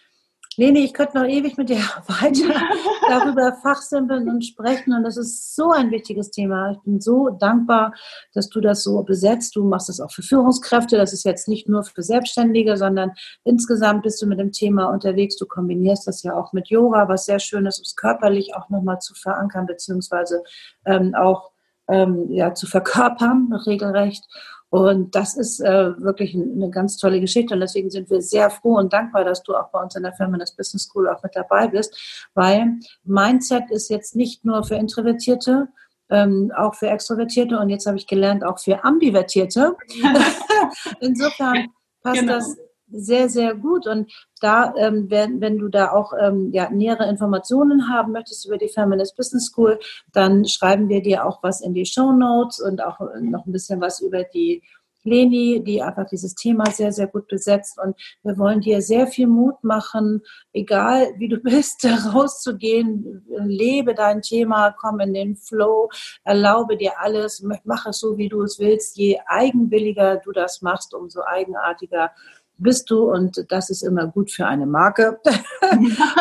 Leni, 0.57 0.85
ich 0.85 0.95
könnte 0.95 1.19
noch 1.19 1.27
ewig 1.27 1.57
mit 1.57 1.69
dir 1.69 1.79
weiter 2.07 2.55
darüber 3.09 3.55
fachsimpeln 3.61 4.29
und 4.29 4.45
sprechen. 4.45 4.93
Und 4.93 5.03
das 5.03 5.17
ist 5.17 5.57
so 5.57 5.73
ein 5.73 5.91
wichtiges 5.91 6.31
Thema. 6.31 6.71
Ich 6.71 6.79
bin 6.83 7.01
so 7.01 7.31
dankbar, 7.31 7.93
dass 8.35 8.49
du 8.51 8.61
das 8.61 8.85
so 8.85 9.03
besetzt. 9.03 9.57
Du 9.57 9.65
machst 9.65 9.89
das 9.89 9.99
auch 9.99 10.13
für 10.13 10.23
Führungskräfte. 10.23 10.97
Das 10.97 11.13
ist 11.13 11.25
jetzt 11.25 11.49
nicht 11.49 11.69
nur 11.69 11.83
für 11.83 12.05
Selbstständige, 12.05 12.77
sondern 12.77 13.15
insgesamt 13.43 14.05
bist 14.05 14.23
du 14.23 14.29
mit 14.29 14.39
dem 14.39 14.53
Thema 14.53 14.91
unterwegs. 14.91 15.35
Du 15.39 15.47
kombinierst 15.47 16.07
das 16.07 16.23
ja 16.23 16.37
auch 16.37 16.53
mit 16.53 16.69
Yoga, 16.69 17.09
was 17.09 17.27
sehr 17.27 17.41
schön 17.41 17.67
ist, 17.67 17.81
um 17.81 17.83
es 17.83 17.97
körperlich 17.97 18.55
auch 18.55 18.69
nochmal 18.71 19.01
zu 19.01 19.13
verankern, 19.17 19.67
beziehungsweise 19.67 20.45
ähm, 20.87 21.17
auch 21.17 21.54
ähm, 21.89 22.31
ja, 22.31 22.55
zu 22.55 22.67
verkörpern, 22.67 23.53
regelrecht. 23.67 24.25
Und 24.71 25.15
das 25.15 25.37
ist 25.37 25.61
äh, 25.61 25.97
wirklich 26.03 26.35
eine 26.35 26.69
ganz 26.69 26.97
tolle 26.97 27.21
Geschichte. 27.21 27.55
Und 27.55 27.61
deswegen 27.61 27.91
sind 27.91 28.11
wir 28.11 28.21
sehr 28.21 28.51
froh 28.51 28.77
und 28.77 28.93
dankbar, 28.93 29.25
dass 29.25 29.43
du 29.45 29.55
auch 29.55 29.69
bei 29.71 29.81
uns 29.81 29.95
in 29.95 30.03
der 30.03 30.15
Feminist 30.15 30.57
Business 30.57 30.85
School 30.85 31.09
auch 31.09 31.23
mit 31.23 31.37
dabei 31.37 31.69
bist. 31.69 32.29
Weil 32.35 32.81
Mindset 33.05 33.71
ist 33.71 33.89
jetzt 33.89 34.17
nicht 34.17 34.45
nur 34.45 34.65
für 34.65 34.75
Introvertierte, 34.75 35.69
ähm, 36.11 36.51
auch 36.57 36.75
für 36.75 36.89
Extrovertierte 36.89 37.59
und 37.59 37.69
jetzt 37.69 37.87
habe 37.87 37.97
ich 37.97 38.07
gelernt, 38.07 38.45
auch 38.45 38.59
für 38.59 38.83
Ambivertierte. 38.83 39.77
Insofern 41.01 41.69
passt 42.03 42.21
genau. 42.21 42.35
das 42.35 42.57
sehr, 42.95 43.29
sehr 43.29 43.55
gut. 43.55 43.87
Und 43.87 44.13
da, 44.41 44.75
ähm, 44.77 45.11
wenn, 45.11 45.41
wenn 45.41 45.59
du 45.59 45.69
da 45.69 45.93
auch 45.93 46.13
ähm, 46.19 46.51
ja, 46.53 46.71
nähere 46.71 47.09
Informationen 47.09 47.89
haben 47.89 48.13
möchtest 48.13 48.47
über 48.47 48.59
die 48.59 48.69
Feminist 48.69 49.17
Business 49.17 49.47
School, 49.47 49.79
dann 50.13 50.47
schreiben 50.47 50.89
wir 50.89 51.03
dir 51.03 51.27
auch 51.27 51.43
was 51.43 51.61
in 51.61 51.75
die 51.75 51.87
Show 51.87 52.13
Notes 52.13 52.61
und 52.61 52.83
auch 52.83 53.01
noch 53.21 53.47
ein 53.47 53.53
bisschen 53.53 53.81
was 53.81 54.01
über 54.01 54.23
die 54.23 54.63
Leni, 55.05 55.63
die 55.63 55.83
einfach 55.83 56.07
dieses 56.07 56.35
Thema 56.35 56.65
sehr, 56.71 56.91
sehr 56.91 57.07
gut 57.07 57.29
besetzt. 57.29 57.79
Und 57.79 57.95
wir 58.23 58.39
wollen 58.39 58.61
dir 58.61 58.81
sehr 58.81 59.07
viel 59.07 59.27
Mut 59.27 59.63
machen, 59.63 60.23
egal 60.53 61.15
wie 61.19 61.29
du 61.29 61.37
bist, 61.43 61.85
rauszugehen, 61.85 63.25
lebe 63.45 63.95
dein 63.95 64.23
Thema, 64.23 64.75
komm 64.79 65.01
in 65.01 65.15
den 65.15 65.37
Flow, 65.37 65.91
erlaube 66.25 66.77
dir 66.77 66.99
alles, 66.99 67.45
mach 67.65 67.87
es 67.87 68.01
so, 68.01 68.17
wie 68.17 68.29
du 68.29 68.43
es 68.43 68.59
willst. 68.59 68.97
Je 68.97 69.19
eigenwilliger 69.27 70.17
du 70.17 70.33
das 70.33 70.63
machst, 70.63 70.95
umso 70.95 71.23
eigenartiger 71.23 72.11
bist 72.57 72.91
du 72.91 73.11
und 73.11 73.45
das 73.51 73.71
ist 73.71 73.83
immer 73.83 74.07
gut 74.07 74.31
für 74.31 74.47
eine 74.47 74.67
Marke. 74.67 75.21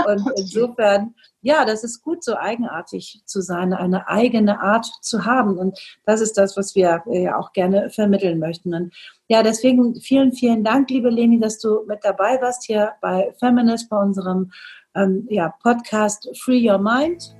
und 0.07 0.31
insofern, 0.37 1.13
ja, 1.41 1.65
das 1.65 1.83
ist 1.83 2.01
gut, 2.01 2.23
so 2.23 2.35
eigenartig 2.35 3.21
zu 3.25 3.41
sein, 3.41 3.73
eine 3.73 4.07
eigene 4.07 4.61
Art 4.61 4.85
zu 5.01 5.25
haben. 5.25 5.57
Und 5.57 5.77
das 6.05 6.21
ist 6.21 6.37
das, 6.37 6.57
was 6.57 6.75
wir 6.75 7.03
äh, 7.07 7.23
ja 7.23 7.37
auch 7.37 7.53
gerne 7.53 7.89
vermitteln 7.89 8.39
möchten. 8.39 8.73
Und 8.73 8.93
ja, 9.27 9.43
deswegen 9.43 9.95
vielen, 9.95 10.31
vielen 10.33 10.63
Dank, 10.63 10.89
liebe 10.89 11.09
Leni, 11.09 11.39
dass 11.39 11.59
du 11.59 11.85
mit 11.87 11.99
dabei 12.03 12.41
warst 12.41 12.63
hier 12.65 12.93
bei 13.01 13.33
Feminist, 13.39 13.89
bei 13.89 13.97
unserem 13.97 14.51
ähm, 14.95 15.27
ja, 15.29 15.53
Podcast 15.61 16.29
Free 16.43 16.69
Your 16.69 16.77
Mind. 16.77 17.35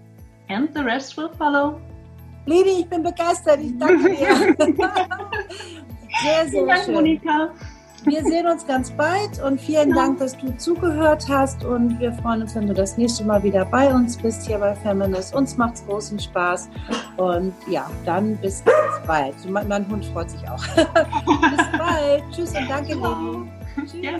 And 0.50 0.70
the 0.76 0.82
rest 0.82 1.18
will 1.18 1.30
follow. 1.38 1.80
Leni, 2.46 2.82
ich 2.82 2.90
bin 2.90 3.04
begeistert. 3.04 3.60
Ich 3.62 3.78
danke 3.78 4.10
dir. 4.10 4.56
sehr, 6.22 6.46
sehr 6.46 6.50
Vielen 6.50 6.68
Dank, 6.68 6.84
schön. 6.84 6.94
Monika. 6.94 7.54
Wir 8.06 8.24
sehen 8.24 8.48
uns 8.48 8.66
ganz 8.68 8.92
bald 8.92 9.42
und 9.42 9.60
vielen 9.60 9.90
ja. 9.90 9.96
Dank, 9.96 10.20
dass 10.20 10.38
du 10.38 10.56
zugehört 10.58 11.26
hast 11.30 11.64
und 11.64 12.00
wir 12.00 12.12
freuen 12.14 12.42
uns, 12.42 12.56
wenn 12.56 12.68
du 12.68 12.74
das 12.74 12.98
nächste 12.98 13.24
Mal 13.24 13.42
wieder 13.44 13.66
bei 13.66 13.94
uns 13.94 14.18
bist 14.18 14.46
hier 14.46 14.60
bei 14.60 14.76
Feminist. 14.76 15.34
Uns 15.34 15.58
macht 15.58 15.76
es 15.76 15.86
großen 15.86 16.20
Spaß 16.20 16.70
und 17.18 17.54
ja, 17.68 17.90
dann 18.06 18.36
bis 18.38 18.64
ganz 18.66 19.08
bald. 19.08 19.36
Mein, 19.50 19.68
mein 19.68 19.88
Hund 19.90 20.06
freut 20.06 20.30
sich 20.30 20.48
auch. 20.50 20.64
bis 20.76 21.78
bald. 21.78 22.24
Tschüss 22.32 22.54
und 22.56 22.70
danke, 22.70 22.94
Lili. 22.94 23.50
Tschüss. 23.86 23.94
Ja. 24.02 24.12